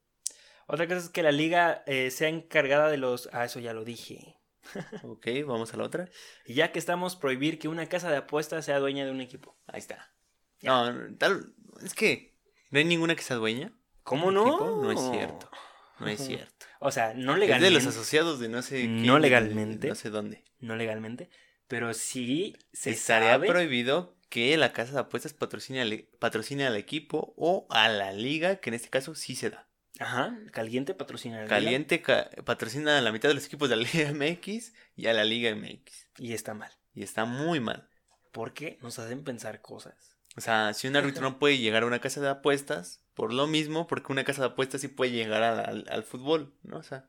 Otra 0.69 0.87
cosa 0.89 0.99
es 1.01 1.09
que 1.11 1.23
la 1.23 1.33
liga 1.33 1.83
eh, 1.87 2.11
sea 2.11 2.29
encargada 2.29 2.91
de 2.91 2.97
los... 2.97 3.29
Ah, 3.33 3.45
eso 3.45 3.61
ya 3.61 3.73
lo 3.73 3.85
dije. 3.85 4.37
Ok, 5.05 5.29
vamos 5.47 5.73
a 5.73 5.77
la 5.77 5.85
otra. 5.85 6.09
Y 6.45 6.55
ya 6.55 6.73
que 6.73 6.81
estamos, 6.81 7.15
prohibir 7.15 7.61
que 7.61 7.69
una 7.69 7.87
casa 7.89 8.11
de 8.11 8.17
apuestas 8.17 8.65
sea 8.65 8.81
dueña 8.81 9.05
de 9.05 9.13
un 9.13 9.21
equipo. 9.21 9.57
Ahí 9.67 9.79
está. 9.79 10.13
Ya. 10.61 10.91
No, 10.91 11.17
tal, 11.19 11.55
es 11.85 11.95
que 11.95 12.37
no 12.71 12.81
hay 12.81 12.85
ninguna 12.85 13.15
que 13.15 13.23
sea 13.23 13.37
dueña. 13.37 13.73
¿Cómo 14.07 14.31
no? 14.31 14.81
No 14.83 14.91
es 14.93 15.01
cierto. 15.11 15.51
No 15.99 16.07
es 16.09 16.21
cierto. 16.25 16.67
O 16.79 16.91
sea, 16.93 17.13
no 17.15 17.33
Es 17.35 17.41
de 17.41 17.47
legalmente. 17.47 17.75
los 17.75 17.87
asociados 17.87 18.39
de 18.39 18.49
no 18.49 18.63
sé 18.63 18.83
qué, 18.83 18.87
No 18.89 19.19
legalmente. 19.19 19.89
No 19.89 19.95
sé 19.95 20.11
dónde. 20.11 20.45
No 20.61 20.77
legalmente. 20.77 21.29
Pero 21.69 21.93
sí 21.93 22.55
se 22.73 22.91
Estaría 22.91 23.31
sabe. 23.33 23.49
prohibido 23.49 24.17
que 24.29 24.57
la 24.57 24.73
casa 24.73 24.93
de 24.93 24.99
apuestas 25.01 25.33
patrocine 25.33 25.81
al, 25.81 26.09
patrocine 26.21 26.67
al 26.67 26.77
equipo 26.77 27.35
o 27.37 27.67
a 27.71 27.89
la 27.89 28.13
liga, 28.13 28.57
que 28.57 28.71
en 28.71 28.75
este 28.75 28.89
caso 28.91 29.15
sí 29.15 29.35
se 29.35 29.51
da. 29.51 29.69
Ajá, 29.99 30.39
Caliente 30.53 30.95
patrocina 30.95 31.37
la 31.39 31.43
liga. 31.45 31.57
Caliente 31.57 32.03
ca- 32.03 32.31
patrocina 32.45 32.99
a 32.99 33.01
la 33.01 33.11
mitad 33.13 33.29
de 33.31 33.35
los 33.35 33.47
equipos 33.47 33.69
de 33.69 33.77
la 33.77 33.83
Liga 33.93 34.13
MX 34.13 34.73
y 34.95 35.07
a 35.07 35.13
la 35.15 35.25
Liga 35.25 35.51
MX. 35.55 36.11
Y 36.19 36.33
está 36.35 36.55
mal. 36.55 36.71
Y 36.95 37.03
está 37.03 37.25
muy 37.25 37.59
mal. 37.61 37.89
Porque 38.33 38.79
nos 38.83 38.99
hacen 38.99 39.25
pensar 39.25 39.63
cosas. 39.63 40.17
O 40.37 40.41
sea, 40.43 40.75
si 40.75 40.87
un 40.87 40.97
árbitro 40.97 41.23
no 41.23 41.39
puede 41.39 41.59
llegar 41.59 41.83
a 41.83 41.87
una 41.87 41.99
casa 42.01 42.21
de 42.21 42.29
apuestas, 42.29 43.03
por 43.17 43.33
lo 43.33 43.49
mismo, 43.49 43.89
porque 43.89 44.13
una 44.13 44.23
casa 44.25 44.43
de 44.43 44.49
apuestas 44.49 44.83
sí 44.83 44.89
puede 44.89 45.11
llegar 45.11 45.43
al, 45.43 45.59
al- 45.61 45.87
al 45.91 46.05
fútbol, 46.05 46.55
¿no? 46.63 46.77
O 46.79 46.83
sea, 46.85 47.09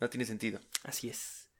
no 0.00 0.10
tiene 0.10 0.24
sentido. 0.24 0.60
Así 0.82 1.08
es. 1.08 1.50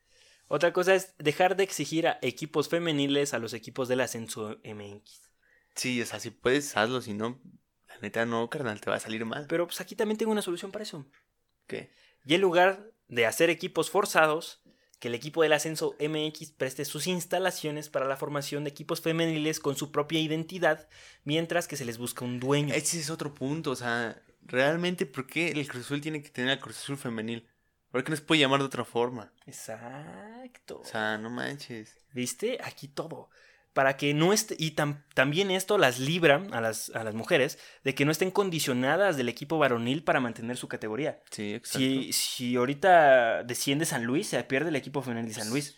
Otra 0.48 0.72
cosa 0.72 0.94
es 0.94 1.14
dejar 1.18 1.56
de 1.56 1.62
exigir 1.64 2.08
a 2.08 2.18
equipos 2.22 2.68
femeniles 2.68 3.34
a 3.34 3.38
los 3.38 3.52
equipos 3.54 3.88
del 3.88 4.00
ascenso 4.00 4.58
MX. 4.64 5.30
Sí, 5.74 6.02
o 6.02 6.06
sea, 6.06 6.18
si 6.20 6.30
puedes, 6.30 6.76
hazlo, 6.76 7.00
si 7.00 7.14
no, 7.14 7.40
la 7.88 7.98
neta 8.00 8.26
no, 8.26 8.50
carnal, 8.50 8.80
te 8.80 8.90
va 8.90 8.96
a 8.96 9.00
salir 9.00 9.24
mal. 9.24 9.46
Pero 9.48 9.66
pues 9.66 9.80
aquí 9.80 9.94
también 9.94 10.18
tengo 10.18 10.32
una 10.32 10.42
solución 10.42 10.72
para 10.72 10.82
eso. 10.82 11.06
¿Qué? 11.66 11.92
Y 12.24 12.34
en 12.34 12.40
lugar 12.40 12.90
de 13.08 13.26
hacer 13.26 13.50
equipos 13.50 13.90
forzados, 13.90 14.61
que 15.02 15.08
el 15.08 15.16
equipo 15.16 15.42
del 15.42 15.52
ascenso 15.52 15.96
MX 15.98 16.52
preste 16.52 16.84
sus 16.84 17.08
instalaciones 17.08 17.88
para 17.88 18.06
la 18.06 18.16
formación 18.16 18.62
de 18.62 18.70
equipos 18.70 19.00
femeniles 19.00 19.58
con 19.58 19.74
su 19.74 19.90
propia 19.90 20.20
identidad, 20.20 20.88
mientras 21.24 21.66
que 21.66 21.74
se 21.74 21.84
les 21.84 21.98
busca 21.98 22.24
un 22.24 22.38
dueño. 22.38 22.72
Ese 22.72 23.00
es 23.00 23.10
otro 23.10 23.34
punto, 23.34 23.72
o 23.72 23.74
sea, 23.74 24.22
realmente, 24.42 25.04
¿por 25.04 25.26
qué 25.26 25.48
el 25.48 25.66
Cruz 25.66 25.86
Azul 25.86 26.00
tiene 26.00 26.22
que 26.22 26.28
tener 26.28 26.52
al 26.52 26.60
Cruz 26.60 26.78
Azul 26.78 26.96
femenil? 26.96 27.48
¿Por 27.90 28.04
qué 28.04 28.10
no 28.10 28.16
se 28.16 28.22
puede 28.22 28.42
llamar 28.42 28.60
de 28.60 28.66
otra 28.66 28.84
forma? 28.84 29.32
Exacto. 29.44 30.82
O 30.82 30.84
sea, 30.84 31.18
no 31.18 31.30
manches. 31.30 31.98
¿Viste? 32.12 32.58
Aquí 32.62 32.86
todo. 32.86 33.28
Para 33.72 33.96
que 33.96 34.12
no 34.12 34.32
esté. 34.32 34.54
Y 34.58 34.72
tam- 34.74 35.02
también 35.14 35.50
esto 35.50 35.78
las 35.78 35.98
libra 35.98 36.42
a 36.52 36.60
las, 36.60 36.90
a 36.90 37.04
las 37.04 37.14
mujeres 37.14 37.58
de 37.84 37.94
que 37.94 38.04
no 38.04 38.12
estén 38.12 38.30
condicionadas 38.30 39.16
del 39.16 39.28
equipo 39.30 39.58
varonil 39.58 40.04
para 40.04 40.20
mantener 40.20 40.56
su 40.58 40.68
categoría. 40.68 41.20
Sí, 41.30 41.54
exacto. 41.54 41.78
Si, 41.78 42.12
si 42.12 42.56
ahorita 42.56 43.44
desciende 43.44 43.86
San 43.86 44.04
Luis, 44.04 44.26
se 44.28 44.42
pierde 44.44 44.68
el 44.68 44.76
equipo 44.76 45.00
femenil 45.00 45.28
de 45.28 45.34
San 45.40 45.48
Luis. 45.48 45.76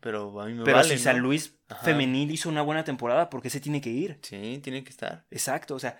Pero 0.00 0.40
a 0.40 0.46
mí 0.46 0.52
me 0.54 0.62
Pero 0.64 0.76
vale, 0.76 0.96
si 0.96 1.02
San. 1.02 1.18
Luis 1.18 1.58
Ajá. 1.68 1.82
femenil 1.84 2.30
hizo 2.30 2.48
una 2.48 2.62
buena 2.62 2.84
temporada, 2.84 3.28
¿por 3.28 3.42
qué 3.42 3.50
se 3.50 3.60
tiene 3.60 3.80
que 3.80 3.90
ir? 3.90 4.20
Sí, 4.22 4.60
tiene 4.62 4.84
que 4.84 4.90
estar. 4.90 5.26
Exacto, 5.30 5.74
o 5.74 5.78
sea, 5.80 5.98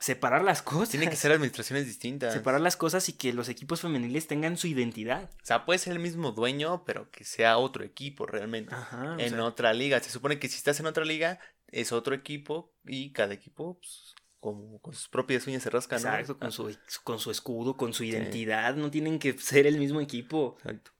separar 0.00 0.42
las 0.42 0.62
cosas. 0.62 0.88
Tiene 0.88 1.08
que 1.08 1.16
ser 1.16 1.30
administraciones 1.30 1.86
distintas. 1.86 2.32
Separar 2.32 2.60
las 2.60 2.76
cosas 2.76 3.08
y 3.08 3.12
que 3.12 3.32
los 3.32 3.48
equipos 3.48 3.82
femeniles 3.82 4.26
tengan 4.26 4.56
su 4.56 4.66
identidad. 4.66 5.30
O 5.42 5.44
sea, 5.46 5.64
puede 5.64 5.78
ser 5.78 5.92
el 5.92 5.98
mismo 6.00 6.32
dueño, 6.32 6.84
pero 6.84 7.10
que 7.10 7.24
sea 7.24 7.58
otro 7.58 7.84
equipo 7.84 8.26
realmente. 8.26 8.74
Ajá. 8.74 9.16
en 9.18 9.30
sea, 9.30 9.44
otra 9.44 9.72
liga. 9.74 10.00
Se 10.00 10.10
supone 10.10 10.38
que 10.38 10.48
si 10.48 10.56
estás 10.56 10.80
en 10.80 10.86
otra 10.86 11.04
liga, 11.04 11.38
es 11.68 11.92
otro 11.92 12.14
equipo 12.14 12.74
y 12.84 13.12
cada 13.12 13.34
equipo, 13.34 13.78
pues, 13.78 14.14
como 14.40 14.80
con 14.80 14.94
sus 14.94 15.08
propias 15.08 15.46
uñas 15.46 15.62
se 15.62 15.70
rascan. 15.70 16.02
¿no? 16.02 16.08
Exacto, 16.08 16.38
con 16.38 16.50
su, 16.50 16.74
con 17.04 17.18
su 17.18 17.30
escudo, 17.30 17.76
con 17.76 17.92
su 17.92 18.02
identidad. 18.04 18.74
No 18.74 18.90
tienen 18.90 19.18
que 19.18 19.36
ser 19.38 19.66
el 19.66 19.78
mismo 19.78 20.00
equipo. 20.00 20.56
Exacto. 20.60 20.92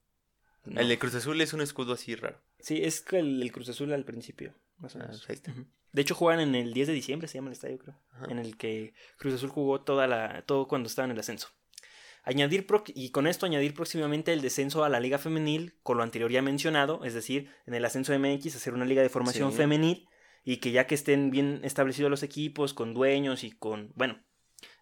No. 0.66 0.78
El 0.78 0.88
de 0.90 0.98
Cruz 0.98 1.14
Azul 1.14 1.40
es 1.40 1.54
un 1.54 1.62
escudo 1.62 1.94
así 1.94 2.14
raro. 2.14 2.38
Sí, 2.58 2.84
es 2.84 3.02
el, 3.12 3.40
el 3.42 3.50
Cruz 3.50 3.70
Azul 3.70 3.94
al 3.94 4.04
principio, 4.04 4.54
más 4.76 4.94
o 4.94 4.98
Ah, 4.98 5.04
menos. 5.04 5.24
pues 5.24 5.30
ahí 5.30 5.36
está. 5.36 5.54
De 5.92 6.02
hecho, 6.02 6.14
juegan 6.14 6.40
en 6.40 6.54
el 6.54 6.72
10 6.72 6.88
de 6.88 6.94
diciembre, 6.94 7.26
se 7.28 7.34
llama 7.38 7.48
el 7.48 7.54
estadio, 7.54 7.78
creo. 7.78 7.94
Ajá. 8.12 8.26
En 8.30 8.38
el 8.38 8.56
que 8.56 8.94
Cruz 9.18 9.34
Azul 9.34 9.48
jugó 9.50 9.80
toda 9.80 10.06
la, 10.06 10.42
todo 10.46 10.68
cuando 10.68 10.88
estaba 10.88 11.06
en 11.06 11.12
el 11.12 11.18
ascenso. 11.18 11.48
Añadir 12.22 12.66
pro- 12.66 12.84
y 12.86 13.10
con 13.10 13.26
esto 13.26 13.46
añadir 13.46 13.72
próximamente 13.74 14.32
el 14.32 14.42
descenso 14.42 14.84
a 14.84 14.88
la 14.88 15.00
liga 15.00 15.18
femenil, 15.18 15.74
con 15.82 15.96
lo 15.96 16.02
anterior 16.02 16.30
ya 16.30 16.42
mencionado, 16.42 17.04
es 17.04 17.14
decir, 17.14 17.50
en 17.66 17.74
el 17.74 17.84
ascenso 17.84 18.12
MX 18.16 18.54
hacer 18.56 18.74
una 18.74 18.84
liga 18.84 19.02
de 19.02 19.08
formación 19.08 19.50
Sí. 19.52 19.56
femenil 19.56 20.06
y 20.44 20.58
que 20.58 20.70
ya 20.70 20.86
que 20.86 20.94
estén 20.94 21.30
bien 21.30 21.60
establecidos 21.64 22.10
los 22.10 22.22
equipos, 22.22 22.74
con 22.74 22.92
dueños 22.94 23.42
y 23.42 23.50
con, 23.52 23.92
bueno, 23.96 24.20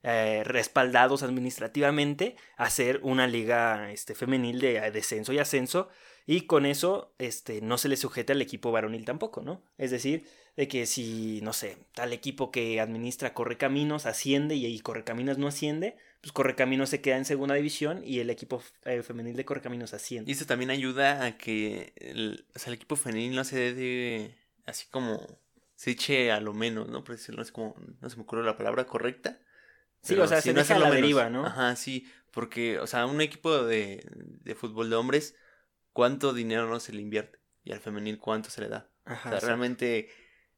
eh, 0.02 0.42
respaldados 0.44 1.22
administrativamente, 1.22 2.36
hacer 2.56 3.00
una 3.02 3.26
liga 3.26 3.90
este, 3.92 4.14
femenil 4.14 4.60
de 4.60 4.76
eh, 4.76 4.90
descenso 4.90 5.32
y 5.32 5.38
ascenso 5.38 5.88
y 6.26 6.42
con 6.42 6.66
eso 6.66 7.14
este, 7.18 7.60
no 7.60 7.78
se 7.78 7.88
le 7.88 7.96
sujeta 7.96 8.32
al 8.32 8.42
equipo 8.42 8.70
varonil 8.72 9.04
tampoco, 9.04 9.42
¿no? 9.42 9.62
Es 9.78 9.90
decir, 9.90 10.26
de 10.58 10.66
que 10.66 10.86
si, 10.86 11.40
no 11.42 11.52
sé, 11.52 11.76
tal 11.94 12.12
equipo 12.12 12.50
que 12.50 12.80
administra 12.80 13.32
Correcaminos 13.32 14.06
asciende 14.06 14.56
y, 14.56 14.66
y 14.66 14.80
Correcaminos 14.80 15.38
no 15.38 15.46
asciende, 15.46 15.96
pues 16.20 16.32
Correcaminos 16.32 16.88
se 16.90 17.00
queda 17.00 17.16
en 17.16 17.24
segunda 17.24 17.54
división 17.54 18.02
y 18.04 18.18
el 18.18 18.28
equipo 18.28 18.60
eh, 18.84 19.02
femenil 19.04 19.36
de 19.36 19.44
Correcaminos 19.44 19.94
asciende. 19.94 20.28
Y 20.30 20.34
eso 20.34 20.46
también 20.46 20.70
ayuda 20.70 21.24
a 21.24 21.38
que 21.38 21.92
el, 21.96 22.44
o 22.56 22.58
sea, 22.58 22.70
el 22.70 22.74
equipo 22.74 22.96
femenil 22.96 23.36
no 23.36 23.44
se 23.44 23.56
dé 23.56 23.74
de- 23.74 24.34
así 24.66 24.86
como 24.90 25.24
se 25.76 25.92
eche 25.92 26.32
a 26.32 26.40
lo 26.40 26.52
menos, 26.54 26.88
¿no? 26.88 27.04
Por 27.04 27.14
decirlo, 27.14 27.38
no 27.38 27.44
sé 27.44 27.52
cómo, 27.52 27.76
no 28.00 28.10
se 28.10 28.16
me 28.16 28.22
ocurre 28.22 28.42
la 28.44 28.56
palabra 28.56 28.84
correcta. 28.84 29.38
Sí, 30.02 30.16
o 30.16 30.26
sea, 30.26 30.40
se 30.40 30.52
deja 30.52 30.74
a 30.74 30.78
la 30.80 30.90
menos. 30.90 31.02
deriva, 31.02 31.30
¿no? 31.30 31.46
Ajá, 31.46 31.76
sí, 31.76 32.08
porque, 32.32 32.80
o 32.80 32.86
sea, 32.88 33.06
un 33.06 33.20
equipo 33.20 33.62
de, 33.64 34.04
de 34.42 34.54
fútbol 34.56 34.90
de 34.90 34.96
hombres, 34.96 35.36
¿cuánto 35.92 36.32
dinero 36.32 36.68
no 36.68 36.80
se 36.80 36.92
le 36.92 37.02
invierte? 37.02 37.38
Y 37.64 37.72
al 37.72 37.80
femenil, 37.80 38.18
¿cuánto 38.18 38.50
se 38.50 38.60
le 38.60 38.68
da? 38.68 38.90
Ajá, 39.04 39.28
o 39.28 39.32
sea, 39.32 39.40
sí. 39.40 39.46
realmente, 39.46 40.08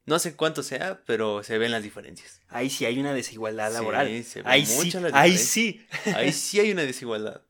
no 0.07 0.19
sé 0.19 0.35
cuánto 0.37 0.63
sea, 0.63 1.03
pero 1.07 1.43
se 1.43 1.59
ven 1.59 1.71
las 1.71 1.83
diferencias. 1.83 2.41
Ahí 2.49 2.71
sí 2.71 2.85
hay 2.85 2.99
una 2.99 3.13
desigualdad 3.15 3.69
Sí, 3.69 3.75
laboral. 3.75 4.25
se 4.25 4.43
ve 4.43 4.49
ahí 4.51 4.67
sí, 4.67 4.93
ahí 5.13 5.37
sí. 5.39 5.87
Ahí 6.17 6.33
sí 6.33 6.61
hay 6.61 6.73
una 6.73 6.83
desigualdad. 6.83 7.43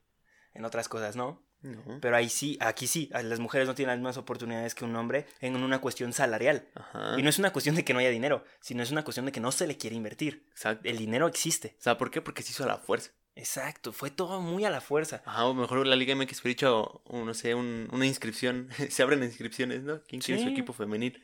En 0.53 0.65
otras 0.65 0.89
cosas, 0.89 1.17
¿no? 1.17 1.47
No. 1.63 1.99
Pero 2.01 2.17
ahí 2.17 2.31
sí, 2.31 2.57
aquí 2.61 2.87
sí, 2.87 3.11
las 3.13 3.39
mujeres 3.39 3.69
no 3.69 3.75
tienen 3.75 3.91
las 3.91 3.99
mismas 3.99 4.17
oportunidades 4.17 4.75
que 4.75 4.85
un 4.87 4.97
hombre 4.97 5.27
en 5.41 5.57
una 5.57 5.79
cuestión 5.81 6.13
salarial. 6.15 6.69
Ajá. 6.75 7.17
Y 7.19 7.23
no 7.23 7.29
es 7.29 7.39
una 7.39 7.53
cuestión 7.53 7.77
de 7.77 7.85
que 7.85 7.93
no 7.93 7.99
haya 7.99 8.09
dinero, 8.11 8.45
sino 8.61 8.83
es 8.83 8.91
una 8.91 9.05
cuestión 9.05 9.27
de 9.27 9.33
que 9.33 9.41
no 9.41 9.53
se 9.53 9.67
le 9.67 9.77
quiere 9.77 9.95
invertir. 9.95 10.47
Exacto. 10.51 10.89
El 10.89 10.97
dinero 10.97 11.29
existe. 11.29 11.77
O 11.79 11.83
sea, 11.83 11.99
¿por 11.99 12.11
qué? 12.11 12.23
Porque 12.23 12.43
se 12.43 12.53
hizo 12.53 12.65
a 12.65 12.67
la 12.67 12.79
fuerza. 12.79 13.11
Exacto, 13.37 13.93
fue 13.93 14.11
todo 14.11 14.41
muy 14.41 14.65
a 14.65 14.71
la 14.71 14.81
fuerza. 14.81 15.23
Ajá, 15.25 15.45
o 15.45 15.55
mejor 15.55 15.87
la 15.87 15.97
Liga 15.97 16.15
MX 16.15 16.41
hubiera 16.41 16.53
hecho, 16.53 17.03
un- 17.07 17.27
no 17.27 17.35
sé, 17.35 17.55
un- 17.55 17.89
una 17.93 18.07
inscripción. 18.07 18.69
se 18.91 19.03
abren 19.03 19.23
inscripciones, 19.23 19.83
¿no? 19.83 20.03
¿Quién 20.05 20.21
quiere 20.23 20.41
su 20.41 20.47
Sí. 20.49 20.53
equipo 20.53 20.73
femenil? 20.73 21.23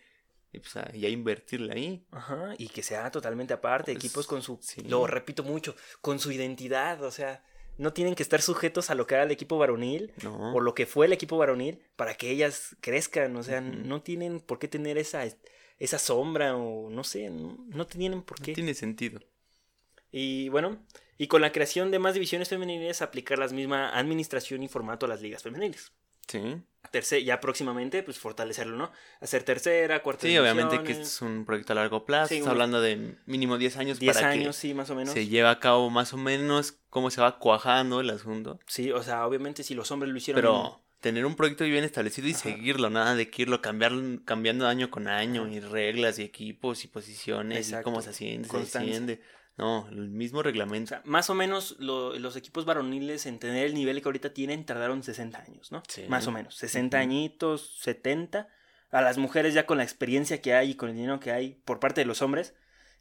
Y 0.56 0.60
pues 0.60 0.72
ya 0.94 1.08
invertirle 1.08 1.72
ahí. 1.72 2.06
Ajá, 2.10 2.54
y 2.58 2.68
que 2.68 2.82
sea 2.82 3.10
totalmente 3.10 3.52
aparte, 3.54 3.92
Pues, 3.92 4.04
equipos 4.04 4.26
con 4.26 4.42
su, 4.42 4.58
sí. 4.62 4.80
lo 4.82 5.06
repito 5.06 5.42
mucho, 5.44 5.76
con 6.00 6.18
su 6.18 6.32
identidad, 6.32 7.02
o 7.04 7.10
sea, 7.10 7.44
no 7.78 7.92
tienen 7.92 8.14
que 8.14 8.22
estar 8.22 8.40
sujetos 8.40 8.88
a 8.88 8.94
lo 8.94 9.06
que 9.06 9.14
haga 9.16 9.24
el 9.24 9.30
equipo 9.30 9.58
varonil 9.58 10.12
No. 10.22 10.54
o 10.54 10.60
lo 10.60 10.74
que 10.74 10.86
fue 10.86 11.04
el 11.06 11.12
equipo 11.12 11.36
varonil 11.36 11.82
para 11.94 12.14
que 12.14 12.30
ellas 12.30 12.74
crezcan. 12.80 13.36
O 13.36 13.42
sea, 13.42 13.60
no 13.60 14.00
tienen 14.00 14.40
por 14.40 14.58
qué 14.58 14.66
tener 14.66 14.96
esa, 14.96 15.24
esa 15.78 15.98
sombra 15.98 16.56
o 16.56 16.88
no 16.88 17.04
sé, 17.04 17.28
no, 17.28 17.58
no 17.68 17.86
tienen 17.86 18.22
por 18.22 18.40
No 18.40 18.46
qué. 18.46 18.54
tiene 18.54 18.72
sentido. 18.72 19.20
Y 20.10 20.48
bueno, 20.48 20.78
y 21.18 21.26
con 21.26 21.42
la 21.42 21.52
creación 21.52 21.90
de 21.90 21.98
más 21.98 22.14
divisiones 22.14 22.48
femeniles, 22.48 23.02
aplicar 23.02 23.38
la 23.38 23.48
misma 23.48 23.90
administración 23.90 24.62
y 24.62 24.68
formato 24.68 25.04
a 25.04 25.08
las 25.10 25.20
ligas 25.20 25.42
femeniles. 25.42 25.92
Sí. 26.28 26.62
Terce- 26.92 27.24
ya 27.24 27.40
próximamente, 27.40 28.02
pues 28.04 28.18
fortalecerlo, 28.18 28.76
¿no? 28.76 28.92
Hacer 29.20 29.42
tercera, 29.42 30.02
cuarta 30.02 30.26
Sí, 30.26 30.38
obviamente 30.38 30.76
que 30.76 30.82
divisiones, 30.82 31.08
es 31.08 31.20
un 31.22 31.44
proyecto 31.44 31.72
a 31.72 31.76
largo 31.76 32.04
plazo. 32.04 32.28
Sí, 32.34 32.42
hablando 32.46 32.80
de 32.80 33.16
mínimo 33.26 33.58
10 33.58 33.76
años 33.76 33.98
10 33.98 34.14
para 34.16 34.28
años, 34.30 34.54
sí, 34.56 34.72
más 34.72 34.88
o 34.90 34.92
que 34.94 34.98
menos. 34.98 35.12
se 35.12 35.26
lleve 35.26 35.48
a 35.48 35.58
cabo 35.58 35.90
más 35.90 36.12
o 36.12 36.16
menos 36.16 36.78
cómo 36.88 37.10
se 37.10 37.20
va 37.20 37.38
cuajando 37.38 38.00
el 38.00 38.10
asunto. 38.10 38.60
Sí, 38.66 38.92
o 38.92 39.02
sea, 39.02 39.26
obviamente 39.26 39.62
si 39.64 39.74
los 39.74 39.90
hombres 39.90 40.12
lo 40.12 40.16
hicieron. 40.18 40.40
Pero 40.40 40.80
tener 41.00 41.26
un 41.26 41.34
proyecto 41.34 41.64
bien 41.64 41.84
establecido 41.84 42.28
y 42.28 42.32
Ajá. 42.32 42.40
seguirlo, 42.40 42.88
nada 42.88 43.14
de 43.16 43.30
que 43.30 43.42
irlo 43.42 43.60
cambiar, 43.60 43.92
cambiando 44.24 44.66
año 44.68 44.88
con 44.90 45.08
año 45.08 45.46
y 45.48 45.60
reglas 45.60 46.18
y 46.18 46.22
equipos 46.22 46.84
y 46.84 46.88
posiciones 46.88 47.68
y 47.68 47.72
cómo 47.82 47.98
Exacto. 47.98 48.02
se 48.02 48.10
asciende, 48.10 48.44
se 48.48 48.50
Constancia. 48.54 49.18
No, 49.56 49.88
el 49.88 50.08
mismo 50.10 50.40
O 50.40 50.42
reglamento. 50.42 50.90
sea, 50.90 51.02
más 51.04 51.30
o 51.30 51.34
menos 51.34 51.76
lo- 51.78 52.18
los 52.18 52.36
equipos 52.36 52.64
varoniles 52.66 53.24
en 53.26 53.38
tener 53.38 53.64
el 53.66 53.74
nivel 53.74 54.02
que 54.02 54.08
ahorita 54.08 54.34
tienen 54.34 54.66
tardaron 54.66 55.02
60 55.02 55.40
años, 55.40 55.72
¿no? 55.72 55.82
Sí. 55.88 56.04
Más 56.08 56.26
o 56.26 56.32
menos, 56.32 56.54
60 56.56 56.98
Ujú. 56.98 57.02
añitos, 57.02 57.76
70. 57.80 58.48
A 58.90 59.00
las 59.00 59.16
mujeres 59.18 59.54
ya 59.54 59.66
con 59.66 59.78
la 59.78 59.84
experiencia 59.84 60.40
que 60.42 60.54
hay 60.54 60.70
y 60.70 60.74
con 60.74 60.90
el 60.90 60.96
dinero 60.96 61.18
que 61.20 61.32
hay 61.32 61.60
por 61.64 61.80
parte 61.80 62.02
de 62.02 62.04
los 62.06 62.20
hombres, 62.22 62.54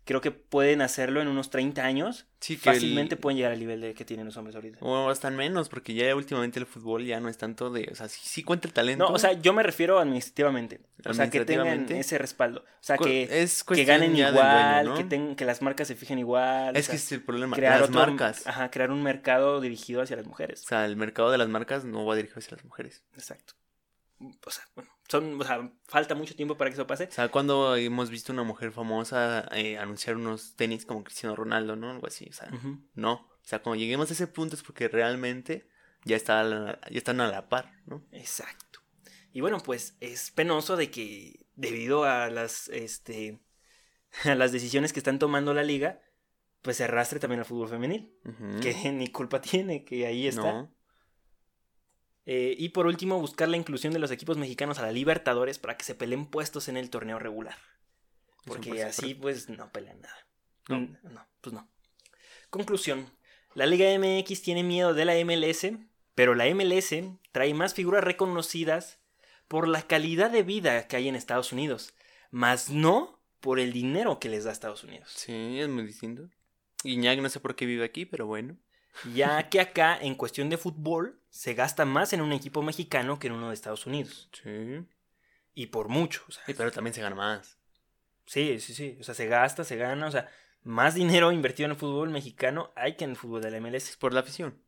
creo 0.06 0.22
que 0.22 0.32
pueden 0.32 0.82
hacerlo 0.82 1.22
en 1.22 1.28
unos 1.28 1.50
30 1.50 1.84
años. 1.84 2.28
Sí, 2.40 2.58
que 2.58 2.70
el- 2.70 2.76
Fácilmente 2.76 3.18
pueden 3.18 3.38
llegar 3.38 3.52
al 3.52 3.60
nivel 3.60 3.82
de 3.82 3.94
que 3.96 4.06
tienen 4.06 4.26
los 4.28 4.38
hombres 4.38 4.56
ahorita. 4.56 4.78
O 4.82 5.10
hasta 5.10 5.32
menos, 5.32 5.68
porque 5.68 5.94
ya 5.96 6.16
últimamente 6.16 6.60
el 6.60 6.68
fútbol 6.68 7.04
ya 7.04 7.20
no 7.20 7.28
es 7.28 7.38
tanto 7.40 7.72
de. 7.72 7.90
O 7.92 7.96
sea, 7.96 8.08
sí, 8.08 8.20
sí 8.24 8.44
cuenta 8.44 8.68
el 8.68 8.74
talento. 8.74 9.04
No, 9.08 9.14
o 9.14 9.18
sea, 9.20 9.34
yo 9.34 9.52
me 9.52 9.64
refiero 9.64 9.98
administrativamente. 10.00 10.80
O 11.06 11.14
sea, 11.14 11.30
que 11.30 11.44
tengan 11.44 11.92
ese 11.92 12.18
respaldo. 12.20 12.60
O 12.62 12.64
sea, 12.82 12.98
que, 12.98 13.24
es 13.42 13.64
que 13.64 13.68
cuestión 13.68 13.88
ganen 13.88 14.16
igual, 14.16 14.86
dueño, 14.86 15.04
¿no? 15.28 15.36
que, 15.36 15.46
las 15.46 15.62
marcas 15.64 15.88
se 15.88 15.96
fijen 15.96 16.20
igual. 16.20 16.76
o 16.76 16.78
Es 16.80 16.86
sea, 16.86 16.94
que 16.94 16.98
es 16.98 17.12
el 17.12 17.22
problema. 17.24 17.56
crear 17.56 17.80
las 17.82 17.90
otro- 17.90 18.02
marcas. 18.02 18.46
Ajá, 18.48 18.70
crear 18.72 18.92
un 18.92 19.02
mercado 19.04 19.60
dirigido 19.60 20.02
hacia 20.04 20.16
las 20.16 20.26
mujeres. 20.28 20.64
O 20.64 20.68
sea, 20.68 20.86
el 20.86 20.96
mercado 20.96 21.32
de 21.32 21.38
las 21.40 21.50
marcas 21.50 21.84
no 21.84 22.06
va 22.06 22.16
dirigido 22.16 22.40
hacia 22.40 22.56
las 22.58 22.66
mujeres. 22.66 23.04
Exacto. 23.16 23.54
O 24.20 24.50
sea, 24.52 24.64
bueno, 24.76 24.92
son, 25.08 25.40
o 25.40 25.44
sea, 25.44 25.72
falta 25.88 26.16
mucho 26.16 26.36
tiempo 26.36 26.58
para 26.58 26.70
que 26.70 26.76
eso 26.76 26.88
pase. 26.88 27.06
O 27.06 27.12
sea, 27.12 27.30
cuando 27.30 27.76
hemos 27.76 28.10
visto 28.10 28.34
una 28.34 28.44
mujer 28.44 28.72
famosa 28.72 29.48
eh, 29.52 29.78
anunciar 29.78 30.16
unos 30.18 30.56
tenis 30.56 30.86
como 30.86 31.04
Cristiano 31.04 31.36
Ronaldo, 31.36 31.76
¿no? 31.76 31.92
Algo 31.92 32.08
así. 32.08 32.28
O 32.30 32.34
sea, 32.34 32.50
no. 32.94 33.14
O 33.14 33.48
sea, 33.48 33.62
cuando 33.62 33.80
lleguemos 33.80 34.10
a 34.10 34.14
ese 34.14 34.28
punto 34.28 34.56
es 34.56 34.64
porque 34.64 34.88
realmente 34.88 35.68
ya, 36.04 36.16
está 36.16 36.44
la- 36.44 36.80
ya 36.90 36.98
están 36.98 37.22
a 37.22 37.28
la 37.28 37.48
par, 37.50 37.72
¿no? 37.86 38.04
Exacto. 38.12 38.80
Y 39.32 39.42
bueno, 39.42 39.60
pues 39.60 39.98
es 40.00 40.32
penoso 40.32 40.78
de 40.78 40.90
que 40.90 41.46
debido 41.56 42.06
a 42.06 42.30
las, 42.30 42.70
este, 42.70 43.40
a 44.24 44.34
las 44.36 44.52
decisiones 44.52 44.94
que 44.94 45.00
están 45.00 45.20
tomando 45.20 45.54
la 45.54 45.64
liga, 45.64 46.02
pues 46.62 46.78
se 46.78 46.86
arrastre 46.86 47.20
también 47.20 47.40
al 47.42 47.46
fútbol 47.46 47.70
femenil, 47.70 48.12
que 48.62 48.74
ni 48.92 49.08
culpa 49.10 49.40
tiene, 49.42 49.84
que 49.86 50.08
ahí 50.08 50.28
está. 50.28 50.52
No. 50.54 50.76
Eh, 52.26 52.56
y 52.58 52.70
por 52.70 52.88
último, 52.88 53.20
buscar 53.20 53.48
la 53.48 53.58
inclusión 53.58 53.94
de 53.94 54.00
los 54.00 54.12
equipos 54.12 54.38
mexicanos 54.38 54.80
a 54.80 54.84
la 54.84 54.92
Libertadores 54.92 55.60
para 55.60 55.78
que 55.78 55.86
se 55.86 55.96
peleen 55.96 56.26
puestos 56.26 56.68
en 56.68 56.78
el 56.78 56.90
torneo 56.90 57.20
regular. 57.20 57.58
Porque 58.46 58.84
así 58.84 59.14
pues 59.14 59.50
no 59.50 59.72
pelean 59.72 60.02
nada. 60.02 60.28
No. 60.70 60.80
No, 61.04 61.28
pues 61.42 61.54
no. 61.54 61.70
Conclusión. 62.50 63.12
La 63.54 63.66
Liga 63.66 63.88
MX 63.98 64.42
tiene 64.42 64.64
miedo 64.64 64.94
de 64.94 65.06
la 65.06 65.16
MLS, 65.24 65.68
pero 66.14 66.36
la 66.36 66.46
MLS 66.54 66.94
trae 67.32 67.54
más 67.54 67.74
figuras 67.74 68.04
reconocidas 68.04 69.00
por 69.48 69.68
la 69.68 69.84
calidad 69.84 70.32
de 70.32 70.44
vida 70.44 70.88
que 70.88 70.96
hay 70.96 71.08
en 71.08 71.16
Estados 71.16 71.52
Unidos, 71.52 71.94
más 72.32 72.70
no 72.70 73.22
por 73.40 73.60
el 73.60 73.72
dinero 73.74 74.20
que 74.20 74.30
les 74.30 74.44
da 74.44 74.52
Estados 74.52 74.84
Unidos. 74.84 75.12
Sí, 75.16 75.60
es 75.60 75.70
muy 75.70 75.86
distinto. 75.86 76.30
Guiñac 76.84 77.20
no 77.20 77.30
sé 77.30 77.40
por 77.40 77.56
qué 77.56 77.66
vive 77.66 77.86
aquí, 77.86 78.06
pero 78.06 78.26
bueno. 78.26 78.58
Ya 79.14 79.50
que 79.50 79.60
acá, 79.60 79.98
en 80.00 80.16
cuestión 80.16 80.50
de 80.50 80.58
fútbol, 80.58 81.20
se 81.30 81.54
gasta 81.54 81.86
más 81.86 82.14
en 82.14 82.22
un 82.22 82.32
equipo 82.32 82.62
mexicano 82.62 83.20
que 83.20 83.28
en 83.28 83.34
uno 83.34 83.50
de 83.50 83.54
Estados 83.54 83.86
Unidos. 83.86 84.30
Sí. 84.42 84.86
Y 85.54 85.68
por 85.68 85.90
mucho. 85.90 86.24
o 86.28 86.32
sea, 86.32 86.44
Sí, 86.46 86.54
pero 86.54 86.72
también 86.72 86.94
se 86.94 87.02
gana 87.02 87.16
más. 87.16 87.58
Sí, 88.26 88.60
sí, 88.60 88.74
sí. 88.74 88.98
O 89.00 89.04
sea, 89.04 89.14
se 89.14 89.28
gasta, 89.28 89.64
se 89.64 89.76
gana. 89.76 90.08
O 90.08 90.12
sea, 90.12 90.30
más 90.64 90.96
dinero 90.96 91.32
invertido 91.32 91.66
en 91.66 91.72
el 91.72 91.78
fútbol 91.78 92.10
mexicano 92.10 92.72
hay 92.76 92.96
que 92.96 93.04
en 93.04 93.12
el 93.12 93.16
fútbol 93.18 93.42
de 93.42 93.52
la 93.52 93.58
Es 93.58 93.64
MLS. 93.64 93.98
por 93.98 94.14
la 94.14 94.22
afición. 94.22 94.62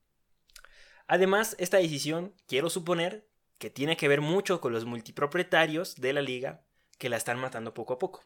Además, 1.07 1.55
esta 1.57 1.77
decisión, 1.77 2.33
quiero 2.47 2.69
suponer, 2.69 3.27
que 3.57 3.69
tiene 3.69 3.97
que 3.97 4.07
ver 4.07 4.21
mucho 4.21 4.61
con 4.61 4.73
los 4.73 4.85
multipropietarios 4.85 5.95
de 5.95 6.13
la 6.13 6.21
liga 6.21 6.61
que 6.97 7.09
la 7.09 7.17
están 7.17 7.39
matando 7.39 7.73
poco 7.73 7.93
a 7.93 7.99
poco. 7.99 8.23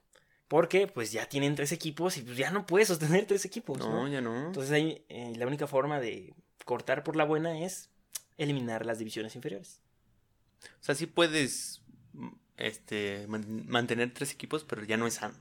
Porque, 0.51 0.85
pues 0.85 1.13
ya 1.13 1.29
tienen 1.29 1.55
tres 1.55 1.71
equipos 1.71 2.17
y 2.17 2.23
pues 2.23 2.35
ya 2.35 2.51
no 2.51 2.65
puedes 2.65 2.89
sostener 2.89 3.25
tres 3.25 3.45
equipos, 3.45 3.77
¿no? 3.77 3.89
No, 3.89 4.07
ya 4.09 4.19
no. 4.19 4.47
Entonces 4.47 4.73
ahí 4.73 5.05
eh, 5.07 5.31
la 5.37 5.47
única 5.47 5.65
forma 5.65 6.01
de 6.01 6.33
cortar 6.65 7.05
por 7.05 7.15
la 7.15 7.23
buena 7.23 7.63
es 7.63 7.89
eliminar 8.35 8.85
las 8.85 8.99
divisiones 8.99 9.33
inferiores. 9.37 9.79
O 10.81 10.83
sea, 10.83 10.93
sí 10.93 11.05
puedes 11.05 11.81
mm, 12.11 12.27
este, 12.57 13.27
man- 13.29 13.65
mantener 13.65 14.13
tres 14.13 14.33
equipos, 14.33 14.65
pero 14.65 14.83
ya 14.83 14.97
no 14.97 15.07
es 15.07 15.13
sano. 15.13 15.35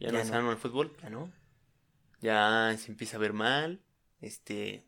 Ya, 0.00 0.10
no 0.10 0.18
es 0.18 0.26
no. 0.26 0.32
sano 0.32 0.50
el 0.50 0.58
fútbol. 0.58 0.96
¿Ya 1.00 1.10
no? 1.10 1.32
Ya 2.20 2.76
se 2.76 2.90
empieza 2.90 3.18
a 3.18 3.20
ver 3.20 3.34
mal. 3.34 3.84
Este. 4.20 4.84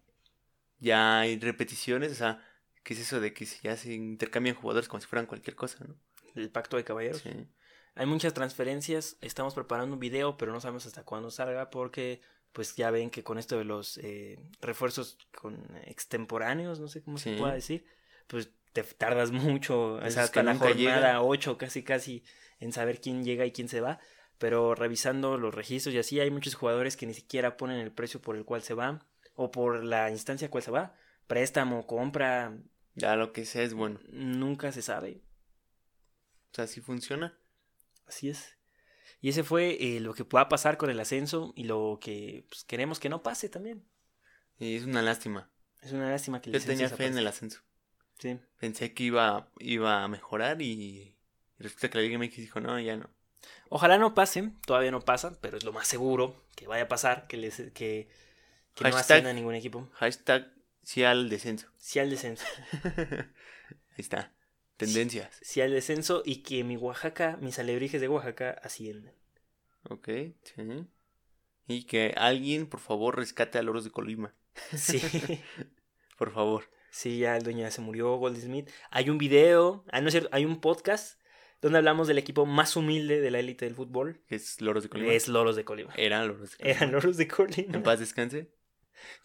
Ya 0.80 1.20
hay 1.20 1.38
repeticiones. 1.38 2.10
O 2.10 2.16
sea, 2.16 2.44
¿qué 2.82 2.94
es 2.94 2.98
eso 2.98 3.20
de 3.20 3.32
que 3.32 3.46
ya 3.62 3.76
se 3.76 3.92
intercambian 3.92 4.56
jugadores 4.56 4.88
como 4.88 5.00
si 5.00 5.06
fueran 5.06 5.26
cualquier 5.26 5.54
cosa, 5.54 5.84
no? 5.84 5.94
El 6.34 6.50
pacto 6.50 6.76
de 6.76 6.82
caballeros. 6.82 7.22
Sí. 7.22 7.30
Hay 7.96 8.04
muchas 8.04 8.34
transferencias, 8.34 9.16
estamos 9.22 9.54
preparando 9.54 9.94
un 9.94 10.00
video, 10.00 10.36
pero 10.36 10.52
no 10.52 10.60
sabemos 10.60 10.84
hasta 10.84 11.02
cuándo 11.02 11.30
salga 11.30 11.70
porque 11.70 12.20
pues 12.52 12.76
ya 12.76 12.90
ven 12.90 13.08
que 13.08 13.24
con 13.24 13.38
esto 13.38 13.56
de 13.56 13.64
los 13.64 13.96
eh, 13.98 14.38
refuerzos 14.60 15.16
con 15.34 15.66
extemporáneos, 15.86 16.78
no 16.78 16.88
sé 16.88 17.02
cómo 17.02 17.16
se 17.16 17.36
pueda 17.36 17.54
decir, 17.54 17.86
pues 18.26 18.50
te 18.74 18.82
tardas 18.82 19.30
mucho, 19.30 19.94
o 19.94 19.98
Esos 20.00 20.12
sea, 20.12 20.22
que 20.24 20.40
hasta 20.40 20.42
la 20.42 20.54
jornada 20.56 20.74
llegan. 20.74 21.16
8 21.22 21.56
casi 21.56 21.82
casi 21.82 22.22
en 22.60 22.72
saber 22.72 23.00
quién 23.00 23.24
llega 23.24 23.46
y 23.46 23.52
quién 23.52 23.68
se 23.68 23.80
va, 23.80 23.98
pero 24.36 24.74
revisando 24.74 25.38
los 25.38 25.54
registros 25.54 25.94
y 25.94 25.98
así 25.98 26.20
hay 26.20 26.30
muchos 26.30 26.54
jugadores 26.54 26.98
que 26.98 27.06
ni 27.06 27.14
siquiera 27.14 27.56
ponen 27.56 27.78
el 27.80 27.92
precio 27.92 28.20
por 28.20 28.36
el 28.36 28.44
cual 28.44 28.62
se 28.62 28.74
va 28.74 29.06
o 29.34 29.50
por 29.50 29.84
la 29.84 30.10
instancia 30.10 30.50
cual 30.50 30.62
se 30.62 30.70
va, 30.70 30.94
préstamo, 31.26 31.86
compra, 31.86 32.58
Ya 32.94 33.16
lo 33.16 33.32
que 33.32 33.46
sea 33.46 33.62
es 33.62 33.72
bueno. 33.72 34.00
nunca 34.10 34.70
se 34.72 34.82
sabe. 34.82 35.22
O 36.52 36.54
sea, 36.56 36.66
sí 36.66 36.82
funciona. 36.82 37.38
Así 38.06 38.28
es. 38.28 38.56
Y 39.20 39.30
ese 39.30 39.44
fue 39.44 39.76
eh, 39.80 40.00
lo 40.00 40.14
que 40.14 40.24
pueda 40.24 40.48
pasar 40.48 40.76
con 40.76 40.90
el 40.90 41.00
ascenso 41.00 41.52
y 41.56 41.64
lo 41.64 41.98
que 42.00 42.44
pues, 42.48 42.64
queremos 42.64 43.00
que 43.00 43.08
no 43.08 43.22
pase 43.22 43.48
también. 43.48 43.84
Y 44.58 44.76
es 44.76 44.84
una 44.84 45.02
lástima. 45.02 45.50
Es 45.82 45.92
una 45.92 46.10
lástima 46.10 46.40
que 46.40 46.50
el 46.50 46.58
Yo 46.58 46.66
tenía 46.66 46.88
fe 46.88 47.06
en 47.06 47.18
el 47.18 47.26
ascenso. 47.26 47.60
Sí. 48.18 48.38
Pensé 48.58 48.94
que 48.94 49.04
iba, 49.04 49.50
iba 49.58 50.02
a 50.02 50.08
mejorar 50.08 50.62
y, 50.62 50.72
y 50.72 51.16
resulta 51.58 51.90
que 51.90 51.98
la 51.98 52.04
Liga 52.04 52.18
MX 52.18 52.36
dijo, 52.36 52.60
no, 52.60 52.78
ya 52.80 52.96
no. 52.96 53.10
Ojalá 53.68 53.98
no 53.98 54.14
pase, 54.14 54.52
todavía 54.66 54.90
no 54.90 55.00
pasa, 55.00 55.38
pero 55.40 55.56
es 55.56 55.64
lo 55.64 55.72
más 55.72 55.86
seguro 55.86 56.44
que 56.54 56.66
vaya 56.66 56.84
a 56.84 56.88
pasar, 56.88 57.26
que, 57.26 57.36
les, 57.36 57.56
que, 57.72 58.08
que 58.74 58.90
no 58.90 58.96
ascienda 58.96 59.32
ningún 59.32 59.54
equipo. 59.54 59.88
Hashtag 59.94 60.52
sí 60.82 61.04
al 61.04 61.28
descenso. 61.28 61.68
Sí 61.78 61.98
al 61.98 62.10
descenso. 62.10 62.44
Ahí 62.82 63.98
está. 63.98 64.32
Tendencias. 64.76 65.38
Sí 65.42 65.60
al 65.60 65.70
descenso 65.70 66.22
y 66.24 66.42
que 66.42 66.64
mi 66.64 66.76
Oaxaca, 66.76 67.38
mis 67.40 67.58
alebrijes 67.58 68.00
de 68.00 68.08
Oaxaca 68.08 68.50
asciendan. 68.62 69.14
Ok, 69.88 70.08
sí. 70.42 70.86
Y 71.68 71.84
que 71.84 72.14
alguien, 72.16 72.66
por 72.66 72.80
favor, 72.80 73.16
rescate 73.16 73.58
a 73.58 73.62
Loros 73.62 73.84
de 73.84 73.90
Colima. 73.90 74.34
Sí. 74.76 75.00
Por 76.16 76.32
favor. 76.32 76.64
Sí, 76.90 77.18
ya 77.18 77.36
el 77.36 77.42
dueño 77.42 77.60
ya 77.60 77.70
se 77.70 77.82
murió, 77.82 78.16
Gold 78.16 78.40
Smith. 78.40 78.70
Hay 78.90 79.10
un 79.10 79.18
video, 79.18 79.84
ah, 79.90 80.00
no 80.00 80.08
es 80.08 80.12
cierto, 80.12 80.30
hay 80.32 80.46
un 80.46 80.62
podcast 80.62 81.20
donde 81.60 81.78
hablamos 81.78 82.08
del 82.08 82.16
equipo 82.16 82.46
más 82.46 82.74
humilde 82.74 83.20
de 83.20 83.30
la 83.30 83.38
élite 83.38 83.66
del 83.66 83.74
fútbol. 83.74 84.22
Que 84.26 84.36
es 84.36 84.60
Loros 84.62 84.84
de 84.84 84.88
Colima. 84.88 85.12
Es 85.12 85.28
Loros 85.28 85.56
de 85.56 85.64
Colima. 85.64 85.92
Era 85.96 86.24
Loros 86.24 86.52
de 86.52 86.56
Colima. 86.56 86.76
Eran 86.76 86.92
Loros 86.92 87.16
de 87.16 87.28
Colima. 87.28 87.76
En 87.76 87.82
paz 87.82 87.98
descanse. 87.98 88.50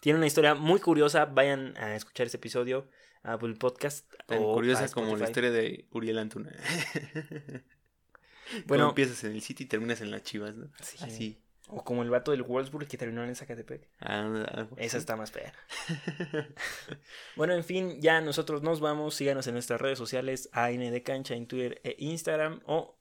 Tiene 0.00 0.18
una 0.18 0.26
historia 0.26 0.54
muy 0.54 0.80
curiosa. 0.80 1.24
Vayan 1.24 1.76
a 1.78 1.96
escuchar 1.96 2.26
ese 2.26 2.36
episodio 2.36 2.88
Apple 3.22 3.54
Podcast. 3.54 4.12
Tan 4.26 4.38
o 4.38 4.54
curiosa 4.54 4.88
como 4.88 5.16
la 5.16 5.24
historia 5.24 5.50
de 5.50 5.86
Uriel 5.90 6.18
Antuna. 6.18 6.52
Bueno. 8.66 8.90
empiezas 8.90 9.24
en 9.24 9.32
el 9.32 9.40
City 9.40 9.64
y 9.64 9.66
terminas 9.66 10.02
en 10.02 10.10
las 10.10 10.24
Chivas, 10.24 10.54
¿no? 10.54 10.68
Sí. 10.82 10.98
Así. 11.00 11.38
O 11.68 11.82
como 11.84 12.02
el 12.02 12.10
vato 12.10 12.32
del 12.32 12.42
Wolfsburg 12.42 12.86
que 12.86 12.98
terminó 12.98 13.24
en 13.24 13.34
Zacatepec. 13.34 13.88
Ah, 14.00 14.66
Esa 14.76 14.98
está 14.98 15.16
más 15.16 15.30
fea. 15.30 15.54
Bueno, 17.36 17.54
en 17.54 17.64
fin, 17.64 17.98
ya 18.00 18.20
nosotros 18.20 18.62
nos 18.62 18.80
vamos. 18.80 19.14
Síganos 19.14 19.46
en 19.46 19.54
nuestras 19.54 19.80
redes 19.80 19.96
sociales, 19.96 20.50
AND 20.52 21.02
Cancha 21.02 21.34
en 21.34 21.46
Twitter 21.46 21.80
e 21.82 21.96
Instagram 21.98 22.60
o 22.66 22.98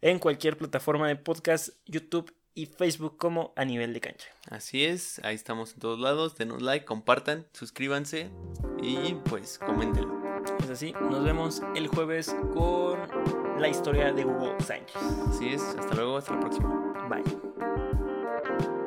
en 0.00 0.18
cualquier 0.18 0.56
plataforma 0.56 1.08
de 1.08 1.16
podcast, 1.16 1.70
YouTube 1.84 2.34
y 2.54 2.66
Facebook 2.66 3.16
como 3.16 3.52
a 3.56 3.64
nivel 3.64 3.92
de 3.92 4.00
cancha. 4.00 4.28
Así 4.50 4.84
es, 4.84 5.20
ahí 5.24 5.34
estamos 5.34 5.74
en 5.74 5.80
todos 5.80 5.98
lados. 5.98 6.36
Denos 6.36 6.62
like, 6.62 6.84
compartan, 6.84 7.46
suscríbanse 7.52 8.30
y 8.82 9.14
pues 9.28 9.58
coméntenlo. 9.58 10.22
Es 10.62 10.70
así, 10.70 10.92
nos 10.92 11.24
vemos 11.24 11.62
el 11.74 11.88
jueves 11.88 12.34
con 12.52 12.98
la 13.58 13.68
historia 13.68 14.12
de 14.12 14.24
Hugo 14.24 14.54
Sánchez. 14.60 14.96
Así 15.28 15.48
es, 15.48 15.62
hasta 15.62 15.94
luego, 15.94 16.18
hasta 16.18 16.34
la 16.34 16.40
próxima. 16.40 17.08
Bye. 17.08 18.83